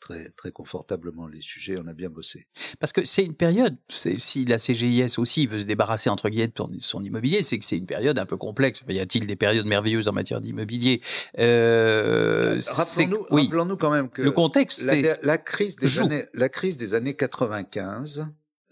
très 0.00 0.30
très 0.30 0.50
confortablement 0.50 1.28
les 1.28 1.40
sujets. 1.40 1.78
On 1.82 1.86
a 1.86 1.92
bien 1.92 2.10
bossé. 2.10 2.46
Parce 2.80 2.92
que 2.92 3.04
c'est 3.04 3.24
une 3.24 3.34
période. 3.34 3.76
Si 3.88 4.44
la 4.44 4.58
CGIS 4.58 5.18
aussi 5.18 5.46
veut 5.46 5.60
se 5.60 5.64
débarrasser 5.64 6.10
entre 6.10 6.28
guillemets 6.28 6.48
de 6.48 6.80
son 6.80 7.04
immobilier, 7.04 7.42
c'est 7.42 7.58
que 7.58 7.64
c'est 7.64 7.76
une 7.76 7.86
période 7.86 8.18
un 8.18 8.26
peu 8.26 8.36
complexe. 8.36 8.84
Y 8.88 8.98
a-t-il 8.98 9.26
des 9.26 9.36
périodes 9.36 9.66
merveilleuses 9.66 10.08
en 10.08 10.12
matière 10.12 10.40
d'immobilier? 10.40 11.00
Euh, 11.38 12.60
Rappelons-nous, 12.66 13.26
oui, 13.30 13.48
quand 13.78 13.90
même 13.90 14.10
que 14.10 14.22
le 14.22 14.30
contexte, 14.30 14.82
la, 14.82 15.18
la 15.22 15.38
crise 15.38 15.76
des 15.76 16.00
années, 16.00 16.24
la 16.34 16.48
crise 16.48 16.76
des 16.76 16.94
années 16.94 17.14
95 17.14 18.26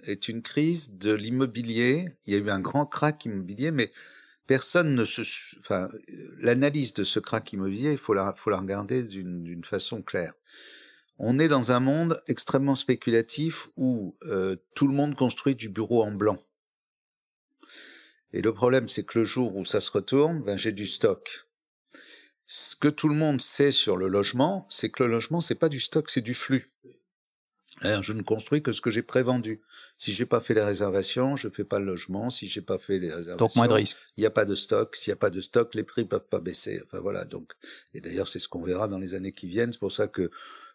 est 0.05 0.29
une 0.29 0.43
crise 0.43 0.97
de 0.97 1.13
l'immobilier. 1.13 2.09
Il 2.27 2.35
y 2.35 2.37
a 2.37 2.41
eu 2.41 2.51
un 2.51 2.61
grand 2.61 2.87
crack 2.87 3.25
immobilier, 3.25 3.71
mais 3.71 3.91
personne 4.51 4.97
ne 4.97 5.05
se, 5.05 5.23
enfin, 5.61 5.89
l'analyse 6.41 6.93
de 6.93 7.05
ce 7.05 7.21
crack 7.21 7.53
immobilier, 7.53 7.93
il 7.93 7.99
faut 7.99 8.15
la, 8.15 8.35
faut 8.37 8.51
la 8.51 8.59
regarder 8.59 9.05
d'une 9.05 9.63
façon 9.63 10.03
claire. 10.03 10.35
On 11.19 11.39
est 11.39 11.47
dans 11.47 11.71
un 11.71 11.79
monde 11.79 12.21
extrêmement 12.27 12.75
spéculatif 12.75 13.69
où 13.77 14.17
euh, 14.25 14.57
tout 14.75 14.89
le 14.89 14.93
monde 14.93 15.15
construit 15.15 15.55
du 15.55 15.69
bureau 15.69 16.03
en 16.03 16.11
blanc. 16.11 16.37
Et 18.33 18.43
le 18.43 18.53
problème, 18.53 18.89
c'est 18.89 19.05
que 19.05 19.21
le 19.21 19.25
jour 19.25 19.55
où 19.55 19.65
ça 19.65 19.79
se 19.79 19.93
retourne, 19.93 20.43
ben, 20.43 20.59
j'ai 20.59 20.73
du 20.73 20.87
stock. 20.87 21.45
Ce 22.45 22.75
que 22.75 22.89
tout 22.89 23.09
le 23.09 23.15
monde 23.15 23.41
sait 23.41 23.71
sur 23.71 23.97
le 23.97 24.09
logement, 24.09 24.67
c'est 24.69 24.91
que 24.91 25.05
le 25.05 25.11
logement, 25.11 25.41
c'est 25.41 25.55
pas 25.55 25.69
du 25.69 25.79
stock, 25.79 26.11
c'est 26.11 26.23
du 26.23 26.35
flux 26.35 26.73
je 27.83 28.13
ne 28.13 28.23
construis 28.23 28.63
que 28.63 28.73
ce 28.73 28.81
que 28.81 28.91
j'ai 28.91 29.03
prévendu. 29.03 29.61
Si 29.97 30.13
j'ai 30.13 30.27
pas 30.27 30.41
fait 30.41 30.55
les 30.55 30.63
réservations, 30.63 31.37
je 31.37 31.49
fais 31.49 31.65
pas 31.65 31.79
le 31.79 31.87
logement. 31.87 32.31
Si 32.31 32.47
j'ai 32.47 32.61
pas 32.61 32.79
fait 32.79 32.99
les 32.99 33.09
réservations, 33.09 33.37
donc 33.37 33.57
moins 33.57 33.69
de 33.69 33.73
risques. 33.75 33.97
Il 34.17 34.21
n'y 34.21 34.27
a 34.27 34.31
pas 34.31 34.45
de 34.45 34.55
stock. 34.55 34.97
S'il 34.97 35.11
n'y 35.11 35.15
a 35.15 35.17
pas 35.17 35.31
de 35.31 35.41
stock, 35.41 35.75
les 35.75 35.83
prix 35.83 36.05
peuvent 36.05 36.29
pas 36.29 36.41
baisser. 36.41 36.81
Enfin 36.85 37.01
voilà. 37.01 37.25
Donc, 37.25 37.53
et 37.95 38.01
d'ailleurs, 38.01 38.29
c'est 38.29 38.39
ce 38.39 38.49
qu'on 38.49 38.63
verra 38.63 38.89
dans 38.89 38.99
les 38.99 39.15
années 39.15 39.33
qui 39.33 39.47
viennent. 39.47 39.73
C'est 39.73 39.79
pour 39.79 39.93
ça 39.93 40.09
que 40.09 40.31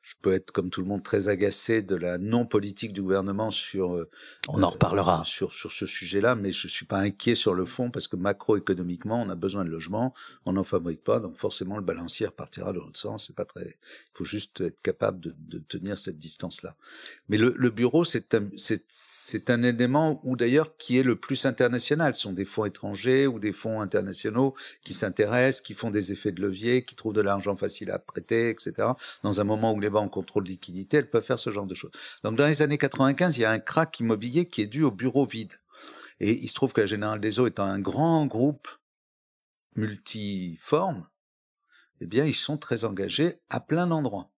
je 0.05 0.13
peux 0.21 0.33
être 0.33 0.51
comme 0.51 0.69
tout 0.69 0.81
le 0.81 0.87
monde 0.87 1.01
très 1.01 1.29
agacé 1.29 1.81
de 1.81 1.95
la 1.95 2.19
non 2.19 2.45
politique 2.45 2.93
du 2.93 3.01
gouvernement 3.01 3.49
sur 3.49 3.95
euh, 3.95 4.07
on 4.47 4.61
en 4.61 4.69
reparlera. 4.69 5.21
euh, 5.21 5.23
sur 5.23 5.51
sur 5.51 5.71
ce 5.71 5.87
sujet-là 5.87 6.35
mais 6.35 6.51
je 6.51 6.67
suis 6.67 6.85
pas 6.85 6.99
inquiet 6.99 7.33
sur 7.33 7.55
le 7.55 7.65
fond 7.65 7.89
parce 7.89 8.07
que 8.07 8.15
macroéconomiquement 8.15 9.19
on 9.19 9.29
a 9.29 9.35
besoin 9.35 9.65
de 9.65 9.71
logements 9.71 10.13
on 10.45 10.53
n'en 10.53 10.63
fabrique 10.63 11.03
pas 11.03 11.19
donc 11.19 11.37
forcément 11.37 11.75
le 11.77 11.81
balancier 11.81 12.27
partira 12.29 12.71
dans 12.71 12.81
l'autre 12.81 12.99
sens. 12.99 13.25
C'est 13.25 13.35
pas 13.35 13.45
très 13.45 13.65
il 13.65 14.13
faut 14.13 14.23
juste 14.23 14.61
être 14.61 14.79
capable 14.83 15.19
de, 15.21 15.33
de 15.47 15.57
tenir 15.57 15.97
cette 15.97 16.19
distance 16.19 16.61
là 16.61 16.75
mais 17.27 17.37
le, 17.37 17.55
le 17.57 17.69
bureau 17.71 18.03
c'est 18.03 18.35
un 18.35 18.47
c'est 18.57 18.83
c'est 18.87 19.49
un 19.49 19.63
élément 19.63 20.21
où 20.23 20.35
d'ailleurs 20.35 20.77
qui 20.77 20.99
est 20.99 21.03
le 21.03 21.15
plus 21.15 21.45
international. 21.47 22.13
Ce 22.13 22.21
sont 22.21 22.33
des 22.33 22.45
fonds 22.45 22.65
étrangers 22.65 23.25
ou 23.25 23.39
des 23.39 23.53
fonds 23.53 23.81
internationaux 23.81 24.53
qui 24.83 24.93
s'intéressent 24.93 25.61
qui 25.61 25.73
font 25.73 25.89
des 25.89 26.11
effets 26.11 26.31
de 26.31 26.43
levier 26.43 26.85
qui 26.85 26.93
trouvent 26.95 27.15
de 27.15 27.21
l'argent 27.21 27.55
facile 27.55 27.89
à 27.89 27.97
prêter 27.97 28.49
etc 28.49 28.89
dans 29.23 29.41
un 29.41 29.43
moment 29.43 29.73
où 29.73 29.79
les 29.79 29.94
en 29.99 30.09
contrôle 30.09 30.43
liquidité, 30.45 30.97
elles 30.97 31.09
peuvent 31.09 31.23
faire 31.23 31.39
ce 31.39 31.49
genre 31.49 31.67
de 31.67 31.75
choses. 31.75 31.91
Donc 32.23 32.37
dans 32.37 32.47
les 32.47 32.61
années 32.61 32.77
95, 32.77 33.37
il 33.37 33.41
y 33.41 33.45
a 33.45 33.51
un 33.51 33.59
crack 33.59 33.99
immobilier 33.99 34.47
qui 34.47 34.61
est 34.61 34.67
dû 34.67 34.83
au 34.83 34.91
bureau 34.91 35.25
vide. 35.25 35.53
Et 36.19 36.31
il 36.31 36.47
se 36.47 36.53
trouve 36.53 36.73
que 36.73 36.81
la 36.81 36.87
Générale 36.87 37.19
des 37.19 37.39
Eaux 37.39 37.47
étant 37.47 37.65
un 37.65 37.79
grand 37.79 38.25
groupe 38.25 38.67
multiforme, 39.75 41.07
eh 42.01 42.05
bien, 42.05 42.25
ils 42.25 42.35
sont 42.35 42.57
très 42.57 42.85
engagés 42.85 43.39
à 43.49 43.59
plein 43.59 43.87
d'endroits. 43.87 44.31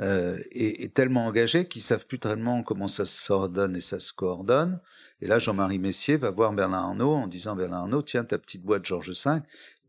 Euh, 0.00 0.38
et, 0.50 0.88
tellement 0.88 1.26
engagés 1.26 1.68
qu'ils 1.68 1.82
savent 1.82 2.06
plus 2.06 2.18
tellement 2.18 2.64
comment 2.64 2.88
ça 2.88 3.06
s'ordonne 3.06 3.76
et 3.76 3.80
ça 3.80 4.00
se 4.00 4.12
coordonne. 4.12 4.80
Et 5.20 5.28
là, 5.28 5.38
Jean-Marie 5.38 5.78
Messier 5.78 6.16
va 6.16 6.30
voir 6.30 6.52
Bernard 6.52 6.86
Arnault 6.86 7.14
en 7.14 7.28
disant 7.28 7.54
Bernard 7.54 7.82
Arnault, 7.82 8.02
tiens, 8.02 8.24
ta 8.24 8.38
petite 8.38 8.64
boîte 8.64 8.84
Georges 8.84 9.12
V, 9.24 9.40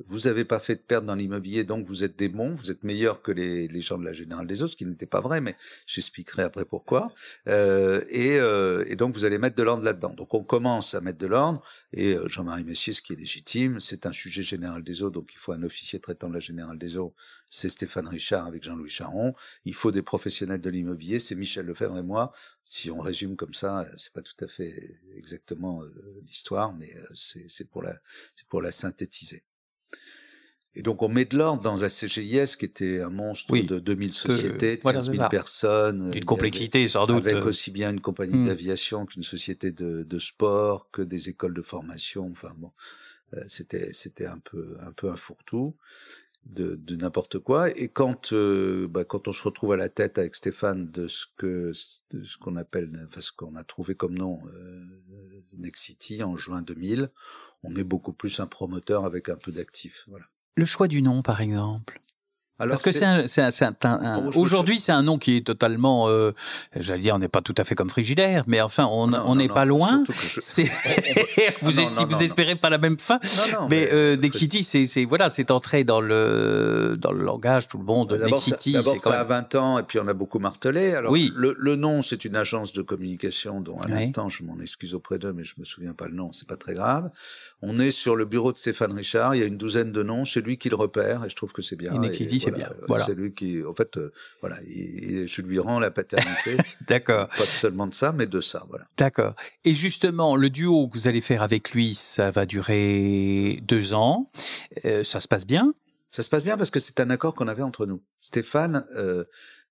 vous 0.08 0.20
n'avez 0.22 0.46
pas 0.46 0.60
fait 0.60 0.76
de 0.76 0.82
perte 0.82 1.06
dans 1.06 1.16
l'immobilier, 1.16 1.64
donc 1.64 1.88
vous 1.88 2.04
êtes 2.04 2.18
des 2.18 2.30
bons, 2.30 2.56
vous 2.56 2.72
êtes 2.72 2.84
meilleurs 2.84 3.22
que 3.22 3.32
les, 3.32 3.82
gens 3.82 3.98
de 3.98 4.06
la 4.06 4.14
Générale 4.14 4.48
des 4.48 4.62
Eaux, 4.62 4.68
ce 4.68 4.76
qui 4.76 4.86
n'était 4.86 5.06
pas 5.06 5.22
vrai, 5.22 5.42
mais 5.42 5.56
j'expliquerai 5.86 6.44
après 6.44 6.66
pourquoi. 6.66 7.14
Euh, 7.48 8.02
et, 8.10 8.38
euh, 8.38 8.84
et, 8.88 8.96
donc 8.96 9.14
vous 9.14 9.26
allez 9.26 9.38
mettre 9.38 9.56
de 9.56 9.64
l'ordre 9.64 9.84
là-dedans. 9.84 10.14
Donc 10.14 10.34
on 10.34 10.44
commence 10.44 10.96
à 10.96 11.02
mettre 11.02 11.20
de 11.20 11.28
l'ordre, 11.28 11.62
et 11.94 12.16
euh, 12.16 12.28
Jean-Marie 12.28 12.64
Messier, 12.64 12.94
ce 12.94 13.02
qui 13.02 13.14
est 13.14 13.16
légitime, 13.16 13.80
c'est 13.80 14.06
un 14.06 14.12
sujet 14.12 14.42
Général 14.42 14.84
des 14.84 15.04
Eaux, 15.04 15.10
donc 15.10 15.32
il 15.34 15.38
faut 15.38 15.54
un 15.54 15.64
officier 15.64 16.00
traitant 16.00 16.30
de 16.30 16.34
la 16.34 16.40
Générale 16.40 16.78
des 16.78 16.98
Eaux, 16.98 17.14
c'est 17.50 17.70
Stéphane 17.70 18.08
Richard 18.08 18.46
avec 18.48 18.64
Jean-Louis 18.64 18.90
Charon. 18.90 19.34
Il 19.64 19.74
faut 19.74 19.92
des 19.92 20.02
professionnels 20.02 20.62
de 20.62 20.70
l'immobilier, 20.70 21.20
c'est 21.20 21.36
Michel 21.36 21.66
Lefebvre 21.66 21.98
et 21.98 22.04
moi. 22.04 22.34
Si 22.66 22.92
on 22.92 23.00
résume 23.00 23.36
comme 23.36 23.54
ça, 23.54 23.88
c'est 23.96 24.12
pas 24.12 24.22
tout 24.22 24.44
à 24.44 24.48
fait 24.48 25.00
exactement 25.16 25.84
euh, 25.84 26.22
l'histoire, 26.26 26.74
mais 26.74 26.94
euh, 26.98 27.06
c'est 27.14 27.70
pour 27.70 28.62
la 28.62 28.72
synthétiser. 28.72 29.44
Et 30.76 30.82
donc 30.82 31.02
on 31.02 31.08
met 31.08 31.26
de 31.26 31.38
l'ordre 31.38 31.62
dans 31.62 31.78
la 31.78 31.90
CGIS 31.90 32.58
qui 32.58 32.66
était 32.66 33.02
un 33.02 33.10
monstre 33.10 33.58
de 33.58 33.80
2000 33.80 34.14
sociétés, 34.14 34.78
de 34.78 34.82
15 34.82 35.12
000 35.12 35.30
personnes. 35.30 36.12
D'une 36.12 36.26
complexité 36.26 36.86
sans 36.88 37.08
doute. 37.08 37.26
Avec 37.26 37.46
aussi 37.46 37.72
bien 37.72 37.92
une 37.92 38.02
compagnie 38.02 38.38
hmm. 38.38 38.48
d'aviation 38.48 39.06
qu'une 39.06 39.24
société 39.24 39.72
de, 39.72 40.04
de, 40.04 40.20
sport, 40.20 40.90
que 40.92 41.02
des 41.02 41.30
écoles 41.30 41.54
de 41.54 41.62
formation. 41.62 42.30
Enfin 42.30 42.54
bon, 42.58 42.72
euh, 43.34 43.44
c'était 43.48 43.94
c'était 43.94 44.26
un 44.26 44.40
peu 44.40 44.76
un 44.82 44.92
peu 44.92 45.10
un 45.10 45.16
fourre-tout 45.16 45.76
de, 46.46 46.76
de 46.76 46.96
n'importe 46.96 47.40
quoi. 47.40 47.70
Et 47.78 47.88
quand 47.88 48.34
euh, 48.34 48.88
bah, 48.90 49.06
quand 49.06 49.30
on 49.30 49.32
se 49.32 49.44
retrouve 49.44 49.72
à 49.72 49.78
la 49.78 49.88
tête 49.88 50.18
avec 50.18 50.36
Stéphane 50.36 50.92
de 50.92 51.08
ce 51.08 51.26
que 51.38 51.72
de 52.12 52.24
ce 52.24 52.38
qu'on 52.38 52.58
appelle, 52.58 52.92
enfin 53.06 53.22
ce 53.22 53.32
qu'on 53.32 53.56
a 53.56 53.64
trouvé 53.64 53.96
comme 53.96 54.16
nom 54.16 54.42
euh, 54.48 54.86
Next 55.58 55.86
City 55.86 56.22
en 56.22 56.36
juin 56.36 56.62
2000, 56.62 57.12
on 57.64 57.76
est 57.76 57.84
beaucoup 57.84 58.14
plus 58.14 58.42
un 58.42 58.48
promoteur 58.48 59.06
avec 59.06 59.30
un 59.30 59.38
peu 59.38 59.54
d'actifs. 59.54 60.04
Voilà. 60.10 60.26
Le 60.58 60.63
choix 60.63 60.88
du 60.88 61.02
nom, 61.02 61.22
par 61.22 61.41
exemple 61.41 62.02
parce 62.58 62.82
que 62.82 62.91
c'est 62.91 63.06
un, 63.06 63.26
un, 63.41 63.84
un, 63.84 64.26
aujourd'hui 64.36 64.80
c'est 64.80 64.91
un 64.91 65.04
nom 65.04 65.18
qui 65.18 65.38
est 65.38 65.46
totalement, 65.46 66.08
euh, 66.08 66.32
j'allais 66.76 67.02
dire, 67.02 67.15
on 67.15 67.20
n'est 67.20 67.28
pas 67.28 67.41
tout 67.41 67.56
à 67.58 67.63
fait 67.63 67.76
comme 67.76 67.89
Frigidaire, 67.89 68.44
mais 68.48 68.62
enfin 68.62 68.86
on 68.89 69.13
on 69.13 69.36
n'est 69.36 69.48
pas 69.48 69.65
loin. 69.65 70.04
C'est 70.13 70.70
vous, 71.62 71.72
vous 71.72 72.24
espérez 72.24 72.56
pas 72.56 72.70
la 72.70 72.78
même 72.78 73.00
fin, 73.00 73.20
mais, 73.70 73.89
euh, 73.91 74.18
City, 74.32 74.63
c'est 74.63 74.86
c'est 74.86 75.06
voilà, 75.06 75.30
c'est 75.30 75.52
entré 75.52 75.84
dans 75.84 76.02
le 76.02 76.98
dans 77.00 77.12
le 77.12 77.24
langage 77.24 77.68
tout 77.68 77.78
le 77.78 77.84
monde. 77.84 78.18
D'abord, 78.18 78.38
City, 78.38 78.74
d'abord 78.74 79.00
ça 79.00 79.20
a 79.20 79.24
20 79.24 79.56
ans 79.56 79.80
et 79.80 79.84
puis 79.84 80.00
on 80.00 80.08
a 80.08 80.13
beaucoup 80.13 80.39
martelé. 80.39 80.94
Alors 80.94 81.12
oui. 81.12 81.32
le, 81.36 81.56
le 81.58 81.76
nom, 81.76 82.02
c'est 82.02 82.26
une 82.26 82.36
agence 82.36 82.74
de 82.74 82.82
communication 82.82 83.62
dont 83.62 83.80
à 83.80 83.88
l'instant 83.88 84.30
je 84.30 84.44
m'en 84.44 84.60
excuse 84.60 84.94
auprès 84.96 85.20
d'eux, 85.20 85.34
mais 85.34 85.44
je 85.44 85.56
me 85.58 85.63
souviens 85.63 85.94
pas 85.94 86.08
le 86.08 86.15
nom, 86.15 86.32
c'est 86.34 86.48
pas 86.48 86.58
très 86.58 86.74
grave. 86.74 87.10
On 87.62 87.80
est 87.80 87.91
sur 87.91 88.15
le 88.15 88.26
bureau 88.26 88.52
de 88.52 88.58
Stéphane 88.58 88.94
Richard, 88.94 89.36
il 89.36 89.39
y 89.39 89.44
a 89.44 89.48
une 89.48 89.58
douzaine 89.58 89.91
de 89.91 90.04
noms, 90.04 90.26
c'est 90.26 90.41
lui 90.41 90.58
qui 90.58 90.70
le 90.70 90.76
repère 90.76 91.24
et 91.26 91.30
je 91.30 91.36
trouve 91.36 91.54
que 91.54 91.62
c'est 91.62 91.76
bien. 91.76 91.94
Et 92.02 92.45
c'est 92.46 92.52
bien. 92.52 92.70
Voilà. 92.88 93.06
C'est 93.06 93.16
lui 93.16 93.34
qui, 93.34 93.64
en 93.64 93.74
fait, 93.74 93.98
euh, 93.98 94.12
voilà, 94.42 94.58
il, 94.68 95.28
je 95.28 95.42
lui 95.42 95.60
rends 95.60 95.80
la 95.80 95.92
paternité. 95.92 96.58
D'accord. 96.88 97.28
Pas 97.30 97.46
seulement 97.46 97.88
de 97.88 97.94
ça, 97.94 98.12
mais 98.12 98.26
de 98.26 98.42
ça, 98.42 98.66
voilà. 98.70 98.86
D'accord. 98.98 99.36
Et 99.64 99.74
justement, 99.74 100.36
le 100.36 100.50
duo 100.50 100.88
que 100.88 100.98
vous 100.98 101.08
allez 101.08 101.22
faire 101.22 101.42
avec 101.42 101.72
lui, 101.72 101.96
ça 101.96 102.32
va 102.32 102.46
durer 102.46 103.60
deux 103.64 103.94
ans. 103.94 104.32
Euh, 104.86 105.04
ça 105.04 105.20
se 105.20 105.28
passe 105.28 105.46
bien? 105.46 105.74
Ça 106.12 106.24
se 106.24 106.30
passe 106.30 106.46
bien 106.46 106.58
parce 106.58 106.72
que 106.72 106.80
c'est 106.80 107.02
un 107.02 107.10
accord 107.10 107.36
qu'on 107.36 107.48
avait 107.48 107.62
entre 107.62 107.86
nous. 107.86 108.02
Stéphane, 108.22 108.86
euh, 108.96 109.26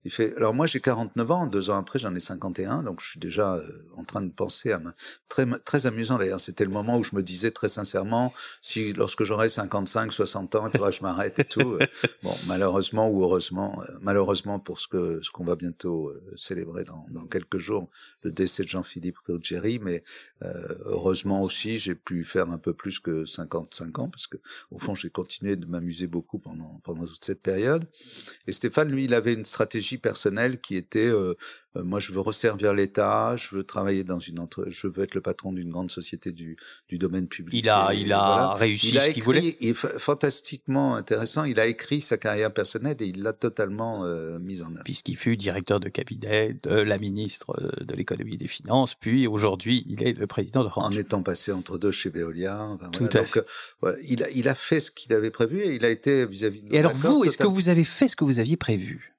il 0.04 0.10
fait, 0.10 0.36
alors 0.36 0.52
moi 0.54 0.66
j'ai 0.66 0.80
49 0.80 1.30
ans, 1.30 1.46
deux 1.46 1.70
ans 1.70 1.78
après 1.78 1.98
j'en 1.98 2.14
ai 2.14 2.20
51, 2.20 2.82
donc 2.82 3.00
je 3.00 3.10
suis 3.10 3.20
déjà 3.20 3.54
euh, 3.54 3.66
en 3.96 4.04
train 4.04 4.20
de 4.22 4.30
penser 4.30 4.72
à 4.72 4.78
ma, 4.78 4.94
très 5.28 5.46
très 5.60 5.86
amusant 5.86 6.18
d'ailleurs. 6.18 6.40
C'était 6.40 6.64
le 6.64 6.70
moment 6.70 6.98
où 6.98 7.04
je 7.04 7.16
me 7.16 7.22
disais 7.22 7.50
très 7.50 7.68
sincèrement, 7.68 8.32
si 8.60 8.92
lorsque 8.92 9.24
j'aurai 9.24 9.48
55, 9.48 10.12
60 10.12 10.54
ans, 10.56 10.66
il 10.66 10.72
faudra 10.72 10.90
que 10.90 10.96
je 10.96 11.02
m'arrête 11.02 11.38
et 11.38 11.44
tout. 11.44 11.78
Euh, 11.80 11.86
bon, 12.22 12.34
malheureusement 12.46 13.08
ou 13.08 13.22
heureusement, 13.22 13.82
euh, 13.82 13.92
malheureusement 14.00 14.58
pour 14.58 14.78
ce 14.78 14.88
que 14.88 15.20
ce 15.22 15.30
qu'on 15.30 15.44
va 15.44 15.56
bientôt 15.56 16.12
célébrer 16.36 16.84
dans, 16.84 17.06
dans 17.10 17.26
quelques 17.26 17.58
jours, 17.58 17.88
le 18.22 18.32
décès 18.32 18.62
de 18.62 18.68
Jean-Philippe 18.68 19.18
Ruggieri, 19.26 19.78
mais 19.78 20.02
heureusement 20.84 21.42
aussi 21.42 21.78
j'ai 21.78 21.94
pu 21.94 22.24
faire 22.24 22.50
un 22.50 22.58
peu 22.58 22.74
plus 22.74 23.00
que 23.00 23.24
55 23.24 23.98
ans 23.98 24.08
parce 24.10 24.26
que 24.26 24.36
au 24.70 24.78
fond 24.78 24.94
j'ai 24.94 25.10
continué 25.10 25.56
de 25.56 25.66
m'amuser 25.66 26.06
beaucoup 26.06 26.38
pendant 26.38 26.80
pendant 26.84 27.06
toute 27.06 27.24
cette 27.24 27.42
période. 27.42 27.84
Et 28.46 28.52
Stéphane, 28.52 28.90
lui, 28.90 29.04
il 29.04 29.14
avait 29.14 29.32
une 29.34 29.44
stratégie 29.44 29.93
personnel 29.98 30.60
qui 30.60 30.76
était 30.76 31.06
euh, 31.06 31.34
euh, 31.76 31.82
moi 31.82 32.00
je 32.00 32.12
veux 32.12 32.20
resservir 32.20 32.72
l'État, 32.72 33.34
je 33.36 33.54
veux 33.54 33.64
travailler 33.64 34.04
dans 34.04 34.18
une 34.18 34.38
entre, 34.38 34.66
je 34.68 34.86
veux 34.86 35.02
être 35.02 35.14
le 35.14 35.20
patron 35.20 35.52
d'une 35.52 35.70
grande 35.70 35.90
société 35.90 36.32
du, 36.32 36.56
du 36.88 36.98
domaine 36.98 37.26
public. 37.26 37.60
Il 37.60 37.68
a 37.68 37.92
il 37.94 38.12
a 38.12 38.54
réussi 38.54 38.90
il 38.90 38.98
a 38.98 39.02
ce 39.02 39.10
qu'il 39.10 39.22
voulait. 39.22 39.56
Il 39.60 39.70
est 39.70 39.74
fantastiquement 39.74 40.94
intéressant. 40.94 41.44
Il 41.44 41.58
a 41.58 41.66
écrit 41.66 42.00
sa 42.00 42.16
carrière 42.16 42.52
personnelle 42.52 42.96
et 43.00 43.06
il 43.06 43.22
l'a 43.22 43.32
totalement 43.32 44.04
euh, 44.04 44.38
mise 44.38 44.62
en 44.62 44.70
œuvre. 44.72 44.84
Puisqu'il 44.84 45.16
fut 45.16 45.36
directeur 45.36 45.80
de 45.80 45.88
cabinet 45.88 46.56
de 46.62 46.76
la 46.76 46.98
ministre 46.98 47.56
de 47.80 47.94
l'économie 47.94 48.34
et 48.34 48.38
des 48.38 48.48
finances, 48.48 48.94
puis 48.94 49.26
aujourd'hui 49.26 49.84
il 49.88 50.02
est 50.02 50.12
le 50.12 50.26
président 50.26 50.64
de 50.64 50.70
En 50.76 50.90
étant 50.90 51.22
passé 51.22 51.52
entre 51.52 51.78
deux 51.78 51.92
chez 51.92 52.10
Veolia. 52.10 52.76
Tout 52.92 53.08
à 53.12 53.24
fait. 53.24 53.44
il 54.08 54.22
a 54.22 54.30
il 54.30 54.48
a 54.48 54.54
fait 54.54 54.80
ce 54.80 54.90
qu'il 54.90 55.12
avait 55.12 55.30
prévu 55.30 55.60
et 55.60 55.74
il 55.74 55.84
a 55.84 55.90
été 55.90 56.26
vis-à-vis 56.26 56.62
de. 56.62 56.74
Et 56.74 56.78
alors 56.78 56.94
vous, 56.94 57.24
est-ce 57.24 57.38
que 57.38 57.46
vous 57.46 57.68
avez 57.68 57.84
fait 57.84 58.08
ce 58.08 58.16
que 58.16 58.24
vous 58.24 58.38
aviez 58.38 58.56
prévu? 58.56 59.13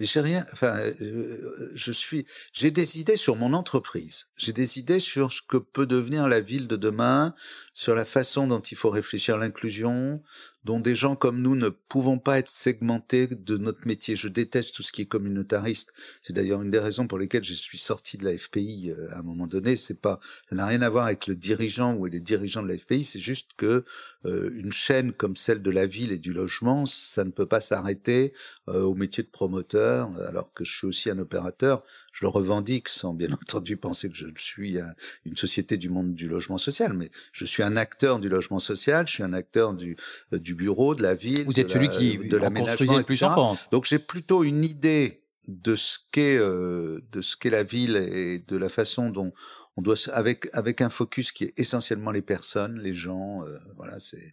J'ai 0.00 0.20
rien. 0.20 0.44
Enfin, 0.52 0.76
euh, 1.00 1.72
je 1.74 1.92
suis. 1.92 2.26
J'ai 2.52 2.70
des 2.72 2.98
idées 2.98 3.16
sur 3.16 3.36
mon 3.36 3.52
entreprise. 3.52 4.26
J'ai 4.36 4.52
des 4.52 4.78
idées 4.78 4.98
sur 4.98 5.30
ce 5.30 5.40
que 5.40 5.56
peut 5.56 5.86
devenir 5.86 6.26
la 6.26 6.40
ville 6.40 6.66
de 6.66 6.76
demain, 6.76 7.34
sur 7.72 7.94
la 7.94 8.04
façon 8.04 8.48
dont 8.48 8.60
il 8.60 8.76
faut 8.76 8.90
réfléchir 8.90 9.36
à 9.36 9.38
l'inclusion, 9.38 10.20
dont 10.64 10.80
des 10.80 10.94
gens 10.94 11.16
comme 11.16 11.40
nous 11.40 11.56
ne 11.56 11.68
pouvons 11.68 12.18
pas 12.18 12.38
être 12.38 12.48
segmentés 12.48 13.26
de 13.26 13.56
notre 13.56 13.86
métier. 13.86 14.16
Je 14.16 14.28
déteste 14.28 14.74
tout 14.74 14.82
ce 14.82 14.92
qui 14.92 15.02
est 15.02 15.06
communautariste. 15.06 15.92
C'est 16.22 16.32
d'ailleurs 16.32 16.62
une 16.62 16.70
des 16.70 16.78
raisons 16.78 17.06
pour 17.06 17.18
lesquelles 17.18 17.44
je 17.44 17.54
suis 17.54 17.78
sorti 17.78 18.16
de 18.16 18.24
la 18.24 18.36
FPI 18.36 18.90
euh, 18.90 19.10
à 19.12 19.18
un 19.18 19.22
moment 19.22 19.46
donné. 19.46 19.76
C'est 19.76 20.00
pas, 20.00 20.20
ça 20.48 20.56
n'a 20.56 20.66
rien 20.66 20.82
à 20.82 20.88
voir 20.88 21.06
avec 21.06 21.26
le 21.26 21.36
dirigeant 21.36 21.94
ou 21.94 22.06
les 22.06 22.20
dirigeants 22.20 22.62
de 22.62 22.68
la 22.68 22.78
FPI. 22.78 23.04
C'est 23.04 23.18
juste 23.18 23.50
que 23.56 23.84
euh, 24.24 24.50
une 24.54 24.72
chaîne 24.72 25.12
comme 25.12 25.36
celle 25.36 25.62
de 25.62 25.70
la 25.70 25.86
ville 25.86 26.12
et 26.12 26.18
du 26.18 26.32
logement, 26.32 26.86
ça 26.86 27.24
ne 27.24 27.30
peut 27.30 27.46
pas 27.46 27.60
s'arrêter 27.60 28.32
euh, 28.68 28.82
au 28.82 28.94
métier 28.94 29.22
de 29.22 29.28
promoteur, 29.28 30.10
alors 30.28 30.52
que 30.54 30.64
je 30.64 30.76
suis 30.76 30.86
aussi 30.86 31.10
un 31.10 31.18
opérateur 31.18 31.82
je 32.14 32.24
le 32.24 32.28
revendique 32.28 32.88
sans 32.88 33.12
bien 33.12 33.32
entendu 33.42 33.76
penser 33.76 34.08
que 34.08 34.16
je 34.16 34.28
suis 34.36 34.78
une 35.26 35.36
société 35.36 35.76
du 35.76 35.90
monde 35.90 36.14
du 36.14 36.28
logement 36.28 36.58
social, 36.58 36.94
mais 36.94 37.10
je 37.32 37.44
suis 37.44 37.62
un 37.62 37.76
acteur 37.76 38.20
du 38.20 38.28
logement 38.28 38.60
social, 38.60 39.06
je 39.06 39.14
suis 39.14 39.22
un 39.22 39.32
acteur 39.32 39.74
du, 39.74 39.96
euh, 40.32 40.38
du 40.54 40.64
bureau, 40.64 40.94
de 40.94 41.02
la 41.02 41.14
ville. 41.14 41.44
Vous 41.44 41.60
êtes 41.60 41.70
celui 41.70 41.88
qui 41.88 42.18
de 42.18 42.36
l'aménagement, 42.36 43.02
plus 43.02 43.22
en 43.22 43.30
France. 43.30 43.66
Donc 43.70 43.84
j'ai 43.84 43.98
plutôt 43.98 44.44
une 44.44 44.64
idée 44.64 45.22
de 45.48 45.76
ce 45.76 45.98
qu'est 46.10 46.38
euh, 46.38 47.00
de 47.12 47.20
ce 47.20 47.36
qu'est 47.36 47.50
la 47.50 47.64
ville 47.64 47.96
et 47.96 48.38
de 48.38 48.56
la 48.56 48.68
façon 48.68 49.10
dont 49.10 49.32
on 49.76 49.82
doit 49.82 49.96
avec 50.12 50.48
avec 50.52 50.80
un 50.80 50.88
focus 50.88 51.32
qui 51.32 51.44
est 51.44 51.58
essentiellement 51.58 52.10
les 52.10 52.22
personnes, 52.22 52.80
les 52.80 52.94
gens. 52.94 53.44
Euh, 53.44 53.58
voilà, 53.76 53.98
c'est 53.98 54.32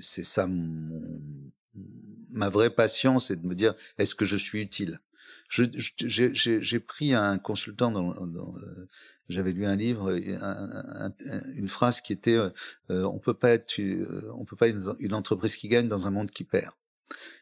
c'est 0.00 0.24
ça 0.24 0.46
mon, 0.46 1.00
ma 2.30 2.48
vraie 2.48 2.70
passion, 2.70 3.18
c'est 3.18 3.36
de 3.36 3.46
me 3.46 3.54
dire 3.54 3.74
est-ce 3.98 4.14
que 4.14 4.24
je 4.24 4.36
suis 4.36 4.60
utile? 4.60 5.00
J'ai 5.48 6.80
pris 6.80 7.14
un 7.14 7.38
consultant 7.38 7.90
dans, 7.90 8.14
dans 8.26 8.54
euh, 8.58 8.88
j'avais 9.30 9.52
lu 9.52 9.66
un 9.66 9.76
livre, 9.76 10.12
une 11.56 11.68
phrase 11.68 12.00
qui 12.00 12.12
était 12.12 12.36
euh, 12.36 12.50
euh, 12.90 13.04
on 13.04 13.18
peut 13.18 13.34
pas 13.34 13.50
être, 13.50 13.72
on 14.34 14.44
peut 14.44 14.56
pas 14.56 14.68
être 14.68 14.96
une 14.98 15.14
entreprise 15.14 15.56
qui 15.56 15.68
gagne 15.68 15.88
dans 15.88 16.06
un 16.06 16.10
monde 16.10 16.30
qui 16.30 16.44
perd. 16.44 16.72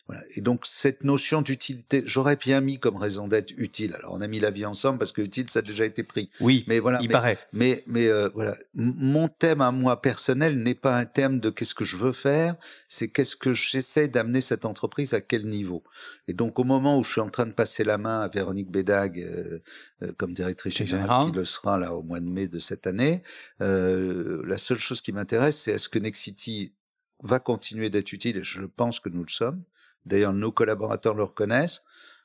Voilà. 0.09 0.23
Et 0.37 0.41
donc 0.41 0.65
cette 0.65 1.05
notion 1.05 1.43
d'utilité, 1.43 2.03
j'aurais 2.07 2.37
bien 2.37 2.63
mis 2.63 2.79
comme 2.79 2.97
raison 2.97 3.29
d'être 3.29 3.53
utile. 3.59 3.95
Alors 3.95 4.15
on 4.15 4.23
a 4.23 4.27
mis 4.27 4.41
la 4.41 4.51
vie 4.51 4.65
ensemble 4.65 4.99
parce 4.99 5.13
que 5.13 5.21
utile 5.21 5.51
ça 5.51 5.59
a 5.59 5.63
déjà 5.63 5.85
été 5.85 6.03
pris. 6.03 6.31
Oui. 6.41 6.65
Mais 6.67 6.79
voilà. 6.79 6.99
Il 7.03 7.11
paraît. 7.11 7.39
Mais 7.53 7.85
mais 7.87 8.09
euh, 8.09 8.31
voilà, 8.35 8.57
mon 8.75 9.29
thème 9.29 9.61
à 9.61 9.71
moi 9.71 10.01
personnel 10.01 10.63
n'est 10.63 10.75
pas 10.75 10.97
un 10.97 11.05
thème 11.05 11.41
de 11.41 11.51
qu'est-ce 11.51 11.75
que 11.75 11.85
je 11.85 11.99
veux 11.99 12.13
faire, 12.13 12.55
c'est 12.89 13.09
qu'est-ce 13.09 13.37
que 13.37 13.53
j'essaie 13.53 14.09
d'amener 14.09 14.41
cette 14.41 14.65
entreprise 14.65 15.13
à 15.13 15.21
quel 15.21 15.45
niveau. 15.45 15.83
Et 16.27 16.33
donc 16.33 16.59
au 16.59 16.65
moment 16.65 16.99
où 16.99 17.05
je 17.05 17.13
suis 17.13 17.21
en 17.21 17.29
train 17.29 17.47
de 17.47 17.53
passer 17.53 17.85
la 17.85 17.99
main 17.99 18.23
à 18.23 18.29
Véronique 18.29 18.71
Bédag 18.71 19.19
euh, 19.19 19.59
euh, 20.03 20.13
comme 20.17 20.33
directrice 20.33 20.75
générale, 20.75 21.27
qui 21.27 21.33
le 21.33 21.45
sera 21.45 21.77
là 21.77 21.95
au 21.95 22.03
mois 22.03 22.21
de 22.21 22.29
mai 22.29 22.49
de 22.49 22.59
cette 22.59 22.87
année, 22.87 23.23
la 23.61 24.57
seule 24.57 24.79
chose 24.79 25.03
qui 25.03 25.13
m'intéresse, 25.13 25.59
c'est 25.59 25.73
est-ce 25.73 25.91
que 25.91 25.99
Nexity 25.99 26.73
va 27.23 27.41
continuer 27.41 27.91
d'être 27.91 28.13
utile 28.13 28.39
et 28.39 28.43
je 28.43 28.65
pense 28.65 29.01
que 29.01 29.09
nous 29.09 29.23
le 29.23 29.31
sommes. 29.31 29.63
D'ailleurs, 30.07 30.33
nos 30.33 30.53
collaborateurs 30.53 31.15
le 31.15 31.25
reconnaissent. 31.25 31.83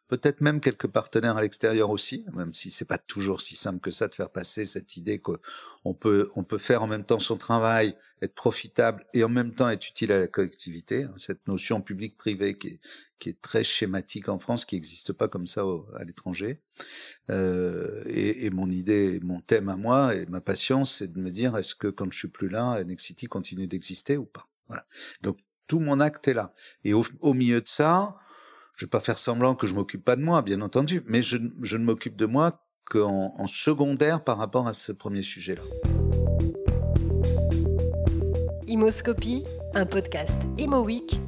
Peut-être 0.09 0.41
même 0.41 0.59
quelques 0.59 0.87
partenaires 0.87 1.37
à 1.37 1.41
l'extérieur 1.41 1.89
aussi, 1.89 2.25
même 2.33 2.53
si 2.53 2.69
c'est 2.69 2.85
pas 2.85 2.97
toujours 2.99 3.41
si 3.41 3.55
simple 3.55 3.79
que 3.79 3.89
ça 3.89 4.07
de 4.07 4.13
faire 4.13 4.29
passer 4.29 4.65
cette 4.65 4.95
idée 4.97 5.19
qu'on 5.19 5.93
peut, 5.95 6.29
on 6.35 6.43
peut 6.43 6.57
faire 6.57 6.83
en 6.83 6.87
même 6.87 7.05
temps 7.05 7.19
son 7.19 7.37
travail, 7.37 7.95
être 8.21 8.35
profitable 8.35 9.07
et 9.13 9.23
en 9.23 9.29
même 9.29 9.55
temps 9.55 9.69
être 9.69 9.87
utile 9.87 10.11
à 10.11 10.19
la 10.19 10.27
collectivité. 10.27 11.07
Cette 11.17 11.47
notion 11.47 11.81
public-privé 11.81 12.57
qui 12.57 12.67
est, 12.67 12.79
qui 13.17 13.29
est 13.29 13.41
très 13.41 13.63
schématique 13.63 14.29
en 14.29 14.37
France, 14.37 14.65
qui 14.65 14.75
n'existe 14.75 15.13
pas 15.13 15.29
comme 15.29 15.47
ça 15.47 15.63
à 15.95 16.03
l'étranger. 16.03 16.61
Euh, 17.29 18.03
et, 18.05 18.45
et, 18.45 18.49
mon 18.51 18.69
idée, 18.69 19.19
mon 19.23 19.39
thème 19.39 19.69
à 19.69 19.77
moi 19.77 20.13
et 20.13 20.25
ma 20.27 20.41
passion, 20.41 20.85
c'est 20.85 21.11
de 21.11 21.19
me 21.19 21.31
dire 21.31 21.57
est-ce 21.57 21.73
que 21.73 21.87
quand 21.87 22.11
je 22.11 22.19
suis 22.19 22.27
plus 22.27 22.49
là, 22.49 22.83
Nexity 22.83 23.27
continue 23.27 23.67
d'exister 23.67 24.17
ou 24.17 24.25
pas? 24.25 24.47
Donc 25.21 25.37
tout 25.67 25.79
mon 25.79 25.99
acte 25.99 26.27
est 26.27 26.33
là. 26.33 26.53
Et 26.83 26.93
au, 26.93 27.33
milieu 27.33 27.61
de 27.61 27.67
ça, 27.67 28.15
je 28.75 28.85
vais 28.85 28.89
pas 28.89 28.99
faire 28.99 29.17
semblant 29.17 29.55
que 29.55 29.67
je 29.67 29.73
m'occupe 29.73 30.03
pas 30.03 30.15
de 30.15 30.21
moi, 30.21 30.41
bien 30.41 30.61
entendu, 30.61 31.03
mais 31.05 31.21
je, 31.21 31.37
ne 31.37 31.83
m'occupe 31.83 32.15
de 32.15 32.25
moi 32.25 32.63
qu'en 32.85 33.33
en 33.37 33.47
secondaire 33.47 34.23
par 34.23 34.37
rapport 34.37 34.67
à 34.67 34.73
ce 34.73 34.91
premier 34.91 35.21
sujet-là. 35.21 35.63
Imoscopie, 38.67 39.43
un 39.73 39.85
podcast 39.85 40.39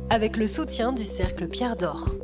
avec 0.10 0.38
le 0.38 0.48
soutien 0.48 0.94
du 0.94 1.06
Cercle 1.06 1.48
Pierre 1.48 1.76
d'Or 1.76 2.16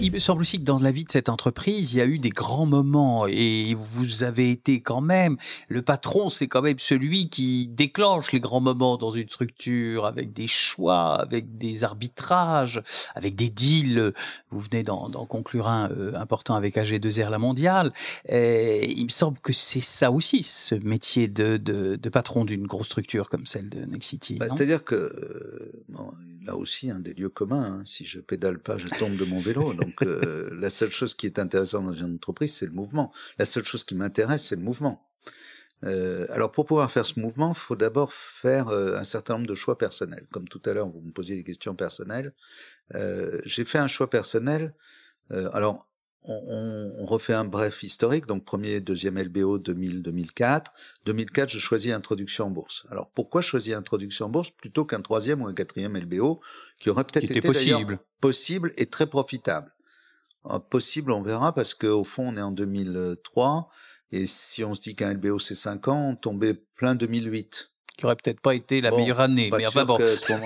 il 0.00 0.12
me 0.12 0.18
semble 0.18 0.40
aussi 0.40 0.58
que 0.58 0.64
dans 0.64 0.78
la 0.78 0.90
vie 0.90 1.04
de 1.04 1.10
cette 1.10 1.28
entreprise, 1.28 1.92
il 1.92 1.98
y 1.98 2.00
a 2.00 2.06
eu 2.06 2.18
des 2.18 2.30
grands 2.30 2.66
moments 2.66 3.26
et 3.26 3.74
vous 3.74 4.24
avez 4.24 4.50
été 4.50 4.80
quand 4.80 5.00
même, 5.00 5.36
le 5.68 5.82
patron, 5.82 6.28
c'est 6.28 6.48
quand 6.48 6.62
même 6.62 6.78
celui 6.78 7.28
qui 7.28 7.68
déclenche 7.68 8.32
les 8.32 8.40
grands 8.40 8.60
moments 8.60 8.96
dans 8.96 9.10
une 9.10 9.28
structure 9.28 10.06
avec 10.06 10.32
des 10.32 10.46
choix, 10.46 11.20
avec 11.20 11.58
des 11.58 11.84
arbitrages, 11.84 12.82
avec 13.14 13.34
des 13.34 13.50
deals. 13.50 14.12
Vous 14.50 14.60
venez 14.60 14.82
d'en 14.82 15.10
conclure 15.26 15.68
un 15.68 15.90
euh, 15.90 16.12
important 16.14 16.54
avec 16.54 16.76
AG2R 16.76 17.30
La 17.30 17.38
Mondiale. 17.38 17.92
Et 18.28 18.90
il 18.90 19.04
me 19.04 19.10
semble 19.10 19.38
que 19.38 19.52
c'est 19.52 19.80
ça 19.80 20.10
aussi, 20.10 20.42
ce 20.42 20.74
métier 20.74 21.28
de, 21.28 21.56
de, 21.56 21.96
de 21.96 22.08
patron 22.08 22.44
d'une 22.44 22.66
grosse 22.66 22.86
structure 22.86 23.28
comme 23.28 23.46
celle 23.46 23.68
de 23.68 23.84
Nexity. 23.84 24.36
Bah, 24.36 24.46
C'est-à-dire 24.48 24.84
que, 24.84 24.94
euh, 24.94 25.82
là 26.44 26.56
aussi, 26.56 26.90
un 26.90 27.00
des 27.00 27.14
lieux 27.14 27.28
communs, 27.28 27.80
hein, 27.80 27.82
si 27.84 28.04
je 28.04 28.20
pédale 28.20 28.58
pas, 28.58 28.78
je 28.78 28.88
tombe 28.88 29.16
de 29.16 29.24
mon 29.24 29.40
vélo. 29.40 29.74
Donc, 29.74 30.02
euh, 30.02 30.50
la 30.54 30.70
seule 30.70 30.90
chose 30.90 31.14
qui 31.14 31.26
est 31.26 31.38
intéressante 31.38 31.86
dans 31.86 31.94
une 31.94 32.14
entreprise, 32.14 32.54
c'est 32.54 32.66
le 32.66 32.72
mouvement. 32.72 33.12
La 33.38 33.44
seule 33.44 33.64
chose 33.64 33.84
qui 33.84 33.94
m'intéresse, 33.94 34.46
c'est 34.46 34.56
le 34.56 34.62
mouvement. 34.62 35.06
Euh, 35.82 36.26
alors 36.28 36.52
pour 36.52 36.66
pouvoir 36.66 36.90
faire 36.90 37.06
ce 37.06 37.18
mouvement, 37.18 37.54
faut 37.54 37.74
d'abord 37.74 38.12
faire 38.12 38.68
euh, 38.68 38.98
un 38.98 39.04
certain 39.04 39.34
nombre 39.34 39.46
de 39.46 39.54
choix 39.54 39.78
personnels. 39.78 40.26
Comme 40.30 40.46
tout 40.46 40.60
à 40.66 40.74
l'heure, 40.74 40.88
vous 40.88 41.00
me 41.00 41.10
posiez 41.10 41.36
des 41.36 41.44
questions 41.44 41.74
personnelles. 41.74 42.34
J'ai 43.44 43.64
fait 43.64 43.78
un 43.78 43.86
choix 43.86 44.10
personnel. 44.10 44.74
alors 45.30 45.89
on, 46.24 46.92
on, 46.98 47.06
refait 47.06 47.32
un 47.32 47.44
bref 47.44 47.82
historique, 47.82 48.26
donc 48.26 48.44
premier, 48.44 48.80
deuxième 48.80 49.18
LBO 49.18 49.58
2000-2004. 49.58 50.66
2004, 51.06 51.48
je 51.48 51.58
choisis 51.58 51.92
introduction 51.92 52.46
en 52.46 52.50
bourse. 52.50 52.86
Alors 52.90 53.10
pourquoi 53.10 53.40
choisir 53.40 53.78
introduction 53.78 54.26
en 54.26 54.28
bourse 54.28 54.50
plutôt 54.50 54.84
qu'un 54.84 55.00
troisième 55.00 55.40
ou 55.42 55.46
un 55.46 55.54
quatrième 55.54 55.96
LBO 55.96 56.40
qui 56.78 56.90
aurait 56.90 57.04
peut-être 57.04 57.30
été 57.30 57.40
possible. 57.40 57.98
possible 58.20 58.72
et 58.76 58.86
très 58.86 59.06
profitable? 59.06 59.74
Euh, 60.46 60.58
Possible, 60.58 61.12
on 61.12 61.22
verra, 61.22 61.54
parce 61.54 61.74
qu'au 61.74 62.04
fond, 62.04 62.28
on 62.28 62.36
est 62.36 62.42
en 62.42 62.52
2003, 62.52 63.68
et 64.12 64.26
si 64.26 64.64
on 64.64 64.74
se 64.74 64.80
dit 64.80 64.94
qu'un 64.94 65.14
LBO 65.14 65.38
c'est 65.38 65.54
5 65.54 65.88
ans, 65.88 66.10
on 66.10 66.16
tombait 66.16 66.54
plein 66.54 66.94
2008 66.94 67.69
qui 68.00 68.06
aurait 68.06 68.16
peut-être 68.16 68.40
pas 68.40 68.54
été 68.54 68.80
la 68.80 68.90
meilleure 68.90 69.20
année. 69.20 69.50
Mais 69.56 69.66
enfin 69.66 69.84
bon. 69.84 69.98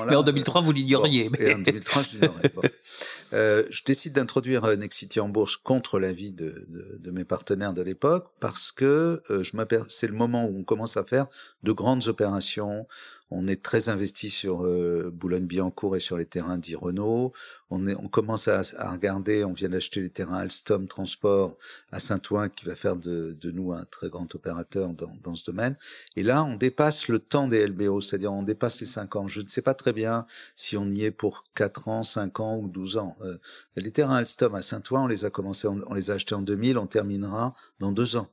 Mais 0.09 0.17
en 0.17 0.23
2003, 0.23 0.61
vous 0.61 0.73
l'ignoriez. 0.73 1.31
mais... 1.31 1.55
en 1.55 1.59
2003, 1.59 2.03
je 2.03 2.19
l'ignorais. 2.19 2.51
euh, 3.33 3.63
je 3.71 3.83
décide 3.85 4.13
d'introduire 4.15 4.65
euh, 4.65 4.77
Nexity 4.77 5.21
en 5.21 5.29
bourse 5.29 5.57
contre 5.57 6.01
l'avis 6.01 6.33
de, 6.33 6.67
de, 6.69 6.99
de, 6.99 7.11
mes 7.13 7.25
partenaires 7.25 7.73
de 7.73 7.83
l'époque 7.83 8.27
parce 8.41 8.73
que 8.73 9.23
euh, 9.31 9.45
je 9.45 9.53
c'est 9.89 10.09
le 10.09 10.15
moment 10.15 10.47
où 10.47 10.59
on 10.59 10.65
commence 10.65 10.97
à 10.97 11.05
faire 11.05 11.27
de 11.63 11.73
grandes 11.73 12.09
opérations. 12.09 12.87
On 13.31 13.49
est 13.49 13.63
très 13.63 13.89
investi 13.89 14.29
sur 14.29 14.65
euh, 14.65 15.11
Boulogne-Billancourt 15.13 15.97
et 15.97 16.01
sur 16.01 16.17
les 16.19 16.27
terrains 16.27 16.59
dit 16.59 16.77
Renault. 16.77 17.33
On, 17.71 17.87
est, 17.87 17.95
on 17.97 18.07
commence 18.07 18.49
à, 18.49 18.61
à 18.79 18.93
regarder, 18.93 19.45
on 19.45 19.55
vient 19.55 19.71
d'acheter 19.71 20.01
les 20.01 20.11
terrains 20.11 20.39
Alstom 20.39 20.87
Transport 20.87 21.57
à 21.91 22.01
Saint-Ouen 22.01 22.49
qui 22.51 22.67
va 22.67 22.75
faire 22.75 22.97
de, 22.97 23.37
de, 23.41 23.51
nous 23.51 23.73
un 23.73 23.85
très 23.87 24.11
grand 24.11 24.33
opérateur 24.35 24.91
dans, 24.91 25.17
dans, 25.23 25.35
ce 25.35 25.51
domaine. 25.51 25.77
Et 26.17 26.23
là, 26.23 26.45
on 26.45 26.57
dépasse 26.57 27.09
le 27.09 27.19
temps 27.19 27.49
des 27.49 27.67
LBO, 27.67 28.01
c'est-à-dire 28.01 28.33
on 28.33 28.43
dépasse 28.43 28.81
les 28.81 28.87
5 28.87 29.17
ans. 29.17 29.27
Je 29.27 29.41
ne 29.41 29.49
sais 29.49 29.63
pas 29.63 29.75
très 29.75 29.93
bien 29.93 30.27
si 30.55 30.77
on 30.77 30.91
y 30.91 31.05
est 31.05 31.11
pour 31.11 31.45
4 31.55 31.89
ans, 31.89 32.03
5 32.03 32.41
ans 32.41 32.59
ou 32.59 32.69
12 32.69 32.99
ans. 32.99 33.17
Euh, 33.23 33.39
les 33.77 33.91
terrains 33.91 34.17
Alstom 34.17 34.55
à 34.55 34.63
Saint-Ouen, 34.63 35.05
on 35.05 35.07
les 35.07 35.25
a 35.25 35.31
commencé, 35.31 35.67
on, 35.67 35.81
on 35.87 35.95
les 35.95 36.11
a 36.11 36.15
achetés 36.15 36.35
en 36.35 36.43
2000, 36.43 36.79
on 36.79 36.87
terminera 36.87 37.55
dans 37.81 37.91
2 37.91 38.17
ans. 38.17 38.29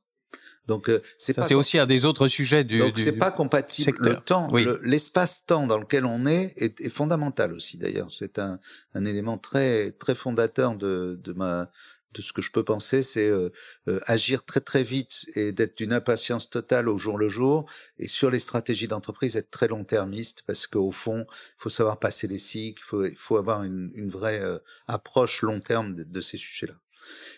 Donc 0.67 0.89
euh, 0.89 1.01
c'est 1.17 1.33
ça 1.33 1.43
c'est 1.43 1.55
aussi 1.55 1.79
un 1.79 1.85
des 1.85 2.05
autres 2.05 2.27
sujets 2.27 2.63
du 2.63 2.77
donc 2.77 2.99
c'est 2.99 3.13
pas 3.13 3.31
compatible 3.31 3.97
le 3.99 4.15
temps 4.15 4.49
l'espace-temps 4.83 5.67
dans 5.67 5.77
lequel 5.77 6.05
on 6.05 6.25
est, 6.25 6.53
est 6.57 6.89
fondamental 6.89 7.51
aussi 7.53 7.77
d'ailleurs 7.77 8.11
c'est 8.11 8.37
un, 8.37 8.59
un 8.93 9.05
élément 9.05 9.37
très 9.37 9.91
très 9.93 10.15
fondateur 10.15 10.75
de 10.75 11.19
de 11.21 11.33
ma 11.33 11.69
de 12.13 12.21
ce 12.21 12.33
que 12.33 12.41
je 12.41 12.51
peux 12.51 12.63
penser, 12.63 13.03
c'est 13.03 13.27
euh, 13.27 13.49
euh, 13.87 13.99
agir 14.05 14.43
très 14.43 14.59
très 14.59 14.83
vite 14.83 15.27
et 15.35 15.51
d'être 15.51 15.77
d'une 15.77 15.93
impatience 15.93 16.49
totale 16.49 16.89
au 16.89 16.97
jour 16.97 17.17
le 17.17 17.27
jour. 17.27 17.69
Et 17.97 18.07
sur 18.07 18.29
les 18.29 18.39
stratégies 18.39 18.87
d'entreprise, 18.87 19.37
être 19.37 19.49
très 19.49 19.67
long-termiste 19.67 20.43
parce 20.45 20.67
qu'au 20.67 20.91
fond, 20.91 21.25
il 21.29 21.53
faut 21.57 21.69
savoir 21.69 21.99
passer 21.99 22.27
les 22.27 22.39
cycles, 22.39 22.81
il 22.83 22.85
faut, 22.85 23.05
faut 23.15 23.37
avoir 23.37 23.63
une, 23.63 23.91
une 23.95 24.09
vraie 24.09 24.41
approche 24.87 25.41
long 25.41 25.59
terme 25.59 25.95
de, 25.95 26.03
de 26.03 26.21
ces 26.21 26.37
sujets-là. 26.37 26.75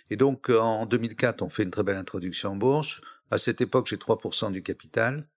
Et 0.10 0.16
donc 0.16 0.50
en 0.50 0.86
2004, 0.86 1.42
on 1.42 1.50
fait 1.50 1.64
une 1.64 1.72
très 1.72 1.84
belle 1.84 1.98
introduction 1.98 2.52
en 2.52 2.56
bourse. 2.56 3.02
À 3.32 3.38
cette 3.38 3.62
époque, 3.62 3.88
j'ai 3.88 3.98
3% 3.98 4.52
du 4.52 4.62
capital. 4.62 5.28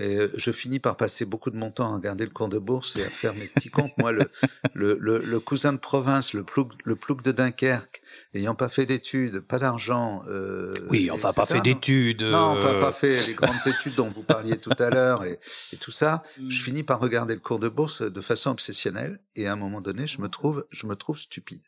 Et 0.00 0.28
je 0.36 0.52
finis 0.52 0.78
par 0.78 0.96
passer 0.96 1.24
beaucoup 1.24 1.50
de 1.50 1.56
mon 1.56 1.72
temps 1.72 1.90
à 1.90 1.94
regarder 1.96 2.24
le 2.24 2.30
cours 2.30 2.48
de 2.48 2.58
bourse 2.58 2.94
et 2.96 3.04
à 3.04 3.10
faire 3.10 3.34
mes 3.34 3.48
petits 3.48 3.68
comptes. 3.68 3.90
Moi, 3.98 4.12
le, 4.12 4.30
le, 4.74 5.18
le, 5.18 5.40
cousin 5.40 5.72
de 5.72 5.78
province, 5.78 6.34
le 6.34 6.44
plouc, 6.44 6.72
le 6.84 6.94
plouc 6.94 7.20
de 7.22 7.32
Dunkerque, 7.32 8.00
ayant 8.32 8.54
pas 8.54 8.68
fait 8.68 8.86
d'études, 8.86 9.40
pas 9.40 9.58
d'argent. 9.58 10.22
Euh, 10.28 10.72
oui, 10.90 11.10
enfin 11.10 11.30
pas 11.32 11.46
fait 11.46 11.60
d'études. 11.60 12.22
Non, 12.22 12.54
enfin 12.54 12.74
pas 12.78 12.92
fait 12.92 13.26
les 13.26 13.34
grandes 13.34 13.66
études 13.66 13.96
dont 13.96 14.08
vous 14.08 14.22
parliez 14.22 14.56
tout 14.56 14.70
à 14.78 14.90
l'heure 14.90 15.24
et, 15.24 15.40
et, 15.72 15.76
tout 15.78 15.90
ça. 15.90 16.22
Hmm. 16.38 16.48
Je 16.48 16.62
finis 16.62 16.84
par 16.84 17.00
regarder 17.00 17.34
le 17.34 17.40
cours 17.40 17.58
de 17.58 17.68
bourse 17.68 18.02
de 18.02 18.20
façon 18.20 18.50
obsessionnelle 18.50 19.18
et 19.34 19.48
à 19.48 19.52
un 19.54 19.56
moment 19.56 19.80
donné, 19.80 20.06
je 20.06 20.20
me 20.20 20.28
trouve, 20.28 20.64
je 20.70 20.86
me 20.86 20.94
trouve 20.94 21.18
stupide. 21.18 21.62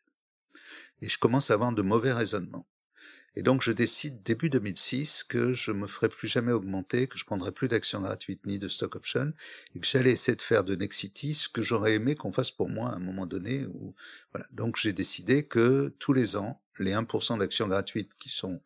Et 1.03 1.09
je 1.09 1.19
commence 1.19 1.51
à 1.51 1.55
avoir 1.55 1.73
de 1.73 1.83
mauvais 1.83 2.13
raisonnements. 2.13 2.67
Et 3.37 3.43
donc 3.43 3.63
je 3.63 3.71
décide 3.71 4.23
début 4.23 4.51
2006 4.51 5.25
que 5.25 5.53
je 5.53 5.71
me 5.71 5.87
ferai 5.87 6.09
plus 6.09 6.27
jamais 6.27 6.53
augmenter, 6.53 7.07
que 7.07 7.17
je 7.17 7.25
prendrai 7.25 7.53
plus 7.53 7.69
d'actions 7.69 8.01
gratuites 8.01 8.45
ni 8.45 8.59
de 8.59 8.67
stock 8.67 8.97
option, 8.97 9.33
et 9.75 9.81
que 9.81 9.87
j'allais 9.87 10.11
essayer 10.11 10.35
de 10.35 10.43
faire 10.43 10.65
de 10.65 10.75
Nexity 10.75 11.33
ce 11.35 11.49
que 11.49 11.63
j'aurais 11.63 11.95
aimé 11.95 12.17
qu'on 12.17 12.33
fasse 12.33 12.51
pour 12.51 12.69
moi 12.69 12.91
à 12.91 12.97
un 12.97 12.99
moment 12.99 13.27
donné. 13.27 13.67
Où, 13.67 13.95
voilà. 14.33 14.47
Donc 14.53 14.77
j'ai 14.77 14.93
décidé 14.93 15.45
que 15.45 15.95
tous 16.01 16.13
les 16.13 16.37
ans, 16.37 16.61
les 16.79 16.93
1% 16.93 17.39
d'actions 17.39 17.69
gratuites 17.69 18.15
qui 18.19 18.31
sont 18.31 18.61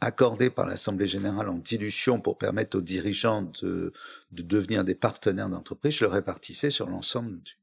accordées 0.00 0.50
par 0.50 0.66
l'Assemblée 0.66 1.06
générale 1.06 1.48
en 1.48 1.58
dilution 1.58 2.20
pour 2.20 2.38
permettre 2.38 2.78
aux 2.78 2.82
dirigeants 2.82 3.42
de, 3.62 3.92
de 4.32 4.42
devenir 4.42 4.84
des 4.84 4.94
partenaires 4.94 5.48
d'entreprise, 5.48 5.94
je 5.94 6.04
le 6.04 6.10
répartissais 6.10 6.70
sur 6.70 6.88
l'ensemble 6.88 7.40
du, 7.40 7.54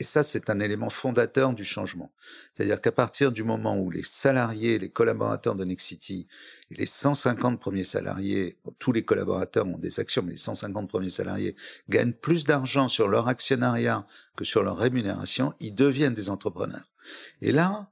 et 0.00 0.04
ça, 0.04 0.22
c'est 0.22 0.50
un 0.50 0.60
élément 0.60 0.90
fondateur 0.90 1.54
du 1.54 1.64
changement. 1.64 2.12
C'est-à-dire 2.52 2.80
qu'à 2.80 2.92
partir 2.92 3.32
du 3.32 3.44
moment 3.44 3.78
où 3.78 3.90
les 3.90 4.02
salariés, 4.02 4.78
les 4.78 4.90
collaborateurs 4.90 5.54
de 5.54 5.64
Nexity 5.64 6.26
les 6.70 6.86
150 6.86 7.60
premiers 7.60 7.84
salariés, 7.84 8.58
tous 8.78 8.92
les 8.92 9.04
collaborateurs 9.04 9.66
ont 9.66 9.78
des 9.78 10.00
actions, 10.00 10.22
mais 10.22 10.32
les 10.32 10.36
150 10.36 10.88
premiers 10.88 11.10
salariés 11.10 11.54
gagnent 11.88 12.12
plus 12.12 12.44
d'argent 12.44 12.88
sur 12.88 13.08
leur 13.08 13.28
actionnariat 13.28 14.06
que 14.36 14.44
sur 14.44 14.62
leur 14.62 14.76
rémunération, 14.76 15.54
ils 15.60 15.74
deviennent 15.74 16.14
des 16.14 16.30
entrepreneurs. 16.30 16.90
Et 17.40 17.52
là, 17.52 17.90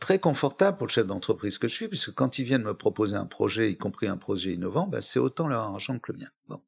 très 0.00 0.18
confortable 0.18 0.76
pour 0.76 0.86
le 0.86 0.92
chef 0.92 1.06
d'entreprise 1.06 1.58
que 1.58 1.68
je 1.68 1.74
suis, 1.74 1.88
puisque 1.88 2.12
quand 2.12 2.38
ils 2.38 2.44
viennent 2.44 2.62
me 2.62 2.74
proposer 2.74 3.16
un 3.16 3.26
projet, 3.26 3.70
y 3.70 3.76
compris 3.76 4.06
un 4.06 4.16
projet 4.16 4.52
innovant, 4.52 4.86
ben 4.86 5.00
c'est 5.00 5.18
autant 5.18 5.48
leur 5.48 5.62
argent 5.62 5.98
que 5.98 6.12
le 6.12 6.18
mien. 6.18 6.28
Bon. 6.48 6.60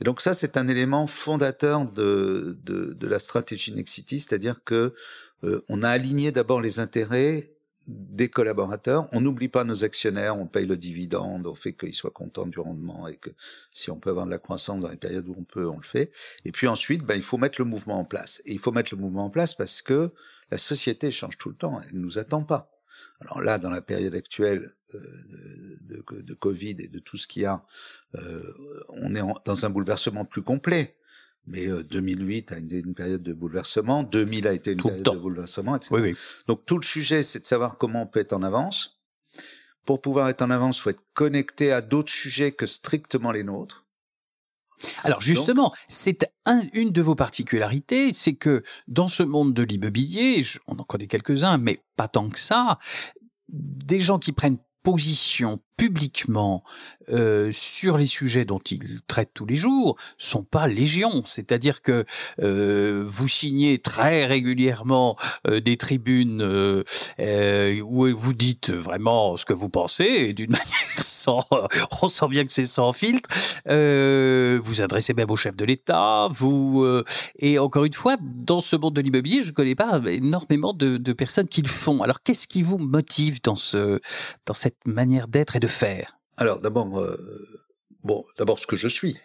Et 0.00 0.04
donc 0.04 0.20
ça, 0.20 0.34
c'est 0.34 0.56
un 0.56 0.68
élément 0.68 1.06
fondateur 1.06 1.86
de, 1.86 2.58
de, 2.64 2.92
de 2.92 3.06
la 3.06 3.18
stratégie 3.18 3.72
Nexity, 3.72 4.20
c'est-à-dire 4.20 4.62
que 4.64 4.94
euh, 5.44 5.64
on 5.68 5.82
a 5.82 5.88
aligné 5.88 6.32
d'abord 6.32 6.60
les 6.60 6.78
intérêts 6.78 7.55
des 7.86 8.28
collaborateurs. 8.28 9.08
On 9.12 9.20
n'oublie 9.20 9.48
pas 9.48 9.64
nos 9.64 9.84
actionnaires, 9.84 10.36
on 10.36 10.46
paye 10.46 10.66
le 10.66 10.76
dividende, 10.76 11.46
on 11.46 11.54
fait 11.54 11.72
qu'ils 11.72 11.94
soient 11.94 12.10
contents 12.10 12.46
du 12.46 12.58
rendement 12.58 13.06
et 13.06 13.16
que 13.16 13.30
si 13.72 13.90
on 13.90 13.98
peut 13.98 14.10
avoir 14.10 14.26
de 14.26 14.30
la 14.30 14.38
croissance 14.38 14.80
dans 14.80 14.90
les 14.90 14.96
périodes 14.96 15.28
où 15.28 15.34
on 15.38 15.44
peut, 15.44 15.68
on 15.68 15.76
le 15.76 15.84
fait. 15.84 16.10
Et 16.44 16.52
puis 16.52 16.66
ensuite, 16.66 17.04
ben, 17.04 17.14
il 17.14 17.22
faut 17.22 17.38
mettre 17.38 17.60
le 17.60 17.64
mouvement 17.64 17.98
en 17.98 18.04
place. 18.04 18.42
Et 18.44 18.52
il 18.52 18.58
faut 18.58 18.72
mettre 18.72 18.94
le 18.94 19.00
mouvement 19.00 19.26
en 19.26 19.30
place 19.30 19.54
parce 19.54 19.82
que 19.82 20.12
la 20.50 20.58
société 20.58 21.10
change 21.10 21.38
tout 21.38 21.48
le 21.48 21.56
temps, 21.56 21.80
elle 21.80 21.94
ne 21.94 22.00
nous 22.00 22.18
attend 22.18 22.42
pas. 22.42 22.70
Alors 23.20 23.40
là, 23.40 23.58
dans 23.58 23.70
la 23.70 23.82
période 23.82 24.14
actuelle 24.14 24.74
euh, 24.94 25.00
de, 25.80 26.34
Covid 26.34 26.76
et 26.78 26.88
de 26.88 26.98
tout 26.98 27.16
ce 27.16 27.26
qu'il 27.26 27.42
y 27.42 27.46
a, 27.46 27.64
euh, 28.14 28.42
on 28.90 29.14
est 29.14 29.22
dans 29.44 29.64
un 29.64 29.70
bouleversement 29.70 30.24
plus 30.24 30.42
complet. 30.42 30.95
Mais 31.46 31.66
2008 31.68 32.52
euh, 32.52 32.54
a 32.54 32.58
été 32.58 32.78
une 32.78 32.94
période 32.94 33.22
de 33.22 33.32
bouleversement, 33.32 34.02
2000 34.02 34.46
a 34.48 34.52
été 34.52 34.72
une 34.72 34.82
période 34.82 35.02
de 35.02 35.18
bouleversement, 35.18 35.76
etc. 35.76 35.94
Oui, 35.94 36.00
oui. 36.02 36.16
Donc 36.48 36.66
tout 36.66 36.76
le 36.76 36.84
sujet, 36.84 37.22
c'est 37.22 37.40
de 37.40 37.46
savoir 37.46 37.78
comment 37.78 38.02
on 38.02 38.06
peut 38.06 38.20
être 38.20 38.32
en 38.32 38.42
avance. 38.42 39.00
Pour 39.84 40.00
pouvoir 40.00 40.28
être 40.28 40.42
en 40.42 40.50
avance, 40.50 40.78
il 40.78 40.80
faut 40.82 40.90
être 40.90 41.04
connecté 41.14 41.70
à 41.70 41.80
d'autres 41.80 42.12
sujets 42.12 42.52
que 42.52 42.66
strictement 42.66 43.30
les 43.30 43.44
nôtres. 43.44 43.86
Alors 45.04 45.20
justement, 45.20 45.72
c'est 45.88 46.30
une 46.74 46.90
de 46.90 47.02
vos 47.02 47.14
particularités, 47.14 48.12
c'est 48.12 48.34
que 48.34 48.62
dans 48.88 49.08
ce 49.08 49.22
monde 49.22 49.54
de 49.54 49.62
l'immobilier, 49.62 50.44
on 50.66 50.76
en 50.76 50.84
connaît 50.84 51.06
quelques-uns, 51.06 51.58
mais 51.58 51.82
pas 51.96 52.08
tant 52.08 52.28
que 52.28 52.38
ça, 52.38 52.78
des 53.48 54.00
gens 54.00 54.18
qui 54.18 54.32
prennent 54.32 54.58
position 54.82 55.60
publiquement 55.76 56.62
euh, 57.12 57.50
sur 57.52 57.98
les 57.98 58.06
sujets 58.06 58.44
dont 58.44 58.58
ils 58.58 59.00
traitent 59.06 59.30
tous 59.34 59.46
les 59.46 59.56
jours 59.56 59.96
sont 60.18 60.42
pas 60.42 60.66
légion. 60.66 61.22
C'est-à-dire 61.24 61.82
que 61.82 62.04
euh, 62.42 63.04
vous 63.06 63.28
signez 63.28 63.78
très 63.78 64.24
régulièrement 64.24 65.16
euh, 65.46 65.60
des 65.60 65.76
tribunes 65.76 66.42
où 67.82 68.06
vous 68.16 68.34
dites 68.34 68.70
vraiment 68.70 69.36
ce 69.36 69.44
que 69.44 69.52
vous 69.52 69.68
pensez 69.68 70.32
d'une 70.32 70.50
manière 70.50 70.66
sans, 70.98 71.46
on 72.02 72.08
sent 72.08 72.28
bien 72.28 72.44
que 72.44 72.52
c'est 72.52 72.66
sans 72.66 72.92
filtre. 72.92 73.28
vous 73.66 74.82
adressez 74.82 75.14
même 75.14 75.30
au 75.30 75.36
chef 75.36 75.54
de 75.56 75.64
l'État. 75.64 76.28
Vous 76.30 76.84
et 77.38 77.58
encore 77.58 77.84
une 77.84 77.92
fois, 77.92 78.16
dans 78.20 78.60
ce 78.60 78.76
monde 78.76 78.94
de 78.94 79.00
l'immobilier, 79.00 79.42
je 79.42 79.52
connais 79.52 79.74
pas 79.74 80.00
énormément 80.06 80.72
de, 80.72 80.96
de 80.96 81.12
personnes 81.12 81.48
qui 81.48 81.62
le 81.62 81.68
font. 81.68 82.02
Alors 82.02 82.22
qu'est-ce 82.22 82.48
qui 82.48 82.62
vous 82.62 82.78
motive 82.78 83.40
dans 83.42 83.56
ce 83.56 84.00
dans 84.46 84.54
cette 84.54 84.86
manière 84.86 85.28
d'être 85.28 85.56
et 85.56 85.60
de 85.60 85.65
faire 85.66 86.18
Alors 86.36 86.60
d'abord, 86.60 86.98
euh, 87.00 87.64
d'abord 88.38 88.58
ce 88.58 88.66
que 88.66 88.76
je 88.76 88.88
suis. 88.88 89.18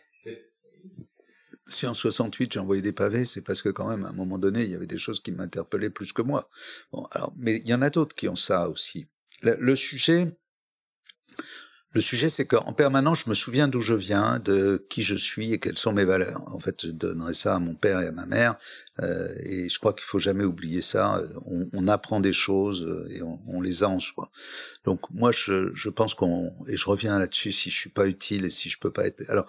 Si 1.67 1.87
en 1.87 1.93
68 1.93 2.53
j'ai 2.53 2.59
envoyé 2.59 2.81
des 2.81 2.91
pavés, 2.91 3.23
c'est 3.23 3.41
parce 3.41 3.61
que 3.61 3.69
quand 3.69 3.87
même 3.87 4.03
à 4.03 4.09
un 4.09 4.13
moment 4.13 4.37
donné 4.37 4.63
il 4.63 4.69
y 4.69 4.75
avait 4.75 4.87
des 4.87 4.97
choses 4.97 5.21
qui 5.21 5.31
m'interpellaient 5.31 5.89
plus 5.89 6.11
que 6.11 6.21
moi. 6.21 6.49
Bon, 6.91 7.07
alors, 7.11 7.33
mais 7.37 7.57
il 7.57 7.67
y 7.67 7.73
en 7.73 7.81
a 7.81 7.89
d'autres 7.89 8.15
qui 8.15 8.27
ont 8.27 8.35
ça 8.35 8.67
aussi. 8.67 9.07
le 9.41 9.75
sujet, 9.75 10.35
le 11.93 12.01
sujet, 12.01 12.29
c'est 12.29 12.45
qu'en 12.45 12.73
permanence, 12.73 13.23
je 13.25 13.29
me 13.29 13.33
souviens 13.33 13.67
d'où 13.67 13.81
je 13.81 13.93
viens, 13.93 14.39
de 14.39 14.85
qui 14.89 15.01
je 15.01 15.15
suis 15.15 15.51
et 15.51 15.59
quelles 15.59 15.77
sont 15.77 15.91
mes 15.91 16.05
valeurs. 16.05 16.41
En 16.47 16.59
fait, 16.59 16.85
je 16.85 16.91
donnerai 16.91 17.33
ça 17.33 17.55
à 17.55 17.59
mon 17.59 17.75
père 17.75 17.99
et 17.99 18.07
à 18.07 18.11
ma 18.11 18.25
mère, 18.25 18.55
euh, 19.01 19.27
et 19.39 19.67
je 19.67 19.77
crois 19.77 19.93
qu'il 19.93 20.05
faut 20.05 20.19
jamais 20.19 20.45
oublier 20.45 20.81
ça. 20.81 21.21
On, 21.45 21.69
on 21.73 21.87
apprend 21.89 22.21
des 22.21 22.33
choses 22.33 22.85
euh, 22.85 23.07
et 23.09 23.21
on, 23.21 23.41
on, 23.45 23.61
les 23.61 23.83
a 23.83 23.89
en 23.89 23.99
soi. 23.99 24.31
Donc 24.85 25.01
moi, 25.11 25.31
je, 25.31 25.71
je 25.73 25.89
pense 25.89 26.13
qu'on 26.13 26.53
et 26.67 26.77
je 26.77 26.85
reviens 26.85 27.19
là-dessus 27.19 27.51
si 27.51 27.69
je 27.69 27.77
suis 27.77 27.89
pas 27.89 28.07
utile 28.07 28.45
et 28.45 28.49
si 28.49 28.69
je 28.69 28.79
peux 28.79 28.91
pas 28.91 29.05
être. 29.05 29.23
Alors, 29.29 29.47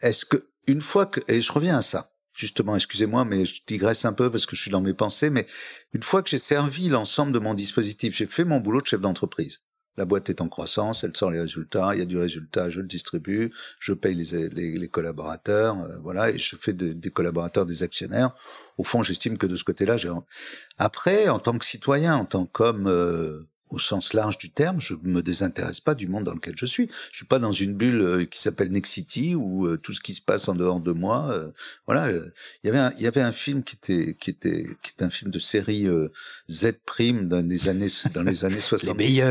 est-ce 0.00 0.24
que 0.24 0.48
une 0.66 0.80
fois 0.80 1.06
que 1.06 1.20
et 1.28 1.42
je 1.42 1.52
reviens 1.52 1.78
à 1.78 1.82
ça. 1.82 2.08
Justement, 2.32 2.74
excusez-moi, 2.74 3.24
mais 3.24 3.44
je 3.44 3.62
digresse 3.64 4.04
un 4.04 4.12
peu 4.12 4.28
parce 4.28 4.44
que 4.44 4.56
je 4.56 4.62
suis 4.62 4.70
dans 4.70 4.80
mes 4.80 4.94
pensées, 4.94 5.30
mais 5.30 5.46
une 5.92 6.02
fois 6.02 6.20
que 6.20 6.28
j'ai 6.28 6.38
servi 6.38 6.88
l'ensemble 6.88 7.30
de 7.30 7.38
mon 7.38 7.54
dispositif, 7.54 8.16
j'ai 8.16 8.26
fait 8.26 8.44
mon 8.44 8.58
boulot 8.58 8.80
de 8.80 8.86
chef 8.86 9.00
d'entreprise. 9.00 9.60
La 9.96 10.04
boîte 10.04 10.28
est 10.30 10.40
en 10.40 10.48
croissance, 10.48 11.04
elle 11.04 11.16
sort 11.16 11.30
les 11.30 11.40
résultats, 11.40 11.90
il 11.94 12.00
y 12.00 12.02
a 12.02 12.06
du 12.06 12.18
résultat, 12.18 12.68
je 12.68 12.80
le 12.80 12.86
distribue, 12.86 13.52
je 13.78 13.92
paye 13.92 14.14
les, 14.14 14.48
les, 14.48 14.88
collaborateurs, 14.88 15.78
euh, 15.80 15.98
voilà, 16.02 16.30
et 16.30 16.38
je 16.38 16.56
fais 16.56 16.72
des 16.72 17.10
collaborateurs 17.10 17.64
des 17.64 17.82
actionnaires. 17.82 18.34
Au 18.76 18.84
fond, 18.84 19.02
j'estime 19.02 19.38
que 19.38 19.46
de 19.46 19.56
ce 19.56 19.64
côté-là, 19.64 19.96
j'ai. 19.96 20.10
Après, 20.78 21.28
en 21.28 21.38
tant 21.38 21.56
que 21.58 21.64
citoyen, 21.64 22.16
en 22.16 22.24
tant 22.24 22.46
qu'homme 22.46 22.86
euh, 22.88 23.46
au 23.70 23.78
sens 23.78 24.12
large 24.12 24.38
du 24.38 24.50
terme, 24.50 24.80
je 24.80 24.94
me 25.02 25.22
désintéresse 25.22 25.80
pas 25.80 25.94
du 25.94 26.06
monde 26.06 26.24
dans 26.24 26.34
lequel 26.34 26.54
je 26.56 26.66
suis. 26.66 26.88
Je 27.10 27.16
suis 27.16 27.26
pas 27.26 27.38
dans 27.38 27.52
une 27.52 27.74
bulle 27.74 28.00
euh, 28.00 28.24
qui 28.24 28.40
s'appelle 28.40 28.70
Nexity 28.70 29.34
où 29.34 29.66
euh, 29.66 29.76
tout 29.76 29.92
ce 29.92 30.00
qui 30.00 30.14
se 30.14 30.20
passe 30.20 30.48
en 30.48 30.54
dehors 30.54 30.80
de 30.80 30.92
moi. 30.92 31.30
Euh, 31.30 31.50
voilà, 31.86 32.10
il 32.10 32.22
y 32.64 32.68
avait 32.68 32.78
un, 32.78 32.92
il 32.98 33.04
y 33.04 33.06
avait 33.06 33.20
un 33.20 33.32
film 33.32 33.64
qui 33.64 33.76
était 33.76 34.16
qui 34.18 34.30
était 34.30 34.66
qui 34.82 34.92
est 34.96 35.02
un 35.02 35.10
film 35.10 35.30
de 35.30 35.38
série 35.38 35.86
Z 36.50 36.72
prime 36.86 37.28
dans 37.28 37.46
les 37.46 37.68
années 37.68 37.88
dans 38.12 38.22
les 38.22 38.44
années 38.44 38.60
70 38.60 39.22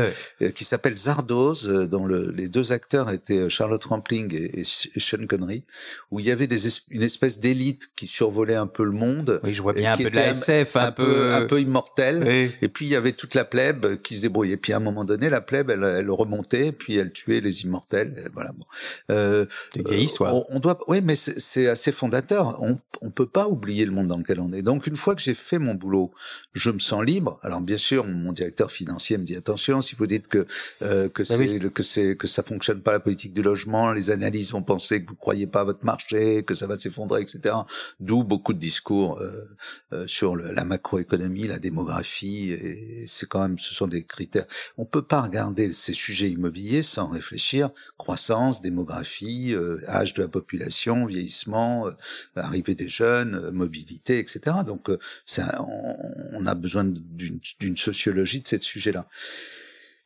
qui 0.54 0.64
s'appelle 0.64 0.96
Zardoz 0.96 1.68
dont 1.88 2.06
le, 2.06 2.30
les 2.30 2.48
deux 2.48 2.72
acteurs 2.72 3.10
étaient 3.10 3.48
Charlotte 3.48 3.84
Rampling 3.84 4.34
et, 4.34 4.60
et 4.60 4.64
Sean 4.64 5.26
Connery 5.26 5.64
où 6.10 6.20
il 6.20 6.26
y 6.26 6.30
avait 6.30 6.46
des 6.46 6.68
une 6.90 7.02
espèce 7.02 7.40
d'élite 7.40 7.90
qui 7.96 8.06
survolait 8.06 8.54
un 8.54 8.66
peu 8.66 8.84
le 8.84 8.92
monde. 8.92 9.40
Oui, 9.44 9.54
je 9.54 9.62
vois 9.62 9.72
bien 9.72 9.92
un 9.92 9.96
peu 9.96 10.10
de 10.10 10.16
la 10.16 10.28
SF, 10.28 10.76
un, 10.76 10.92
peu 10.92 11.32
un 11.32 11.46
peu 11.46 11.60
immortel. 11.60 12.52
Et 12.60 12.68
puis 12.68 12.86
il 12.86 12.90
y 12.90 12.96
avait 12.96 13.12
toute 13.12 13.34
la 13.34 13.44
plèbe 13.44 14.00
qui 14.02 14.23
et 14.44 14.56
puis 14.56 14.72
à 14.72 14.76
un 14.76 14.80
moment 14.80 15.04
donné, 15.04 15.28
la 15.30 15.40
plèbe, 15.40 15.70
elle, 15.70 15.84
elle 15.84 16.10
remontait, 16.10 16.72
puis 16.72 16.96
elle 16.96 17.12
tuait 17.12 17.40
les 17.40 17.62
immortels. 17.62 18.30
voilà. 18.34 18.52
Bon. 18.52 18.64
Euh, 19.10 19.46
vieille 19.74 20.04
histoire. 20.04 20.34
On, 20.50 20.60
doit, 20.60 20.78
oui, 20.88 21.00
mais 21.02 21.14
c'est 21.16 21.68
assez 21.68 21.92
fondateur. 21.92 22.62
On, 22.62 22.78
on 23.02 23.10
peut 23.10 23.26
pas 23.26 23.48
oublier 23.48 23.84
le 23.84 23.92
monde 23.92 24.08
dans 24.08 24.18
lequel 24.18 24.40
on 24.40 24.52
est. 24.52 24.62
Donc 24.62 24.86
une 24.86 24.96
fois 24.96 25.14
que 25.14 25.20
j'ai 25.20 25.34
fait 25.34 25.58
mon 25.58 25.74
boulot, 25.74 26.12
je 26.52 26.70
me 26.70 26.78
sens 26.78 27.04
libre. 27.04 27.38
Alors 27.42 27.60
bien 27.60 27.76
sûr, 27.76 28.04
mon 28.04 28.32
directeur 28.32 28.70
financier 28.70 29.18
me 29.18 29.24
dit 29.24 29.36
attention, 29.36 29.82
si 29.82 29.94
vous 29.96 30.06
dites 30.06 30.28
que 30.28 30.46
euh, 30.82 31.08
que 31.08 31.24
c'est 31.24 31.58
que 31.70 31.82
c'est 31.82 32.16
que 32.16 32.26
ça 32.26 32.42
fonctionne 32.42 32.82
pas 32.82 32.92
la 32.92 33.00
politique 33.00 33.32
du 33.32 33.42
logement, 33.42 33.92
les 33.92 34.10
analyses 34.10 34.52
vont 34.52 34.62
penser 34.62 35.02
que 35.02 35.10
vous 35.10 35.16
croyez 35.16 35.46
pas 35.46 35.60
à 35.60 35.64
votre 35.64 35.84
marché, 35.84 36.42
que 36.44 36.54
ça 36.54 36.66
va 36.66 36.76
s'effondrer, 36.76 37.22
etc. 37.22 37.54
D'où 38.00 38.24
beaucoup 38.24 38.54
de 38.54 38.58
discours 38.58 39.18
euh, 39.20 39.48
euh, 39.92 40.06
sur 40.06 40.36
la 40.36 40.64
macroéconomie, 40.64 41.46
la 41.46 41.58
démographie. 41.58 42.50
Et 42.52 43.04
c'est 43.06 43.28
quand 43.28 43.40
même, 43.40 43.58
ce 43.58 43.74
sont 43.74 43.86
des 43.86 44.02
on 44.76 44.84
peut 44.84 45.02
pas 45.02 45.22
regarder 45.22 45.72
ces 45.72 45.92
sujets 45.92 46.30
immobiliers 46.30 46.82
sans 46.82 47.08
réfléchir 47.08 47.70
croissance, 47.98 48.60
démographie, 48.60 49.54
euh, 49.54 49.80
âge 49.88 50.14
de 50.14 50.22
la 50.22 50.28
population, 50.28 51.06
vieillissement, 51.06 51.86
euh, 51.86 51.92
arrivée 52.36 52.74
des 52.74 52.88
jeunes, 52.88 53.34
euh, 53.34 53.52
mobilité, 53.52 54.18
etc. 54.18 54.58
Donc, 54.66 54.90
on, 54.90 56.46
a 56.46 56.54
besoin 56.54 56.84
d'une 56.84 57.76
sociologie 57.76 58.42
de 58.42 58.48
ces 58.48 58.60
sujets-là. 58.60 59.06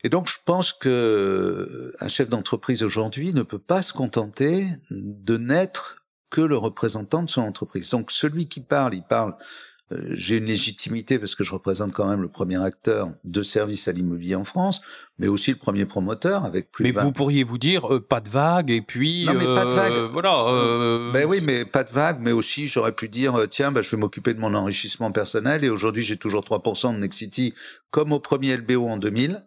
Et 0.05 0.09
donc, 0.09 0.29
je 0.29 0.39
pense 0.45 0.73
que 0.73 1.93
un 2.01 2.09
chef 2.09 2.29
d'entreprise 2.29 2.83
aujourd'hui 2.83 3.33
ne 3.33 3.43
peut 3.43 3.59
pas 3.59 3.83
se 3.83 3.93
contenter 3.93 4.67
de 4.91 5.37
n'être 5.37 6.05
que 6.31 6.41
le 6.41 6.57
représentant 6.57 7.23
de 7.23 7.31
son 7.31 7.43
entreprise. 7.43 7.91
Donc, 7.91 8.11
celui 8.11 8.49
qui 8.49 8.61
parle, 8.61 8.95
il 8.95 9.03
parle 9.03 9.35
j'ai 10.11 10.37
une 10.37 10.45
légitimité 10.45 11.19
parce 11.19 11.35
que 11.35 11.45
je 11.45 11.53
représente 11.53 11.93
quand 11.93 12.07
même 12.09 12.21
le 12.21 12.29
premier 12.29 12.63
acteur 12.63 13.11
de 13.25 13.43
service 13.43 13.89
à 13.89 13.93
l'immobilier 13.93 14.35
en 14.35 14.45
France, 14.45 14.83
mais 15.19 15.29
aussi 15.29 15.51
le 15.51 15.57
premier 15.57 15.87
promoteur 15.87 16.45
avec 16.45 16.71
plus. 16.71 16.85
Mais 16.85 16.91
vous 16.91 17.13
pourriez 17.13 17.43
vous 17.43 17.59
dire 17.59 17.93
euh, 17.93 18.01
pas 18.01 18.21
de 18.21 18.29
vague 18.29 18.71
et 18.71 18.83
puis. 18.83 19.25
Non 19.25 19.35
mais 19.35 19.47
pas 19.47 19.65
de 19.65 19.73
vague. 19.73 19.93
Euh, 19.93 20.09
voilà. 20.09 21.13
Ben 21.13 21.27
oui, 21.27 21.41
mais 21.43 21.65
pas 21.65 21.85
de 21.85 21.91
vague, 21.91 22.19
mais 22.21 22.33
aussi 22.33 22.67
j'aurais 22.67 22.93
pu 22.93 23.09
dire 23.09 23.35
tiens, 23.49 23.73
ben, 23.73 23.83
je 23.83 23.91
vais 23.91 23.97
m'occuper 23.97 24.35
de 24.35 24.41
mon 24.41 24.55
enrichissement 24.55 25.11
personnel 25.11 25.65
et 25.65 25.71
aujourd'hui 25.71 26.03
j'ai 26.03 26.17
toujours 26.17 26.43
3% 26.43 26.95
de 26.95 26.99
Nexity 26.99 27.55
comme 27.91 28.13
au 28.13 28.21
premier 28.21 28.57
LBO 28.57 28.87
en 28.89 28.99
2000 28.99 29.43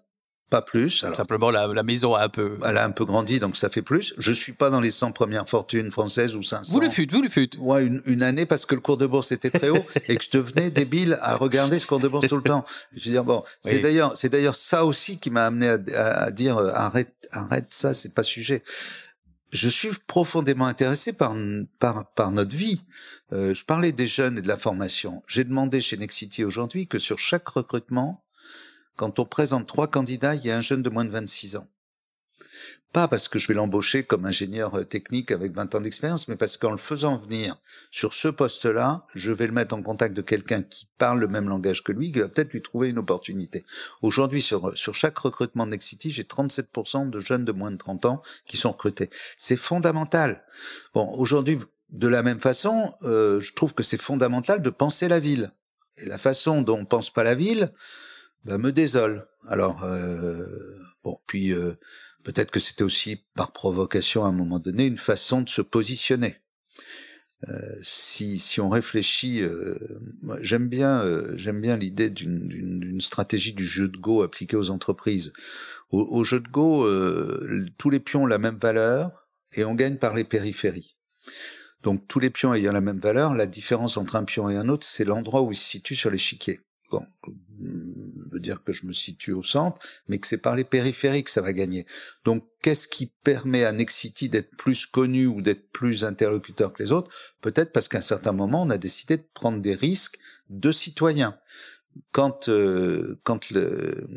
pas 0.51 0.61
plus. 0.61 1.03
Alors, 1.03 1.15
Simplement, 1.15 1.49
la, 1.49 1.65
la, 1.67 1.81
maison 1.81 2.13
a 2.13 2.25
un 2.25 2.29
peu... 2.29 2.57
Elle 2.63 2.77
a 2.77 2.85
un 2.85 2.91
peu 2.91 3.05
grandi, 3.05 3.39
donc 3.39 3.55
ça 3.55 3.69
fait 3.69 3.81
plus. 3.81 4.13
Je 4.17 4.31
suis 4.31 4.51
pas 4.51 4.69
dans 4.69 4.81
les 4.81 4.91
100 4.91 5.13
premières 5.13 5.49
fortunes 5.49 5.89
françaises 5.89 6.35
ou 6.35 6.43
500. 6.43 6.71
Vous 6.71 6.81
le 6.81 6.89
fûtes, 6.89 7.11
vous 7.11 7.21
le 7.21 7.29
fûtes. 7.29 7.57
Ouais, 7.59 7.85
une, 7.85 8.01
une 8.05 8.21
année 8.21 8.45
parce 8.45 8.65
que 8.65 8.75
le 8.75 8.81
cours 8.81 8.97
de 8.97 9.07
bourse 9.07 9.31
était 9.31 9.49
très 9.49 9.69
haut 9.69 9.83
et 10.07 10.17
que 10.17 10.23
je 10.23 10.29
devenais 10.29 10.69
débile 10.69 11.17
à 11.21 11.37
regarder 11.37 11.79
ce 11.79 11.87
cours 11.87 12.01
de 12.01 12.09
bourse 12.09 12.27
tout 12.27 12.35
le 12.35 12.43
temps. 12.43 12.65
Je 12.93 13.05
veux 13.05 13.11
dire, 13.11 13.23
bon, 13.23 13.43
c'est 13.61 13.79
d'ailleurs, 13.79 14.15
c'est 14.15 14.29
d'ailleurs 14.29 14.55
ça 14.55 14.85
aussi 14.85 15.17
qui 15.17 15.31
m'a 15.31 15.45
amené 15.45 15.69
à, 15.69 16.07
à, 16.25 16.31
dire, 16.31 16.57
euh, 16.57 16.71
arrête, 16.73 17.15
arrête 17.31 17.67
ça, 17.69 17.93
c'est 17.93 18.13
pas 18.13 18.23
sujet 18.23 18.61
je 19.51 19.67
suis 19.67 19.89
profondément 20.07 20.65
intéressé 20.65 21.11
par 21.13 21.35
par, 21.79 22.09
par 22.13 22.31
notre 22.31 22.55
vie. 22.55 22.83
Euh, 23.33 23.53
je 23.53 23.65
parlais 23.65 23.91
des 23.91 24.07
jeunes 24.07 24.37
et 24.37 24.41
de 24.41 24.47
la 24.47 24.57
formation. 24.57 25.23
J'ai 25.27 25.43
demandé 25.43 25.81
chez 25.81 25.97
Nexity 25.97 26.43
aujourd'hui 26.43 26.87
que 26.87 26.99
sur 26.99 27.19
chaque 27.19 27.47
recrutement, 27.49 28.23
quand 29.01 29.17
on 29.17 29.25
présente 29.25 29.65
trois 29.65 29.87
candidats, 29.87 30.35
il 30.35 30.45
y 30.45 30.51
a 30.51 30.55
un 30.55 30.61
jeune 30.61 30.83
de 30.83 30.89
moins 30.91 31.05
de 31.05 31.09
26 31.09 31.55
ans. 31.55 31.67
Pas 32.93 33.07
parce 33.07 33.29
que 33.29 33.39
je 33.39 33.47
vais 33.47 33.55
l'embaucher 33.55 34.03
comme 34.03 34.27
ingénieur 34.27 34.75
euh, 34.75 34.83
technique 34.83 35.31
avec 35.31 35.55
20 35.55 35.73
ans 35.73 35.81
d'expérience, 35.81 36.27
mais 36.27 36.35
parce 36.35 36.55
qu'en 36.55 36.69
le 36.69 36.77
faisant 36.77 37.17
venir 37.17 37.55
sur 37.89 38.13
ce 38.13 38.27
poste-là, 38.27 39.07
je 39.15 39.31
vais 39.31 39.47
le 39.47 39.53
mettre 39.53 39.73
en 39.73 39.81
contact 39.81 40.15
de 40.15 40.21
quelqu'un 40.21 40.61
qui 40.61 40.87
parle 40.99 41.19
le 41.19 41.27
même 41.27 41.49
langage 41.49 41.83
que 41.83 41.91
lui, 41.91 42.11
qui 42.11 42.19
va 42.19 42.27
peut-être 42.27 42.53
lui 42.53 42.61
trouver 42.61 42.89
une 42.89 42.99
opportunité. 42.99 43.65
Aujourd'hui, 44.03 44.39
sur, 44.39 44.77
sur 44.77 44.93
chaque 44.93 45.17
recrutement 45.17 45.65
de 45.65 45.71
Nexity, 45.71 46.11
j'ai 46.11 46.21
37% 46.21 47.09
de 47.09 47.19
jeunes 47.21 47.43
de 47.43 47.53
moins 47.53 47.71
de 47.71 47.77
30 47.77 48.05
ans 48.05 48.21
qui 48.45 48.55
sont 48.55 48.71
recrutés. 48.71 49.09
C'est 49.35 49.57
fondamental. 49.57 50.43
Bon, 50.93 51.11
aujourd'hui, 51.17 51.57
de 51.89 52.07
la 52.07 52.21
même 52.21 52.39
façon, 52.39 52.93
euh, 53.01 53.39
je 53.39 53.51
trouve 53.53 53.73
que 53.73 53.81
c'est 53.81 53.99
fondamental 53.99 54.61
de 54.61 54.69
penser 54.69 55.07
la 55.07 55.17
ville. 55.17 55.53
Et 55.97 56.05
la 56.05 56.19
façon 56.19 56.61
dont 56.61 56.77
on 56.77 56.85
pense 56.85 57.09
pas 57.09 57.23
la 57.23 57.33
ville, 57.33 57.71
bah, 58.45 58.57
me 58.57 58.71
désole. 58.71 59.27
Alors 59.47 59.83
euh, 59.83 60.45
bon, 61.03 61.17
puis 61.27 61.53
euh, 61.53 61.73
peut-être 62.23 62.51
que 62.51 62.59
c'était 62.59 62.83
aussi 62.83 63.23
par 63.35 63.51
provocation 63.51 64.25
à 64.25 64.29
un 64.29 64.33
moment 64.33 64.59
donné 64.59 64.85
une 64.85 64.97
façon 64.97 65.41
de 65.41 65.49
se 65.49 65.61
positionner. 65.61 66.37
Euh, 67.47 67.79
si, 67.81 68.37
si 68.37 68.61
on 68.61 68.69
réfléchit, 68.69 69.41
j'aime 70.41 70.69
bien 70.69 71.03
j'aime 71.35 71.59
bien 71.59 71.75
l'idée 71.75 72.09
d'une 72.09 73.01
stratégie 73.01 73.53
du 73.53 73.65
jeu 73.65 73.87
de 73.87 73.97
go 73.97 74.21
appliqué 74.21 74.55
aux 74.55 74.69
entreprises. 74.69 75.33
Au, 75.89 76.23
jeu 76.23 76.39
de 76.39 76.47
go, 76.47 76.87
tous 77.77 77.89
les 77.89 77.99
pions 77.99 78.23
ont 78.23 78.27
la 78.27 78.37
même 78.37 78.57
valeur 78.57 79.27
et 79.53 79.65
on 79.65 79.75
gagne 79.75 79.97
par 79.97 80.13
les 80.13 80.23
périphéries. 80.23 80.95
Donc 81.83 82.07
tous 82.07 82.19
les 82.19 82.29
pions 82.29 82.53
ayant 82.53 82.71
la 82.71 82.81
même 82.81 82.99
valeur, 82.99 83.33
la 83.33 83.47
différence 83.47 83.97
entre 83.97 84.15
un 84.15 84.23
pion 84.23 84.49
et 84.49 84.55
un 84.55 84.69
autre, 84.69 84.85
c'est 84.85 85.03
l'endroit 85.03 85.41
où 85.41 85.51
il 85.51 85.55
se 85.55 85.67
situe 85.67 85.95
sur 85.95 86.11
l'échiquier. 86.11 86.61
Bon, 86.91 87.05
veut 88.31 88.39
dire 88.39 88.63
que 88.63 88.71
je 88.71 88.85
me 88.85 88.93
situe 88.93 89.33
au 89.33 89.43
centre, 89.43 89.79
mais 90.07 90.19
que 90.19 90.27
c'est 90.27 90.37
par 90.37 90.55
les 90.55 90.63
périphériques 90.63 91.25
que 91.25 91.31
ça 91.31 91.41
va 91.41 91.53
gagner. 91.53 91.85
Donc, 92.25 92.45
qu'est-ce 92.61 92.87
qui 92.87 93.11
permet 93.23 93.63
à 93.63 93.71
Nexity 93.71 94.29
d'être 94.29 94.55
plus 94.55 94.85
connu 94.85 95.27
ou 95.27 95.41
d'être 95.41 95.71
plus 95.71 96.05
interlocuteur 96.05 96.73
que 96.73 96.81
les 96.81 96.91
autres? 96.91 97.09
Peut-être 97.41 97.71
parce 97.71 97.87
qu'à 97.87 97.99
un 97.99 98.01
certain 98.01 98.31
moment, 98.31 98.63
on 98.63 98.69
a 98.69 98.77
décidé 98.77 99.17
de 99.17 99.25
prendre 99.33 99.59
des 99.59 99.75
risques 99.75 100.17
de 100.49 100.71
citoyens. 100.71 101.37
Quand 102.13 102.47
euh, 102.47 103.19
quand 103.23 103.51
euh, 103.51 104.07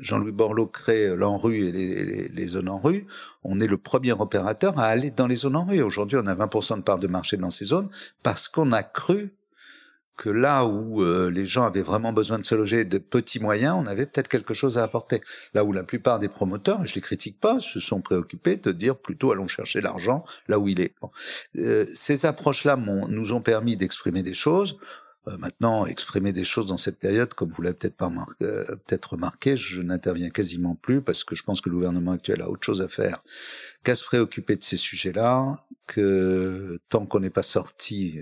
Jean-Louis 0.00 0.32
Borloo 0.32 0.66
crée 0.66 1.14
l'ANRU 1.14 1.66
et 1.66 1.72
les, 1.72 2.28
les, 2.28 2.46
zones 2.46 2.70
en 2.70 2.78
rue, 2.78 3.06
on 3.44 3.60
est 3.60 3.66
le 3.66 3.76
premier 3.76 4.12
opérateur 4.12 4.78
à 4.78 4.86
aller 4.86 5.10
dans 5.10 5.26
les 5.26 5.36
zones 5.36 5.56
en 5.56 5.64
rue. 5.66 5.82
Aujourd'hui, 5.82 6.18
on 6.18 6.26
a 6.26 6.34
20% 6.34 6.78
de 6.78 6.82
part 6.82 6.98
de 6.98 7.06
marché 7.06 7.36
dans 7.36 7.50
ces 7.50 7.66
zones 7.66 7.90
parce 8.22 8.48
qu'on 8.48 8.72
a 8.72 8.82
cru 8.82 9.34
que 10.16 10.30
là 10.30 10.64
où 10.64 11.02
euh, 11.02 11.30
les 11.30 11.44
gens 11.44 11.64
avaient 11.64 11.82
vraiment 11.82 12.12
besoin 12.12 12.38
de 12.38 12.44
se 12.44 12.54
loger 12.54 12.84
de 12.84 12.98
petits 12.98 13.40
moyens, 13.40 13.76
on 13.78 13.86
avait 13.86 14.06
peut-être 14.06 14.28
quelque 14.28 14.54
chose 14.54 14.78
à 14.78 14.82
apporter. 14.82 15.20
Là 15.54 15.64
où 15.64 15.72
la 15.72 15.82
plupart 15.82 16.18
des 16.18 16.28
promoteurs, 16.28 16.84
je 16.84 16.94
les 16.94 17.00
critique 17.00 17.38
pas, 17.38 17.60
se 17.60 17.80
sont 17.80 18.00
préoccupés 18.00 18.56
de 18.56 18.72
dire 18.72 18.96
plutôt 18.96 19.32
allons 19.32 19.48
chercher 19.48 19.80
l'argent 19.80 20.24
là 20.48 20.58
où 20.58 20.68
il 20.68 20.80
est. 20.80 20.94
Euh, 21.56 21.84
ces 21.94 22.24
approches-là 22.26 22.76
nous 22.76 23.32
ont 23.32 23.42
permis 23.42 23.76
d'exprimer 23.76 24.22
des 24.22 24.34
choses. 24.34 24.78
Euh, 25.28 25.36
maintenant, 25.38 25.86
exprimer 25.86 26.32
des 26.32 26.44
choses 26.44 26.66
dans 26.66 26.78
cette 26.78 26.98
période, 26.98 27.34
comme 27.34 27.50
vous 27.50 27.60
l'avez 27.60 27.76
peut-être 27.76 27.96
pas 27.96 28.10
peut-être 28.38 29.12
remarqué, 29.14 29.56
je 29.56 29.82
n'interviens 29.82 30.30
quasiment 30.30 30.76
plus 30.76 31.02
parce 31.02 31.24
que 31.24 31.34
je 31.34 31.42
pense 31.42 31.60
que 31.60 31.68
le 31.68 31.74
gouvernement 31.74 32.12
actuel 32.12 32.40
a 32.40 32.48
autre 32.48 32.64
chose 32.64 32.80
à 32.80 32.88
faire 32.88 33.22
qu'à 33.82 33.96
se 33.96 34.04
préoccuper 34.04 34.56
de 34.56 34.62
ces 34.62 34.76
sujets-là, 34.76 35.60
que 35.86 36.78
tant 36.88 37.06
qu'on 37.06 37.20
n'est 37.20 37.30
pas 37.30 37.42
sorti 37.42 38.20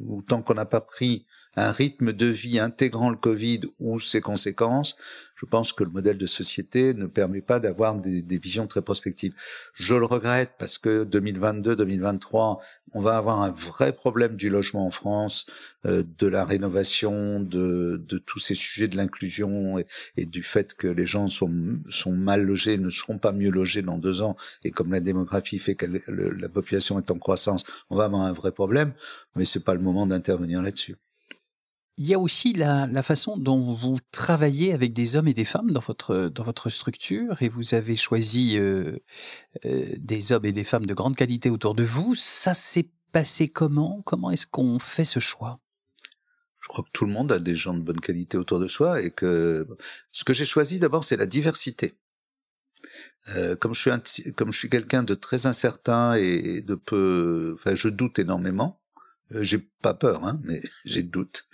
ou 0.00 0.22
tant 0.22 0.42
qu'on 0.42 0.54
n'a 0.54 0.66
pas 0.66 0.80
pris 0.80 1.26
un 1.56 1.72
rythme 1.72 2.12
de 2.12 2.26
vie 2.26 2.58
intégrant 2.58 3.10
le 3.10 3.16
Covid 3.16 3.62
ou 3.80 3.98
ses 3.98 4.20
conséquences, 4.20 4.96
je 5.34 5.46
pense 5.46 5.72
que 5.72 5.84
le 5.84 5.90
modèle 5.90 6.18
de 6.18 6.26
société 6.26 6.94
ne 6.94 7.06
permet 7.06 7.40
pas 7.42 7.60
d'avoir 7.60 7.94
des, 7.94 8.22
des, 8.22 8.38
visions 8.38 8.66
très 8.66 8.82
prospectives. 8.82 9.34
Je 9.74 9.94
le 9.94 10.06
regrette 10.06 10.52
parce 10.58 10.78
que 10.78 11.04
2022-2023, 11.04 12.58
on 12.92 13.00
va 13.00 13.16
avoir 13.16 13.42
un 13.42 13.50
vrai 13.50 13.92
problème 13.92 14.36
du 14.36 14.48
logement 14.48 14.86
en 14.86 14.90
France, 14.90 15.46
euh, 15.84 16.04
de 16.18 16.26
la 16.26 16.44
rénovation, 16.44 17.40
de, 17.40 18.02
de, 18.06 18.18
tous 18.18 18.38
ces 18.38 18.54
sujets 18.54 18.88
de 18.88 18.96
l'inclusion 18.96 19.78
et, 19.78 19.86
et, 20.16 20.24
du 20.24 20.42
fait 20.42 20.74
que 20.74 20.86
les 20.86 21.06
gens 21.06 21.26
sont, 21.26 21.78
sont 21.88 22.12
mal 22.12 22.42
logés, 22.42 22.78
ne 22.78 22.90
seront 22.90 23.18
pas 23.18 23.32
mieux 23.32 23.50
logés 23.50 23.82
dans 23.82 23.98
deux 23.98 24.22
ans. 24.22 24.36
Et 24.64 24.70
comme 24.70 24.92
la 24.92 25.00
démographie 25.00 25.58
fait 25.58 25.74
que 25.74 25.86
la 25.86 26.48
population 26.48 26.98
est 26.98 27.10
en 27.10 27.18
croissance, 27.18 27.64
on 27.90 27.96
va 27.96 28.04
avoir 28.04 28.22
un 28.22 28.32
vrai 28.32 28.52
problème. 28.52 28.94
Mais 29.34 29.44
c'est 29.44 29.64
pas 29.64 29.74
le 29.74 29.80
moment 29.86 30.06
d'intervenir 30.06 30.62
là-dessus. 30.62 30.96
Il 31.98 32.06
y 32.06 32.12
a 32.12 32.18
aussi 32.18 32.52
la, 32.52 32.86
la, 32.86 33.02
façon 33.02 33.38
dont 33.38 33.72
vous 33.72 33.96
travaillez 34.12 34.74
avec 34.74 34.92
des 34.92 35.16
hommes 35.16 35.28
et 35.28 35.34
des 35.34 35.46
femmes 35.46 35.70
dans 35.70 35.80
votre, 35.80 36.28
dans 36.28 36.42
votre 36.42 36.68
structure 36.68 37.40
et 37.40 37.48
vous 37.48 37.72
avez 37.72 37.96
choisi 37.96 38.58
euh, 38.58 38.98
euh, 39.64 39.86
des 39.96 40.32
hommes 40.32 40.44
et 40.44 40.52
des 40.52 40.64
femmes 40.64 40.84
de 40.84 40.92
grande 40.92 41.16
qualité 41.16 41.48
autour 41.48 41.74
de 41.74 41.84
vous. 41.84 42.14
Ça 42.14 42.52
s'est 42.52 42.90
passé 43.12 43.48
comment? 43.48 44.02
Comment 44.04 44.30
est-ce 44.30 44.46
qu'on 44.46 44.78
fait 44.78 45.06
ce 45.06 45.20
choix? 45.20 45.58
Je 46.60 46.68
crois 46.68 46.84
que 46.84 46.90
tout 46.92 47.06
le 47.06 47.12
monde 47.12 47.32
a 47.32 47.38
des 47.38 47.54
gens 47.54 47.72
de 47.72 47.80
bonne 47.80 48.00
qualité 48.00 48.36
autour 48.36 48.60
de 48.60 48.68
soi 48.68 49.00
et 49.00 49.10
que 49.10 49.66
ce 50.12 50.24
que 50.24 50.34
j'ai 50.34 50.44
choisi 50.44 50.78
d'abord 50.78 51.04
c'est 51.04 51.16
la 51.16 51.26
diversité. 51.26 51.94
Euh, 53.28 53.56
comme 53.56 53.72
je 53.72 53.80
suis 53.80 53.90
un, 53.90 54.02
comme 54.36 54.52
je 54.52 54.58
suis 54.58 54.68
quelqu'un 54.68 55.02
de 55.02 55.14
très 55.14 55.46
incertain 55.46 56.14
et 56.14 56.62
de 56.62 56.74
peu, 56.74 57.54
enfin 57.54 57.74
je 57.74 57.88
doute 57.88 58.18
énormément. 58.18 58.80
Euh, 59.34 59.42
j'ai 59.42 59.58
pas 59.58 59.94
peur, 59.94 60.24
hein, 60.24 60.40
mais 60.44 60.62
j'ai 60.84 61.02
de 61.02 61.08
doutes. 61.08 61.46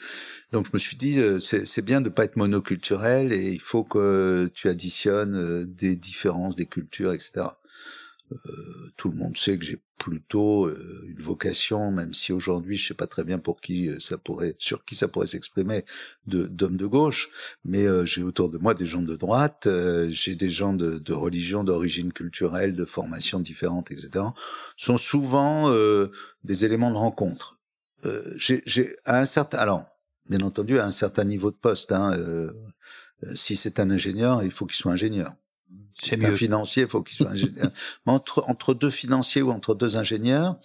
Donc 0.52 0.66
je 0.66 0.70
me 0.72 0.78
suis 0.78 0.96
dit, 0.96 1.18
euh, 1.18 1.38
c'est 1.38 1.84
bien 1.84 2.00
de 2.00 2.08
pas 2.08 2.24
être 2.24 2.36
monoculturel 2.36 3.32
et 3.32 3.52
il 3.52 3.60
faut 3.60 3.84
que 3.84 4.50
tu 4.54 4.68
additionnes 4.68 5.34
euh, 5.34 5.64
des 5.66 5.96
différences, 5.96 6.56
des 6.56 6.66
cultures, 6.66 7.12
etc. 7.12 7.46
tout 8.96 9.10
le 9.10 9.16
monde 9.16 9.36
sait 9.36 9.58
que 9.58 9.64
j'ai 9.64 9.78
plutôt 9.98 10.68
une 10.70 11.20
vocation, 11.20 11.92
même 11.92 12.14
si 12.14 12.32
aujourd'hui 12.32 12.76
je 12.76 12.88
sais 12.88 12.94
pas 12.94 13.06
très 13.06 13.24
bien 13.24 13.38
pour 13.38 13.60
qui 13.60 13.90
ça 14.00 14.16
pourrait, 14.16 14.56
sur 14.58 14.84
qui 14.86 14.94
ça 14.94 15.06
pourrait 15.06 15.26
s'exprimer, 15.26 15.84
de 16.26 16.46
d'hommes 16.46 16.78
de 16.78 16.86
gauche. 16.86 17.28
Mais 17.64 17.84
j'ai 18.06 18.22
autour 18.22 18.48
de 18.48 18.56
moi 18.56 18.72
des 18.72 18.86
gens 18.86 19.02
de 19.02 19.16
droite, 19.16 19.68
j'ai 20.08 20.34
des 20.34 20.48
gens 20.48 20.72
de, 20.72 20.98
de 20.98 21.12
religion, 21.12 21.62
d'origine 21.62 22.12
culturelle, 22.12 22.74
de 22.74 22.86
formation 22.86 23.38
différentes, 23.38 23.90
etc. 23.90 24.24
sont 24.76 24.98
souvent 24.98 25.70
des 26.42 26.64
éléments 26.64 26.90
de 26.90 26.96
rencontre. 26.96 27.58
Euh, 28.04 28.34
j'ai 28.36 28.96
à 29.04 29.18
un 29.18 29.24
certain, 29.24 29.58
alors 29.58 29.84
bien 30.28 30.40
entendu 30.40 30.78
à 30.78 30.86
un 30.86 30.90
certain 30.90 31.24
niveau 31.24 31.50
de 31.50 31.56
poste. 31.56 31.92
Hein, 31.92 32.12
euh, 32.12 32.52
euh, 33.24 33.34
si 33.34 33.56
c'est 33.56 33.80
un 33.80 33.90
ingénieur, 33.90 34.42
il 34.42 34.50
faut 34.50 34.66
qu'il 34.66 34.76
soit 34.76 34.92
ingénieur. 34.92 35.34
Si 36.00 36.10
c'est 36.10 36.24
un 36.24 36.34
financier, 36.34 36.84
il 36.84 36.88
faut 36.88 37.02
qu'il 37.02 37.16
soit 37.16 37.30
ingénieur. 37.30 37.70
Mais 38.06 38.12
entre, 38.12 38.44
entre 38.48 38.74
deux 38.74 38.90
financiers 38.90 39.42
ou 39.42 39.50
entre 39.50 39.74
deux 39.74 39.96
ingénieurs, 39.96 40.58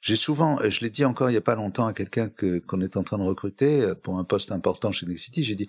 j'ai 0.00 0.16
souvent, 0.16 0.58
je 0.68 0.80
l'ai 0.80 0.90
dit 0.90 1.04
encore 1.04 1.30
il 1.30 1.34
y 1.34 1.38
a 1.38 1.42
pas 1.42 1.54
longtemps 1.54 1.86
à 1.86 1.92
quelqu'un 1.92 2.28
que 2.28 2.58
qu'on 2.60 2.80
est 2.80 2.96
en 2.96 3.02
train 3.02 3.18
de 3.18 3.24
recruter 3.24 3.94
pour 4.02 4.18
un 4.18 4.24
poste 4.24 4.52
important 4.52 4.92
chez 4.92 5.06
Nexity, 5.06 5.42
j'ai 5.42 5.56
dit, 5.56 5.68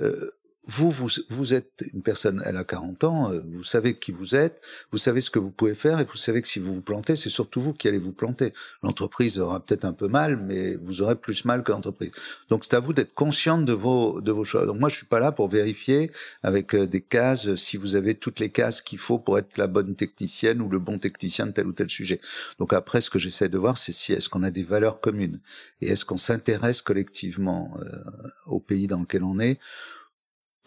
euh, 0.00 0.30
vous, 0.66 0.90
vous, 0.90 1.08
vous 1.30 1.54
êtes 1.54 1.84
une 1.94 2.02
personne, 2.02 2.42
elle 2.44 2.56
a 2.56 2.64
40 2.64 3.04
ans, 3.04 3.32
euh, 3.32 3.40
vous 3.52 3.62
savez 3.62 3.96
qui 3.96 4.10
vous 4.10 4.34
êtes, 4.34 4.60
vous 4.90 4.98
savez 4.98 5.20
ce 5.20 5.30
que 5.30 5.38
vous 5.38 5.50
pouvez 5.50 5.74
faire 5.74 6.00
et 6.00 6.04
vous 6.04 6.16
savez 6.16 6.42
que 6.42 6.48
si 6.48 6.58
vous 6.58 6.74
vous 6.74 6.82
plantez, 6.82 7.14
c'est 7.14 7.30
surtout 7.30 7.60
vous 7.60 7.72
qui 7.72 7.86
allez 7.86 7.98
vous 7.98 8.12
planter. 8.12 8.52
L'entreprise 8.82 9.38
aura 9.38 9.60
peut-être 9.60 9.84
un 9.84 9.92
peu 9.92 10.08
mal, 10.08 10.36
mais 10.36 10.74
vous 10.74 11.02
aurez 11.02 11.14
plus 11.14 11.44
mal 11.44 11.62
que 11.62 11.70
l'entreprise. 11.70 12.10
Donc 12.48 12.64
c'est 12.64 12.74
à 12.74 12.80
vous 12.80 12.92
d'être 12.92 13.14
consciente 13.14 13.64
de 13.64 13.72
vos, 13.72 14.20
de 14.20 14.32
vos 14.32 14.44
choix. 14.44 14.66
Donc 14.66 14.80
moi, 14.80 14.88
je 14.88 14.96
suis 14.96 15.06
pas 15.06 15.20
là 15.20 15.30
pour 15.30 15.48
vérifier 15.48 16.10
avec 16.42 16.74
euh, 16.74 16.86
des 16.86 17.00
cases 17.00 17.54
si 17.54 17.76
vous 17.76 17.94
avez 17.94 18.14
toutes 18.14 18.40
les 18.40 18.50
cases 18.50 18.82
qu'il 18.82 18.98
faut 18.98 19.20
pour 19.20 19.38
être 19.38 19.58
la 19.58 19.68
bonne 19.68 19.94
technicienne 19.94 20.60
ou 20.60 20.68
le 20.68 20.80
bon 20.80 20.98
technicien 20.98 21.46
de 21.46 21.52
tel 21.52 21.66
ou 21.68 21.72
tel 21.72 21.88
sujet. 21.88 22.20
Donc 22.58 22.72
après, 22.72 23.00
ce 23.00 23.10
que 23.10 23.20
j'essaie 23.20 23.48
de 23.48 23.58
voir, 23.58 23.78
c'est 23.78 23.92
si 23.92 24.12
est-ce 24.12 24.28
qu'on 24.28 24.42
a 24.42 24.50
des 24.50 24.64
valeurs 24.64 25.00
communes 25.00 25.38
et 25.80 25.88
est-ce 25.90 26.04
qu'on 26.04 26.16
s'intéresse 26.16 26.82
collectivement 26.82 27.78
euh, 27.80 28.30
au 28.46 28.58
pays 28.58 28.88
dans 28.88 29.00
lequel 29.00 29.22
on 29.22 29.38
est 29.38 29.58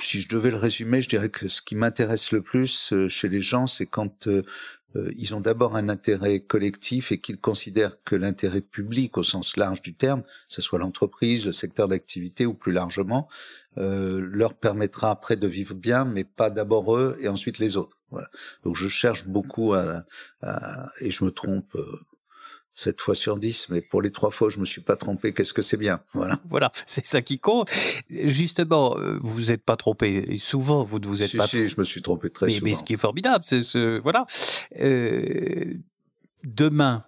si 0.04 0.22
je 0.22 0.28
devais 0.28 0.52
le 0.52 0.58
résumer, 0.58 1.02
je 1.02 1.10
dirais 1.10 1.30
que 1.30 1.48
ce 1.48 1.62
qui 1.62 1.76
m'intéresse 1.76 2.32
le 2.32 2.42
plus 2.42 2.94
euh, 2.94 3.08
chez 3.08 3.30
les 3.30 3.42
gens, 3.42 3.68
c'est 3.68 3.86
quand 3.86 4.28
euh, 4.28 4.44
euh, 4.96 5.12
ils 5.18 5.36
ont 5.36 5.42
d'abord 5.42 5.76
un 5.76 5.90
intérêt 5.90 6.40
collectif 6.40 7.12
et 7.12 7.20
qu'ils 7.20 7.40
considèrent 7.40 8.02
que 8.04 8.16
l'intérêt 8.16 8.62
public 8.62 9.18
au 9.18 9.24
sens 9.24 9.58
large 9.58 9.82
du 9.82 9.94
terme, 9.94 10.24
que 10.24 10.30
ce 10.48 10.62
soit 10.62 10.80
l'entreprise, 10.80 11.46
le 11.46 11.52
secteur 11.52 11.88
d'activité 11.88 12.46
ou 12.46 12.54
plus 12.54 12.72
largement, 12.72 13.28
leur 13.76 14.56
permettra 14.56 15.10
après 15.10 15.38
de 15.38 15.48
vivre 15.48 15.74
bien, 15.74 16.04
mais 16.04 16.26
pas 16.26 16.50
d'abord 16.50 16.98
eux 16.98 17.16
et 17.22 17.30
ensuite 17.30 17.60
les 17.60 17.78
autres. 17.78 17.98
Voilà. 18.12 18.30
Donc 18.66 18.76
je 18.76 18.90
cherche 18.90 19.26
beaucoup 19.26 19.74
à, 19.74 20.04
à 20.42 20.90
et 21.00 21.12
je 21.12 21.24
me 21.24 21.32
trompe 21.32 21.78
7 22.80 23.02
fois 23.02 23.14
sur 23.14 23.38
10, 23.38 23.70
mais 23.70 23.82
pour 23.82 24.02
les 24.02 24.10
trois 24.10 24.32
fois 24.32 24.48
où 24.48 24.50
je 24.50 24.60
me 24.60 24.66
suis 24.66 24.80
pas 24.80 24.96
trompé, 24.96 25.34
qu'est-ce 25.34 25.54
que 25.54 25.62
c'est 25.62 25.76
bien? 25.76 26.00
Voilà. 26.14 26.40
Voilà, 26.50 26.72
c'est 26.86 27.06
ça 27.06 27.22
qui 27.22 27.38
compte. 27.38 27.70
Justement, 28.10 28.98
euh, 28.98 29.20
vous 29.22 29.48
n'êtes 29.48 29.64
pas 29.64 29.76
trompé. 29.76 30.26
Et 30.30 30.38
souvent, 30.38 30.86
vous 30.86 31.00
ne 31.00 31.06
vous 31.06 31.22
êtes 31.22 31.32
si, 31.32 31.38
pas 31.38 31.46
si, 31.46 31.68
je 31.68 31.76
me 31.78 31.84
suis 31.84 32.02
trompé 32.02 32.30
très 32.30 32.46
mais, 32.46 32.52
souvent. 32.54 32.66
Mais 32.66 32.74
ce 32.74 32.84
qui 32.86 32.94
est 32.94 32.98
formidable, 32.98 33.44
c'est 33.46 33.64
ce, 33.64 34.00
voilà. 34.00 34.26
Euh, 34.80 35.74
demain. 36.46 37.04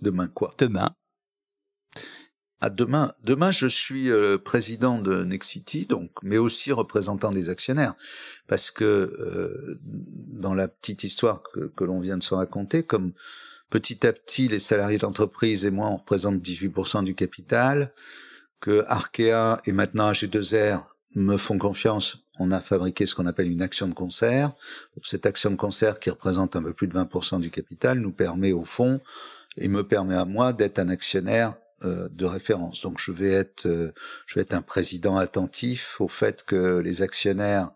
Demain 0.00 0.28
quoi? 0.28 0.54
Demain, 0.56 0.90
demain. 2.70 3.12
Demain, 3.24 3.50
je 3.50 3.66
suis 3.66 4.10
euh, 4.10 4.38
président 4.38 5.00
de 5.00 5.24
Nexity, 5.24 5.86
donc, 5.86 6.10
mais 6.22 6.38
aussi 6.38 6.72
représentant 6.72 7.30
des 7.30 7.50
actionnaires, 7.50 7.94
parce 8.46 8.70
que 8.70 8.84
euh, 8.84 9.78
dans 9.84 10.54
la 10.54 10.68
petite 10.68 11.04
histoire 11.04 11.42
que, 11.42 11.72
que 11.76 11.84
l'on 11.84 12.00
vient 12.00 12.18
de 12.18 12.22
se 12.22 12.34
raconter, 12.34 12.82
comme 12.82 13.12
petit 13.70 14.06
à 14.06 14.12
petit 14.12 14.48
les 14.48 14.58
salariés 14.58 14.98
de 14.98 15.02
l'entreprise 15.02 15.64
et 15.64 15.70
moi 15.70 15.88
on 15.88 15.96
représente 15.96 16.42
18% 16.42 17.04
du 17.04 17.14
capital, 17.14 17.92
que 18.60 18.84
Arkea 18.86 19.60
et 19.66 19.72
maintenant 19.72 20.12
AG2R 20.12 20.84
me 21.14 21.36
font 21.36 21.58
confiance, 21.58 22.18
on 22.38 22.50
a 22.52 22.60
fabriqué 22.60 23.06
ce 23.06 23.14
qu'on 23.14 23.26
appelle 23.26 23.50
une 23.50 23.62
action 23.62 23.88
de 23.88 23.94
concert. 23.94 24.52
cette 25.02 25.26
action 25.26 25.50
de 25.50 25.56
concert 25.56 25.98
qui 25.98 26.10
représente 26.10 26.56
un 26.56 26.62
peu 26.62 26.72
plus 26.72 26.86
de 26.86 26.94
20% 26.98 27.40
du 27.40 27.50
capital 27.50 27.98
nous 27.98 28.12
permet 28.12 28.52
au 28.52 28.64
fond 28.64 29.00
et 29.56 29.68
me 29.68 29.82
permet 29.86 30.16
à 30.16 30.24
moi 30.24 30.52
d'être 30.52 30.78
un 30.78 30.88
actionnaire 30.88 31.54
euh, 31.84 32.08
de 32.10 32.24
référence. 32.24 32.80
Donc 32.82 32.98
je 32.98 33.12
vais 33.12 33.30
être 33.30 33.66
euh, 33.66 33.92
je 34.26 34.34
vais 34.34 34.42
être 34.42 34.54
un 34.54 34.62
président 34.62 35.16
attentif 35.16 36.00
au 36.00 36.08
fait 36.08 36.44
que 36.44 36.78
les 36.78 37.02
actionnaires 37.02 37.70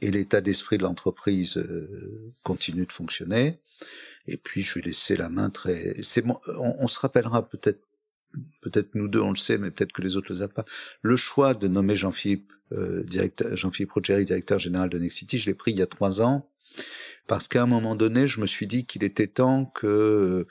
et 0.00 0.10
l'état 0.10 0.40
d'esprit 0.40 0.78
de 0.78 0.84
l'entreprise 0.84 1.56
euh, 1.56 2.30
continuent 2.42 2.86
de 2.86 2.92
fonctionner. 2.92 3.60
Et 4.26 4.36
puis 4.36 4.62
je 4.62 4.74
vais 4.74 4.82
laisser 4.82 5.16
la 5.16 5.28
main 5.28 5.50
très. 5.50 5.96
C'est 6.02 6.24
on, 6.26 6.76
on, 6.78 6.88
se 6.88 7.00
rappellera 7.00 7.48
peut-être. 7.48 7.80
Peut-être 8.60 8.94
nous 8.94 9.08
deux 9.08 9.20
on 9.20 9.30
le 9.30 9.36
sait, 9.36 9.56
mais 9.56 9.70
peut-être 9.70 9.92
que 9.92 10.02
les 10.02 10.16
autres 10.16 10.32
le 10.32 10.38
savent 10.40 10.52
pas. 10.52 10.66
Le 11.00 11.16
choix 11.16 11.54
de 11.54 11.66
nommer 11.66 11.96
Jean-Philippe 11.96 12.52
directeur, 13.04 13.56
Jean-Philippe 13.56 13.92
Rogeri, 13.92 14.26
directeur 14.26 14.58
général 14.58 14.90
de 14.90 14.98
Nexity, 14.98 15.38
je 15.38 15.46
l'ai 15.46 15.54
pris 15.54 15.72
il 15.72 15.78
y 15.78 15.82
a 15.82 15.86
trois 15.86 16.20
ans 16.20 16.50
parce 17.28 17.46
qu'à 17.46 17.62
un 17.62 17.66
moment 17.66 17.94
donné, 17.94 18.26
je 18.26 18.40
me 18.40 18.46
suis 18.46 18.66
dit 18.66 18.86
qu'il 18.86 19.04
était 19.04 19.26
temps 19.26 19.66
que 19.66 20.46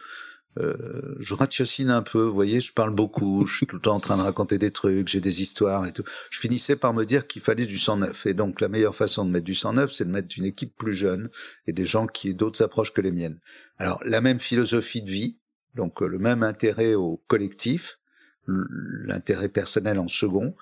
euh, 0.59 1.15
je 1.19 1.33
ratiocine 1.33 1.89
un 1.89 2.01
peu, 2.01 2.21
vous 2.21 2.33
voyez, 2.33 2.59
je 2.59 2.73
parle 2.73 2.93
beaucoup, 2.93 3.45
je 3.45 3.57
suis 3.57 3.67
tout 3.67 3.75
le 3.75 3.81
temps 3.81 3.95
en 3.95 3.99
train 3.99 4.17
de 4.17 4.21
raconter 4.21 4.57
des 4.57 4.71
trucs, 4.71 5.07
j'ai 5.07 5.21
des 5.21 5.41
histoires 5.41 5.85
et 5.85 5.93
tout. 5.93 6.03
Je 6.29 6.39
finissais 6.39 6.75
par 6.75 6.93
me 6.93 7.05
dire 7.05 7.27
qu'il 7.27 7.41
fallait 7.41 7.65
du 7.65 7.77
sang 7.77 7.97
neuf. 7.97 8.25
Et 8.25 8.33
donc 8.33 8.61
la 8.61 8.69
meilleure 8.69 8.95
façon 8.95 9.25
de 9.25 9.31
mettre 9.31 9.45
du 9.45 9.55
sang 9.55 9.73
neuf, 9.73 9.91
c'est 9.91 10.05
de 10.05 10.11
mettre 10.11 10.35
une 10.37 10.45
équipe 10.45 10.75
plus 10.75 10.93
jeune 10.93 11.29
et 11.67 11.73
des 11.73 11.85
gens 11.85 12.07
qui 12.07 12.29
aient 12.29 12.33
d'autres 12.33 12.63
approches 12.63 12.93
que 12.93 13.01
les 13.01 13.11
miennes. 13.11 13.39
Alors 13.77 14.01
la 14.05 14.21
même 14.21 14.39
philosophie 14.39 15.01
de 15.01 15.09
vie, 15.09 15.37
donc 15.75 16.01
euh, 16.01 16.07
le 16.07 16.19
même 16.19 16.43
intérêt 16.43 16.95
au 16.95 17.21
collectif, 17.27 17.99
l'intérêt 18.47 19.49
personnel 19.49 19.99
en 19.99 20.07
second. 20.07 20.55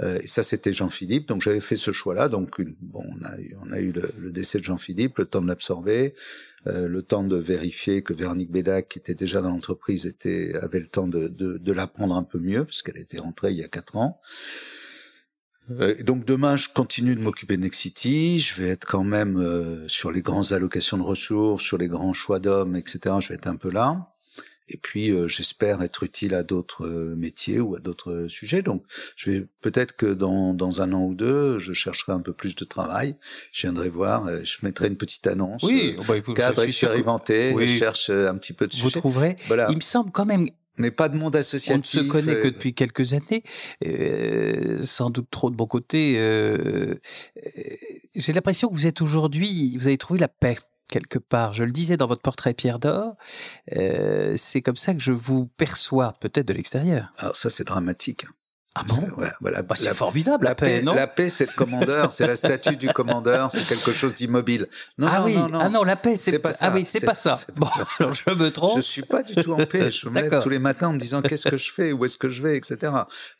Euh, 0.00 0.18
et 0.22 0.26
ça, 0.26 0.42
c'était 0.42 0.72
Jean-Philippe. 0.72 1.28
Donc 1.28 1.42
j'avais 1.42 1.60
fait 1.60 1.76
ce 1.76 1.92
choix-là. 1.92 2.28
Donc 2.28 2.60
bon, 2.80 3.04
on 3.04 3.24
a 3.24 3.32
on 3.62 3.72
a 3.72 3.80
eu 3.80 3.92
le, 3.92 4.30
décès 4.30 4.58
de 4.58 4.64
Jean-Philippe, 4.64 5.18
le 5.18 5.26
temps 5.26 5.42
de 5.42 5.48
l'absorber, 5.48 6.14
euh, 6.66 6.88
le 6.88 7.02
temps 7.02 7.24
de 7.24 7.36
vérifier 7.36 8.02
que 8.02 8.12
Véronique 8.12 8.50
Bédac, 8.50 8.88
qui 8.88 8.98
était 8.98 9.14
déjà 9.14 9.40
dans 9.40 9.50
l'entreprise, 9.50 10.06
était 10.06 10.54
avait 10.60 10.80
le 10.80 10.86
temps 10.86 11.06
de, 11.06 11.72
l'apprendre 11.72 12.16
un 12.16 12.22
peu 12.22 12.38
mieux, 12.38 12.64
puisqu'elle 12.64 12.98
était 12.98 13.18
rentrée 13.18 13.52
il 13.52 13.58
y 13.58 13.64
a 13.64 13.68
quatre 13.68 13.96
ans. 13.96 14.20
Euh, 15.70 15.94
donc 16.02 16.24
demain, 16.24 16.56
je 16.56 16.68
continue 16.68 17.14
de 17.14 17.20
m'occuper 17.20 17.56
de 17.56 17.62
Nexity. 17.62 18.40
Je 18.40 18.60
vais 18.60 18.68
être 18.68 18.86
quand 18.86 19.04
même 19.04 19.36
euh, 19.38 19.86
sur 19.88 20.10
les 20.10 20.22
grandes 20.22 20.52
allocations 20.52 20.98
de 20.98 21.02
ressources, 21.02 21.62
sur 21.62 21.78
les 21.78 21.88
grands 21.88 22.12
choix 22.12 22.38
d'hommes, 22.38 22.76
etc. 22.76 23.16
Je 23.20 23.28
vais 23.28 23.34
être 23.34 23.48
un 23.48 23.56
peu 23.56 23.70
là. 23.70 24.15
Et 24.68 24.76
puis, 24.76 25.10
euh, 25.10 25.28
j'espère 25.28 25.82
être 25.82 26.02
utile 26.02 26.34
à 26.34 26.42
d'autres 26.42 26.86
euh, 26.86 27.14
métiers 27.16 27.60
ou 27.60 27.76
à 27.76 27.80
d'autres 27.80 28.26
sujets. 28.28 28.62
Donc, 28.62 28.84
je 29.14 29.30
vais 29.30 29.46
peut-être 29.60 29.94
que 29.96 30.06
dans, 30.06 30.54
dans 30.54 30.82
un 30.82 30.92
an 30.92 31.04
ou 31.04 31.14
deux, 31.14 31.58
je 31.58 31.72
chercherai 31.72 32.12
un 32.12 32.20
peu 32.20 32.32
plus 32.32 32.56
de 32.56 32.64
travail. 32.64 33.16
Je 33.52 33.62
viendrai 33.62 33.88
voir, 33.88 34.26
euh, 34.26 34.40
je 34.42 34.58
mettrai 34.62 34.88
une 34.88 34.96
petite 34.96 35.26
annonce. 35.26 35.62
Oui, 35.62 35.96
bah, 36.08 36.20
cadre 36.34 36.62
expérimenté, 36.62 37.54
je 37.58 37.66
cherche 37.66 38.10
un 38.10 38.36
petit 38.36 38.52
peu 38.52 38.66
de 38.66 38.76
Vous 38.76 38.90
trouverez. 38.90 39.36
Voilà. 39.46 39.68
Il 39.70 39.76
me 39.76 39.82
semble 39.82 40.10
quand 40.10 40.26
même 40.26 40.48
mais 40.78 40.90
pas 40.90 41.08
de 41.08 41.16
monde 41.16 41.36
associatif. 41.36 42.00
On 42.00 42.02
ne 42.02 42.06
se 42.06 42.10
connaît 42.10 42.40
que 42.40 42.48
depuis 42.48 42.74
quelques 42.74 43.12
années, 43.14 43.42
euh, 43.84 44.84
sans 44.84 45.10
doute 45.10 45.28
trop 45.30 45.50
de 45.50 45.56
bon 45.56 45.66
côté. 45.66 46.14
Euh, 46.18 46.94
J'ai 48.14 48.32
l'impression 48.32 48.68
que 48.68 48.74
vous 48.74 48.86
êtes 48.86 49.00
aujourd'hui, 49.00 49.76
vous 49.76 49.86
avez 49.86 49.98
trouvé 49.98 50.20
la 50.20 50.28
paix 50.28 50.58
quelque 50.88 51.18
part. 51.18 51.52
Je 51.52 51.64
le 51.64 51.72
disais 51.72 51.96
dans 51.96 52.06
votre 52.06 52.22
portrait 52.22 52.54
Pierre 52.54 52.78
d'Or, 52.78 53.16
euh, 53.76 54.34
c'est 54.36 54.62
comme 54.62 54.76
ça 54.76 54.94
que 54.94 55.00
je 55.00 55.12
vous 55.12 55.46
perçois, 55.56 56.14
peut-être 56.20 56.46
de 56.46 56.52
l'extérieur. 56.52 57.12
Alors 57.18 57.36
ça, 57.36 57.50
c'est 57.50 57.64
dramatique. 57.64 58.24
Ah 58.78 58.82
bon 58.88 59.08
ouais, 59.16 59.28
voilà, 59.40 59.62
bah, 59.62 59.74
C'est 59.74 59.94
formidable, 59.94 60.44
la, 60.44 60.54
paix, 60.54 60.82
non 60.82 60.92
La 60.92 61.06
paix, 61.06 61.30
c'est 61.30 61.46
le 61.46 61.56
commandeur, 61.56 62.12
c'est 62.12 62.26
la 62.26 62.36
statue 62.36 62.76
du 62.76 62.88
commandeur, 62.88 63.50
c'est 63.50 63.66
quelque 63.66 63.96
chose 63.96 64.14
d'immobile. 64.14 64.68
Non, 64.98 65.08
ah 65.10 65.20
non, 65.20 65.24
oui, 65.24 65.34
non, 65.34 65.48
non. 65.48 65.58
ah 65.60 65.68
non, 65.70 65.82
la 65.82 65.96
paix, 65.96 66.14
c'est 66.14 66.38
pas 66.38 66.52
ça. 66.52 66.66
Ah 66.66 66.72
oui, 66.74 66.84
c'est 66.84 67.00
pas 67.00 67.14
ça. 67.14 67.38
bon, 67.56 67.66
alors 67.98 68.12
je 68.12 68.30
me 68.34 68.50
trompe. 68.50 68.76
Je 68.76 68.82
suis 68.82 69.00
pas 69.00 69.22
du 69.22 69.34
tout 69.34 69.54
en 69.54 69.64
paix. 69.64 69.90
Je 69.90 70.10
me 70.10 70.20
lève 70.20 70.42
tous 70.42 70.50
les 70.50 70.58
matins 70.58 70.88
en 70.88 70.92
me 70.92 70.98
disant 70.98 71.22
qu'est-ce 71.22 71.48
que 71.48 71.56
je 71.56 71.72
fais, 71.72 71.92
où 71.92 72.04
est-ce 72.04 72.18
que 72.18 72.28
je 72.28 72.42
vais, 72.42 72.58
etc. 72.58 72.92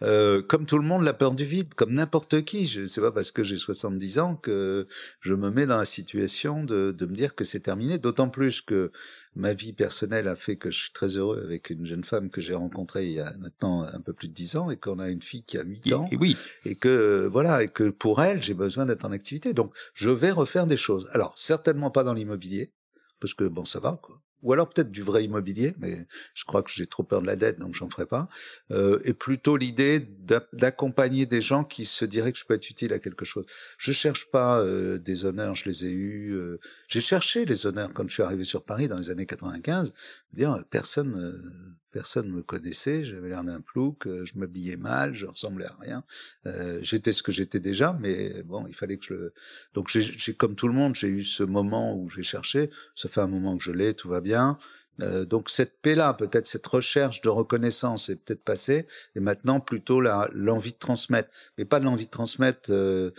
Euh, 0.03 0.41
comme 0.41 0.64
tout 0.64 0.78
le 0.78 0.84
monde, 0.84 1.05
la 1.05 1.12
peur 1.12 1.32
du 1.32 1.45
vide, 1.45 1.74
comme 1.74 1.93
n'importe 1.93 2.43
qui. 2.47 2.64
Je 2.64 2.87
sais 2.87 3.03
pas 3.03 3.12
parce 3.12 3.30
que 3.30 3.45
j'ai 3.45 3.59
70 3.59 4.18
ans 4.18 4.37
que 4.37 4.87
je 5.20 5.34
me 5.34 5.51
mets 5.51 5.66
dans 5.66 5.76
la 5.76 5.84
situation 5.84 6.64
de, 6.64 6.93
de 6.93 7.07
me 7.07 7.14
dire 7.14 7.34
que 7.34 7.45
c'est 7.45 7.61
terminé. 7.61 7.99
D'autant 7.99 8.30
plus 8.30 8.62
que 8.62 8.91
ma 9.37 9.53
vie 9.53 9.74
personnelle 9.74 10.28
a 10.28 10.34
fait 10.34 10.57
que 10.57 10.70
je 10.70 10.80
suis 10.80 10.93
très 10.93 11.18
heureux 11.18 11.43
avec 11.45 11.70
une 11.70 11.84
jeune 11.84 12.03
femme 12.03 12.30
que 12.30 12.41
j'ai 12.41 12.55
rencontrée 12.55 13.07
il 13.07 13.12
y 13.12 13.20
a 13.20 13.37
maintenant 13.39 13.82
un 13.82 14.01
peu 14.01 14.14
plus 14.14 14.28
de 14.28 14.32
dix 14.32 14.57
ans 14.57 14.70
et 14.70 14.76
qu'on 14.76 14.99
a 14.99 15.11
une 15.11 15.22
fille 15.22 15.45
qui 15.45 15.59
a 15.59 15.62
huit 15.62 15.93
ans. 15.93 16.09
Et, 16.11 16.16
oui. 16.16 16.37
Et 16.64 16.74
que, 16.74 17.28
voilà, 17.30 17.62
et 17.62 17.68
que 17.68 17.91
pour 17.91 18.22
elle, 18.22 18.43
j'ai 18.43 18.55
besoin 18.55 18.87
d'être 18.87 19.05
en 19.05 19.12
activité. 19.12 19.53
Donc, 19.53 19.74
je 19.95 20.11
vais 20.11 20.30
refaire 20.30 20.66
des 20.66 20.78
choses. 20.78 21.09
Alors, 21.12 21.34
certainement 21.37 21.91
pas 21.91 22.03
dans 22.03 22.14
l'immobilier, 22.14 22.72
parce 23.20 23.34
que 23.34 23.45
bon, 23.45 23.64
ça 23.64 23.78
va, 23.78 24.01
quoi 24.03 24.20
ou 24.43 24.53
alors 24.53 24.68
peut-être 24.68 24.91
du 24.91 25.03
vrai 25.03 25.24
immobilier, 25.24 25.74
mais 25.78 26.07
je 26.34 26.45
crois 26.45 26.62
que 26.62 26.70
j'ai 26.70 26.87
trop 26.87 27.03
peur 27.03 27.22
de 27.22 27.26
la 27.26 27.37
dette, 27.37 27.59
donc 27.59 27.74
j'en 27.74 27.89
ferai 27.89 28.07
pas. 28.07 28.28
Euh, 28.70 29.01
et 29.05 29.12
plutôt 29.12 29.57
l'idée 29.57 30.07
d'accompagner 30.53 31.26
des 31.26 31.41
gens 31.41 31.64
qui 31.64 31.84
se 31.84 32.05
diraient 32.05 32.32
que 32.32 32.39
je 32.39 32.45
peux 32.45 32.55
être 32.55 32.70
utile 32.70 32.93
à 32.93 32.99
quelque 32.99 33.24
chose. 33.24 33.47
Je 33.78 33.93
cherche 33.93 34.30
pas 34.30 34.61
euh, 34.61 34.99
des 34.99 35.24
honneurs, 35.24 35.55
je 35.55 35.64
les 35.64 35.87
ai 35.87 35.91
eus. 35.91 36.34
Euh, 36.34 36.59
j'ai 36.89 37.01
cherché 37.01 37.45
les 37.45 37.66
honneurs 37.66 37.91
quand 37.93 38.07
je 38.09 38.14
suis 38.14 38.22
arrivé 38.22 38.45
sur 38.45 38.62
Paris 38.62 38.89
dans 38.89 38.99
les 38.99 39.11
années 39.11 39.26
95. 39.26 39.93
Dire 40.32 40.62
personne 40.70 41.14
euh, 41.16 41.76
personne 41.97 42.30
me 42.30 42.42
connaissait, 42.42 43.07
j'avais 43.07 43.30
l'air 43.30 43.42
d'un 43.42 43.62
plouc, 43.62 44.07
euh, 44.07 44.26
je 44.26 44.38
m'habillais 44.38 44.76
mal, 44.76 45.14
je 45.14 45.24
ressemblais 45.24 45.64
à 45.64 45.74
rien. 45.80 46.05
Euh, 46.44 46.78
j'étais 46.82 47.14
ce 47.14 47.22
que 47.22 47.32
j'étais 47.32 47.59
déjà, 47.59 47.97
mais 47.99 48.42
bon, 48.42 48.66
il 48.68 48.74
fallait 48.74 48.99
que 48.99 49.07
je 49.07 49.14
le. 49.14 49.32
Donc 49.72 49.88
j'ai, 49.88 50.34
comme 50.34 50.57
tout 50.57 50.68
le 50.68 50.74
monde, 50.74 50.94
j'ai 50.94 51.09
eu 51.09 51.24
ce 51.24 51.42
moment 51.42 51.97
où 51.97 52.11
j'ai 52.11 52.22
cherché. 52.22 52.68
Ça 52.94 53.09
fait 53.09 53.22
un 53.22 53.28
moment 53.28 53.57
que 53.57 53.64
je 53.64 53.72
l'ai, 53.72 53.94
tout 53.94 54.11
va 54.11 54.20
bien. 54.20 54.59
Euh, 55.03 55.24
donc 55.24 55.51
cette 55.51 55.80
paix-là, 55.80 56.14
peut-être 56.14 56.47
cette 56.47 56.66
recherche 56.66 57.20
de 57.20 57.28
reconnaissance 57.28 58.09
est 58.09 58.16
peut-être 58.16 58.42
passée, 58.42 58.86
et 59.14 59.20
maintenant 59.20 59.61
plutôt 59.61 60.01
l'envie 60.01 60.72
de 60.72 60.78
transmettre, 60.78 61.30
mais 61.59 61.64
pas 61.64 61.80
de 61.80 61.84
l'envie 61.84 62.07
de 62.07 62.11
transmettre 62.11 62.70
euh, 62.70 63.11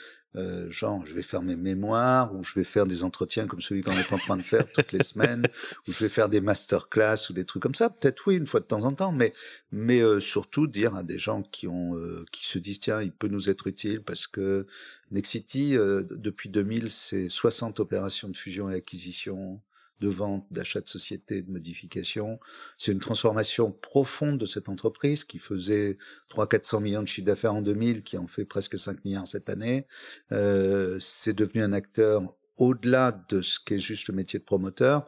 genre 0.70 1.06
je 1.06 1.14
vais 1.14 1.24
faire 1.24 1.42
mes 1.42 1.56
mémoires 1.56 2.36
ou 2.36 2.44
je 2.44 2.54
vais 2.54 2.64
faire 2.64 2.86
des 2.86 3.04
entretiens 3.04 3.48
comme 3.48 3.62
celui 3.62 3.82
qu'on 3.82 3.92
est 3.92 4.14
en 4.14 4.18
train 4.18 4.38
de 4.38 4.42
faire 4.42 4.70
toutes 4.72 4.92
les 4.92 5.04
semaines 5.04 5.48
ou 5.88 5.92
je 5.92 6.00
vais 6.00 6.10
faire 6.10 6.30
des 6.30 6.42
masterclass 6.42 7.30
ou 7.30 7.34
des 7.34 7.46
trucs 7.46 7.64
comme 7.64 7.76
ça. 7.76 7.90
Peut-être 7.90 8.28
oui 8.28 8.36
une 8.36 8.48
fois 8.48 8.60
de 8.60 8.66
temps 8.66 8.84
en 8.84 8.92
temps 8.92 9.12
mais 9.12 9.34
mais 9.72 10.02
euh, 10.02 10.20
surtout 10.20 10.68
dire 10.68 10.96
à 10.96 11.04
des 11.04 11.18
gens 11.18 11.44
qui 11.44 11.68
ont 11.68 11.98
euh, 11.98 12.26
qui 12.32 12.46
se 12.48 12.60
disent 12.60 12.80
tiens 12.80 13.02
il 13.02 13.12
peut 13.12 13.28
nous 13.28 13.50
être 13.50 13.68
utile 13.68 14.02
parce 14.02 14.28
que 14.28 14.68
Nexity 15.12 15.74
depuis 15.74 16.50
2000 16.50 16.92
c'est 16.92 17.30
60 17.30 17.80
opérations 17.80 18.30
de 18.30 18.38
fusion 18.38 18.70
et 18.70 18.76
acquisition 18.76 19.62
de 20.00 20.08
vente, 20.08 20.46
d'achat 20.52 20.82
de 20.82 20.88
société, 20.88 21.42
de 21.42 21.52
modification. 21.52 22.40
C'est 22.78 22.92
une 22.92 23.00
transformation 23.00 23.72
profonde 23.72 24.38
de 24.38 24.46
cette 24.46 24.70
entreprise 24.70 25.24
qui 25.24 25.40
faisait 25.40 25.98
300-400 26.32 26.82
millions 26.82 27.02
de 27.02 27.08
chiffre 27.08 27.26
d'affaires 27.26 27.56
en 27.56 27.62
2000, 27.62 28.04
qui 28.04 28.18
en 28.18 28.28
fait 28.28 28.46
presque 28.46 28.78
5 28.78 29.04
milliards 29.06 29.28
cette 29.28 29.50
année. 29.50 29.86
Euh, 30.32 30.98
c'est 31.00 31.34
devenu 31.34 31.64
un 31.64 31.74
acteur 31.74 32.22
au-delà 32.58 33.12
de 33.30 33.42
ce 33.42 33.60
qu'est 33.60 33.80
juste 33.80 34.08
le 34.08 34.16
métier 34.16 34.40
de 34.40 34.44
promoteur. 34.44 35.06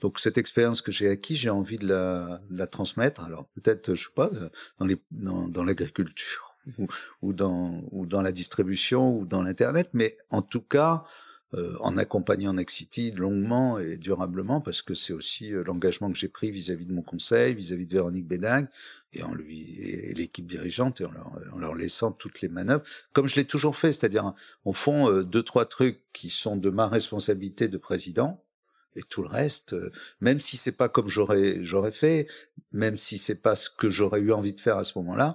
Donc 0.00 0.18
cette 0.18 0.38
expérience 0.38 0.80
que 0.80 0.92
j'ai 0.92 1.08
acquise, 1.08 1.38
j'ai 1.38 1.50
envie 1.50 1.78
de 1.78 1.88
la, 1.88 2.40
de 2.50 2.58
la, 2.58 2.66
transmettre. 2.66 3.24
Alors 3.24 3.48
peut-être, 3.54 3.94
je 3.94 4.04
sais 4.04 4.14
pas, 4.14 4.30
dans 4.78 4.86
les 4.86 4.96
dans, 5.10 5.48
dans 5.48 5.64
l'agriculture 5.64 6.56
ou, 6.78 6.86
ou, 7.22 7.32
dans 7.32 7.82
ou 7.90 8.06
dans 8.06 8.22
la 8.22 8.32
distribution 8.32 9.16
ou 9.16 9.26
dans 9.26 9.42
l'internet, 9.42 9.90
mais 9.92 10.16
en 10.30 10.42
tout 10.42 10.62
cas 10.62 11.04
euh, 11.54 11.74
en 11.80 11.96
accompagnant 11.96 12.52
Nexity 12.52 13.10
longuement 13.12 13.78
et 13.78 13.96
durablement, 13.96 14.60
parce 14.60 14.82
que 14.82 14.92
c'est 14.92 15.14
aussi 15.14 15.50
euh, 15.50 15.64
l'engagement 15.64 16.12
que 16.12 16.18
j'ai 16.18 16.28
pris 16.28 16.50
vis-à-vis 16.50 16.84
de 16.84 16.92
mon 16.92 17.00
conseil, 17.00 17.54
vis-à-vis 17.54 17.86
de 17.86 17.94
Véronique 17.94 18.26
Bédag, 18.26 18.68
et 19.14 19.22
en 19.22 19.32
lui 19.32 19.80
et, 19.80 20.12
l'équipe 20.12 20.46
dirigeante, 20.46 21.00
et 21.00 21.06
en 21.06 21.10
leur, 21.10 21.40
en 21.54 21.56
leur, 21.56 21.74
laissant 21.74 22.12
toutes 22.12 22.42
les 22.42 22.48
manœuvres, 22.48 22.82
comme 23.14 23.28
je 23.28 23.36
l'ai 23.36 23.46
toujours 23.46 23.76
fait, 23.76 23.92
c'est-à-dire 23.92 24.34
au 24.66 24.74
fond 24.74 25.10
euh, 25.10 25.24
deux 25.24 25.42
trois 25.42 25.64
trucs 25.64 26.02
qui 26.12 26.28
sont 26.28 26.58
de 26.58 26.68
ma 26.68 26.86
responsabilité 26.86 27.68
de 27.68 27.78
président, 27.78 28.44
et 28.94 29.02
tout 29.02 29.22
le 29.22 29.28
reste, 29.28 29.74
même 30.20 30.40
si 30.40 30.58
c'est 30.58 30.72
pas 30.72 30.90
comme 30.90 31.08
j'aurais 31.08 31.64
j'aurais 31.64 31.92
fait, 31.92 32.26
même 32.72 32.98
si 32.98 33.16
c'est 33.16 33.36
pas 33.36 33.56
ce 33.56 33.70
que 33.70 33.88
j'aurais 33.88 34.20
eu 34.20 34.32
envie 34.32 34.52
de 34.52 34.60
faire 34.60 34.76
à 34.76 34.84
ce 34.84 34.98
moment-là, 34.98 35.34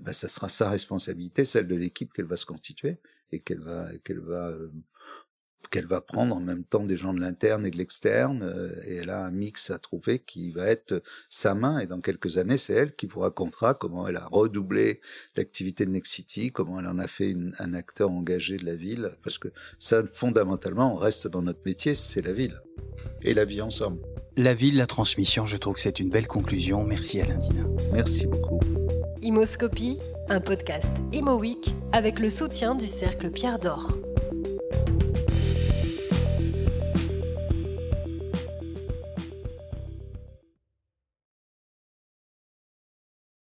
bah, 0.00 0.12
ça 0.12 0.26
sera 0.26 0.48
sa 0.48 0.70
responsabilité, 0.70 1.44
celle 1.44 1.68
de 1.68 1.76
l'équipe 1.76 2.12
qu'elle 2.12 2.26
va 2.26 2.36
se 2.36 2.46
constituer 2.46 2.98
et 3.30 3.38
qu'elle 3.38 3.60
va 3.60 3.90
qu'elle 4.02 4.20
va 4.20 4.52
qu'elle 5.72 5.86
va 5.86 6.02
prendre 6.02 6.36
en 6.36 6.40
même 6.40 6.64
temps 6.64 6.84
des 6.84 6.96
gens 6.96 7.14
de 7.14 7.20
l'interne 7.20 7.64
et 7.64 7.70
de 7.70 7.78
l'externe, 7.78 8.42
euh, 8.42 8.70
et 8.84 8.96
elle 8.96 9.10
a 9.10 9.24
un 9.24 9.30
mix 9.30 9.70
à 9.70 9.78
trouver 9.78 10.18
qui 10.18 10.50
va 10.50 10.66
être 10.66 11.02
sa 11.30 11.54
main, 11.54 11.78
et 11.78 11.86
dans 11.86 12.00
quelques 12.00 12.36
années, 12.36 12.58
c'est 12.58 12.74
elle 12.74 12.94
qui 12.94 13.06
vous 13.06 13.20
racontera 13.20 13.72
comment 13.72 14.06
elle 14.06 14.16
a 14.16 14.28
redoublé 14.30 15.00
l'activité 15.34 15.86
de 15.86 15.90
Nexity, 15.90 16.52
comment 16.52 16.78
elle 16.78 16.88
en 16.88 16.98
a 16.98 17.08
fait 17.08 17.34
un 17.58 17.72
acteur 17.72 18.10
engagé 18.10 18.58
de 18.58 18.66
la 18.66 18.76
ville, 18.76 19.16
parce 19.24 19.38
que 19.38 19.48
ça, 19.78 20.06
fondamentalement, 20.06 20.94
on 20.94 20.96
reste 20.96 21.26
dans 21.26 21.42
notre 21.42 21.62
métier, 21.64 21.94
c'est 21.94 22.22
la 22.22 22.34
ville, 22.34 22.60
et 23.22 23.32
la 23.32 23.46
vie 23.46 23.62
ensemble. 23.62 23.98
La 24.36 24.52
ville, 24.52 24.76
la 24.76 24.86
transmission, 24.86 25.46
je 25.46 25.56
trouve 25.56 25.74
que 25.74 25.80
c'est 25.80 26.00
une 26.00 26.10
belle 26.10 26.28
conclusion. 26.28 26.84
Merci 26.84 27.20
Alain 27.20 27.38
Dina. 27.38 27.64
Merci 27.92 28.26
beaucoup. 28.26 28.60
Imoscopie, 29.22 29.98
un 30.28 30.40
podcast 30.40 30.94
Imo 31.12 31.40
avec 31.92 32.18
le 32.18 32.28
soutien 32.28 32.74
du 32.74 32.86
Cercle 32.86 33.30
Pierre 33.30 33.58
d'Or. 33.58 33.96